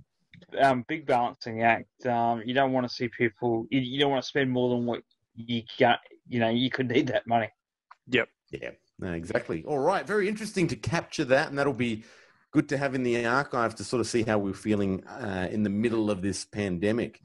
um, 0.60 0.84
big 0.88 1.06
balancing 1.06 1.62
act. 1.62 2.06
Um, 2.06 2.42
you 2.44 2.54
don't 2.54 2.72
want 2.72 2.88
to 2.88 2.94
see 2.94 3.08
people. 3.08 3.66
You, 3.70 3.80
you 3.80 3.98
don't 3.98 4.10
want 4.10 4.22
to 4.22 4.28
spend 4.28 4.50
more 4.50 4.70
than 4.70 4.84
what 4.84 5.00
you 5.34 5.62
got. 5.78 6.00
You 6.28 6.40
know, 6.40 6.50
you 6.50 6.70
could 6.70 6.88
need 6.88 7.06
that 7.08 7.26
money. 7.26 7.48
Yep. 8.08 8.28
Yeah, 8.50 8.70
no, 8.98 9.12
exactly. 9.12 9.64
All 9.64 9.78
right, 9.78 10.06
very 10.06 10.28
interesting 10.28 10.66
to 10.68 10.76
capture 10.76 11.24
that, 11.26 11.48
and 11.48 11.58
that'll 11.58 11.72
be 11.72 12.04
good 12.50 12.68
to 12.70 12.78
have 12.78 12.94
in 12.94 13.02
the 13.02 13.26
archive 13.26 13.74
to 13.76 13.84
sort 13.84 14.00
of 14.00 14.06
see 14.06 14.22
how 14.22 14.38
we're 14.38 14.54
feeling 14.54 15.04
uh, 15.06 15.48
in 15.50 15.62
the 15.62 15.70
middle 15.70 16.10
of 16.10 16.22
this 16.22 16.44
pandemic. 16.44 17.20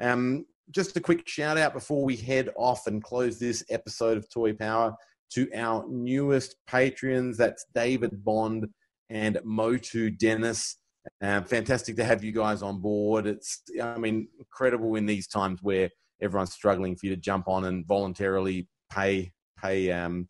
Um, 0.00 0.46
just 0.70 0.96
a 0.96 1.00
quick 1.00 1.26
shout 1.28 1.58
out 1.58 1.72
before 1.72 2.04
we 2.04 2.16
head 2.16 2.50
off 2.56 2.86
and 2.86 3.02
close 3.02 3.38
this 3.38 3.64
episode 3.70 4.16
of 4.16 4.28
Toy 4.30 4.52
Power 4.52 4.94
to 5.34 5.48
our 5.54 5.84
newest 5.88 6.56
Patreons. 6.68 7.36
That's 7.36 7.66
David 7.74 8.24
Bond 8.24 8.66
and 9.10 9.38
Motu 9.44 10.10
Dennis. 10.10 10.76
Um, 11.22 11.44
fantastic 11.44 11.96
to 11.96 12.04
have 12.04 12.24
you 12.24 12.32
guys 12.32 12.62
on 12.62 12.80
board. 12.80 13.26
It's, 13.26 13.62
I 13.80 13.96
mean, 13.96 14.28
incredible 14.38 14.96
in 14.96 15.06
these 15.06 15.28
times 15.28 15.60
where 15.62 15.90
everyone's 16.20 16.52
struggling 16.52 16.96
for 16.96 17.06
you 17.06 17.14
to 17.14 17.20
jump 17.20 17.48
on 17.48 17.64
and 17.64 17.86
voluntarily 17.86 18.68
pay 18.90 19.32
pay 19.60 19.90
um, 19.90 20.28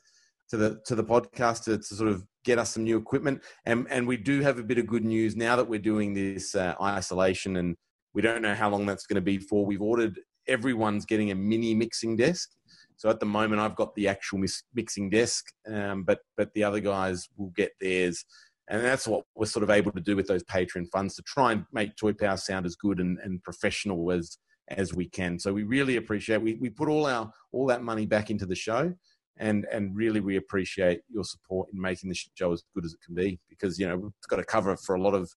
to 0.51 0.57
the 0.57 0.81
to 0.87 0.95
the 0.95 1.05
podcast 1.05 1.65
to, 1.65 1.79
to 1.79 1.95
sort 1.95 2.11
of 2.11 2.25
get 2.45 2.59
us 2.59 2.75
some 2.75 2.85
new 2.85 2.97
equipment. 2.97 3.43
And 3.65 3.87
and 3.91 4.07
we 4.07 4.17
do 4.17 4.41
have 4.41 4.59
a 4.59 4.63
bit 4.63 4.79
of 4.79 4.87
good 4.87 5.05
news 5.05 5.37
now 5.37 5.57
that 5.57 5.69
we're 5.69 5.79
doing 5.79 6.15
this 6.15 6.55
uh, 6.55 6.75
isolation, 6.81 7.57
and 7.57 7.77
we 8.15 8.23
don't 8.23 8.43
know 8.43 8.55
how 8.55 8.71
long 8.71 8.87
that's 8.87 9.07
going 9.07 9.17
to 9.17 9.21
be 9.21 9.39
for. 9.39 9.65
We've 9.65 9.83
ordered 9.83 10.19
everyone's 10.49 11.05
getting 11.05 11.31
a 11.31 11.35
mini 11.35 11.75
mixing 11.75 12.17
desk. 12.17 12.51
So 12.97 13.11
at 13.11 13.21
the 13.21 13.27
moment, 13.27 13.61
I've 13.61 13.77
got 13.77 13.95
the 13.95 14.09
actual 14.09 14.39
mis- 14.39 14.63
mixing 14.75 15.11
desk, 15.11 15.47
um, 15.71 16.05
but 16.05 16.21
but 16.37 16.53
the 16.55 16.65
other 16.65 16.81
guys 16.81 17.29
will 17.37 17.53
get 17.55 17.73
theirs, 17.81 18.25
and 18.69 18.83
that's 18.83 19.07
what 19.07 19.25
we're 19.35 19.47
sort 19.47 19.63
of 19.63 19.71
able 19.71 19.93
to 19.93 20.01
do 20.01 20.17
with 20.17 20.27
those 20.27 20.43
Patreon 20.45 20.87
funds 20.93 21.15
to 21.17 21.23
try 21.23 21.53
and 21.53 21.65
make 21.73 21.95
Toy 21.97 22.15
Power 22.15 22.39
sound 22.39 22.65
as 22.65 22.75
good 22.75 22.99
and, 22.99 23.19
and 23.23 23.43
professional 23.43 24.11
as 24.13 24.39
as 24.69 24.95
we 24.95 25.09
can. 25.09 25.39
So 25.39 25.53
we 25.53 25.63
really 25.63 25.97
appreciate 25.97 26.41
we 26.41 26.55
we 26.55 26.71
put 26.71 26.89
all 26.89 27.07
our 27.07 27.31
all 27.53 27.67
that 27.67 27.83
money 27.83 28.07
back 28.07 28.31
into 28.31 28.47
the 28.47 28.55
show, 28.55 28.95
and 29.37 29.67
and 29.71 29.95
really 29.95 30.21
we 30.21 30.37
appreciate 30.37 31.03
your 31.09 31.25
support 31.25 31.69
in 31.73 31.81
making 31.81 32.09
the 32.09 32.17
show 32.35 32.53
as 32.53 32.63
good 32.75 32.85
as 32.87 32.95
it 32.95 33.01
can 33.05 33.15
be 33.15 33.39
because 33.51 33.79
you 33.79 33.87
know 33.87 33.97
we've 33.97 34.13
got 34.29 34.37
to 34.37 34.45
cover 34.45 34.75
for 34.77 34.95
a 34.95 35.01
lot 35.01 35.15
of 35.15 35.31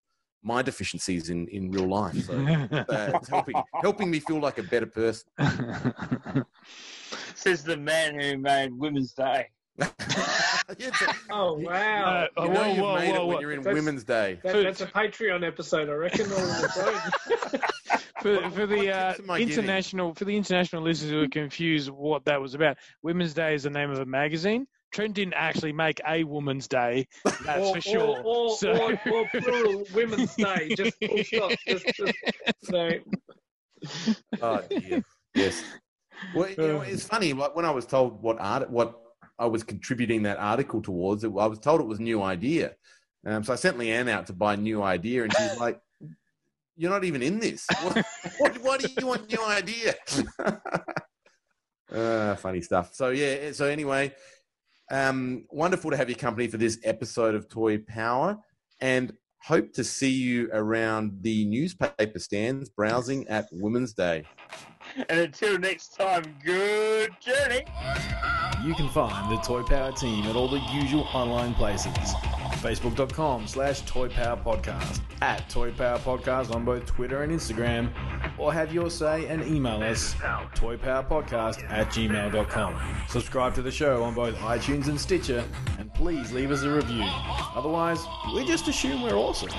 my 0.43 0.61
deficiencies 0.61 1.29
in 1.29 1.47
in 1.47 1.71
real 1.71 1.87
life. 1.87 2.25
So 2.25 2.33
uh, 2.71 3.11
it's 3.15 3.29
helping 3.29 3.55
helping 3.81 4.09
me 4.11 4.19
feel 4.19 4.39
like 4.39 4.57
a 4.57 4.63
better 4.63 4.85
person. 4.85 5.27
Says 7.35 7.63
the 7.63 7.77
man 7.77 8.19
who 8.19 8.37
made 8.37 8.73
Women's 8.77 9.13
Day. 9.13 9.47
It's 10.77 11.01
a- 11.01 11.15
Oh 11.31 11.53
wow, 11.57 12.27
you 12.37 12.47
know 12.49 12.53
whoa, 12.53 12.67
you've 12.67 12.77
whoa, 12.77 12.95
made 12.99 13.11
whoa, 13.11 13.21
it 13.23 13.27
when 13.27 13.41
you're 13.41 13.51
in 13.53 13.61
That's- 13.63 13.73
Women's 13.73 14.03
Day. 14.03 14.39
that, 14.43 14.53
that's 14.63 14.81
a 14.81 14.85
Patreon 14.85 15.43
episode, 15.45 15.89
I 15.89 15.93
reckon. 15.93 16.31
all 16.31 16.37
on 16.39 16.63
its 16.63 16.77
for, 18.21 18.49
for 18.51 18.67
the 18.67 18.91
uh, 18.91 19.13
tips 19.13 19.27
giving? 19.27 19.49
international 19.49 20.13
for 20.13 20.25
the 20.25 20.37
international 20.37 20.83
listeners 20.83 21.09
who 21.11 21.23
are 21.23 21.27
confused 21.27 21.89
what 21.89 22.25
that 22.25 22.39
was 22.39 22.53
about, 22.53 22.77
Women's 23.01 23.33
Day 23.33 23.55
is 23.55 23.63
the 23.63 23.71
name 23.71 23.89
of 23.89 23.97
a 23.97 24.05
magazine. 24.05 24.67
Trent 24.91 25.13
didn't 25.13 25.35
actually 25.35 25.73
make 25.73 26.01
a 26.07 26.23
Woman's 26.23 26.67
Day, 26.67 27.07
that's 27.23 27.59
or, 27.59 27.75
for 27.75 27.81
sure. 27.81 28.01
Or, 28.01 28.23
or, 28.23 28.57
So- 28.57 28.71
or, 28.73 28.99
or 29.13 29.27
plural 29.41 29.83
Women's 29.93 30.35
Day. 30.35 30.69
Just 30.75 30.97
full 31.05 31.23
stop. 31.23 31.51
Just, 31.67 31.85
just, 31.95 32.13
no. 32.69 32.89
Oh 34.41 34.61
dear. 34.69 35.03
Yes. 35.35 35.63
Well, 36.35 36.49
you 36.49 36.57
know, 36.57 36.81
it's 36.81 37.05
funny. 37.05 37.31
Like 37.33 37.55
when 37.55 37.65
I 37.65 37.71
was 37.71 37.85
told 37.85 38.21
what 38.21 38.37
art, 38.39 38.69
what 38.69 38.99
I 39.37 39.45
was 39.45 39.63
contributing 39.63 40.23
that 40.23 40.37
article 40.37 40.81
towards, 40.81 41.23
it, 41.23 41.27
I 41.27 41.45
was 41.45 41.59
told 41.59 41.79
it 41.79 41.87
was 41.87 41.99
new 41.99 42.21
idea. 42.21 42.75
Um, 43.25 43.43
so 43.43 43.53
I 43.53 43.55
sent 43.55 43.77
Leanne 43.77 44.09
out 44.09 44.27
to 44.27 44.33
buy 44.33 44.55
new 44.55 44.81
idea, 44.81 45.23
and 45.23 45.33
she's 45.33 45.57
like, 45.59 45.79
"You're 46.75 46.91
not 46.91 47.03
even 47.05 47.21
in 47.21 47.39
this. 47.39 47.65
What, 47.83 48.05
what, 48.37 48.57
why 48.61 48.77
do 48.77 48.87
you 48.97 49.07
want 49.07 49.31
new 49.31 49.45
idea?" 49.45 49.95
uh, 51.93 52.35
funny 52.35 52.61
stuff. 52.61 52.93
So 52.93 53.09
yeah. 53.09 53.51
So 53.51 53.65
anyway, 53.65 54.13
um, 54.91 55.45
wonderful 55.49 55.91
to 55.91 55.97
have 55.97 56.09
your 56.09 56.17
company 56.17 56.47
for 56.47 56.57
this 56.57 56.79
episode 56.83 57.35
of 57.35 57.49
Toy 57.49 57.77
Power, 57.77 58.37
and 58.81 59.13
hope 59.41 59.73
to 59.73 59.83
see 59.83 60.11
you 60.11 60.49
around 60.51 61.19
the 61.21 61.45
newspaper 61.45 62.19
stands 62.19 62.69
browsing 62.69 63.27
at 63.27 63.47
Women's 63.51 63.93
Day. 63.93 64.23
And 65.09 65.19
until 65.19 65.57
next 65.59 65.95
time, 65.95 66.23
good 66.43 67.11
journey. 67.19 67.65
You 68.65 68.73
can 68.73 68.89
find 68.89 69.31
the 69.31 69.41
Toy 69.41 69.63
Power 69.63 69.91
team 69.91 70.25
at 70.25 70.35
all 70.35 70.47
the 70.47 70.61
usual 70.73 71.07
online 71.13 71.53
places. 71.53 71.93
Facebook.com 72.59 73.47
slash 73.47 73.81
Toy 73.81 74.09
Power 74.09 74.37
Podcast, 74.37 74.99
at 75.21 75.49
Toy 75.49 75.71
Power 75.71 75.97
Podcast 75.99 76.53
on 76.53 76.65
both 76.65 76.85
Twitter 76.85 77.23
and 77.23 77.31
Instagram, 77.31 77.89
or 78.37 78.53
have 78.53 78.73
your 78.73 78.89
say 78.89 79.27
and 79.27 79.43
email 79.43 79.81
us 79.81 80.13
at 80.21 80.55
toypowerpodcast 80.55 81.69
at 81.69 81.87
gmail.com. 81.87 82.75
Subscribe 83.07 83.55
to 83.55 83.61
the 83.61 83.71
show 83.71 84.03
on 84.03 84.13
both 84.13 84.35
iTunes 84.35 84.87
and 84.87 84.99
Stitcher, 84.99 85.43
and 85.77 85.93
please 85.93 86.31
leave 86.31 86.51
us 86.51 86.63
a 86.63 86.69
review. 86.69 87.03
Otherwise, 87.55 87.99
we 88.35 88.45
just 88.45 88.67
assume 88.67 89.01
we're 89.01 89.15
awesome. 89.15 89.49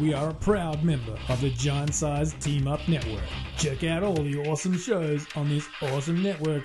We 0.00 0.12
are 0.12 0.30
a 0.30 0.34
proud 0.34 0.82
member 0.82 1.16
of 1.28 1.40
the 1.40 1.50
Giant 1.50 1.94
Size 1.94 2.34
Team 2.34 2.66
Up 2.66 2.86
Network. 2.88 3.22
Check 3.56 3.84
out 3.84 4.02
all 4.02 4.14
the 4.14 4.38
awesome 4.48 4.76
shows 4.76 5.24
on 5.36 5.48
this 5.48 5.68
awesome 5.82 6.20
network 6.20 6.64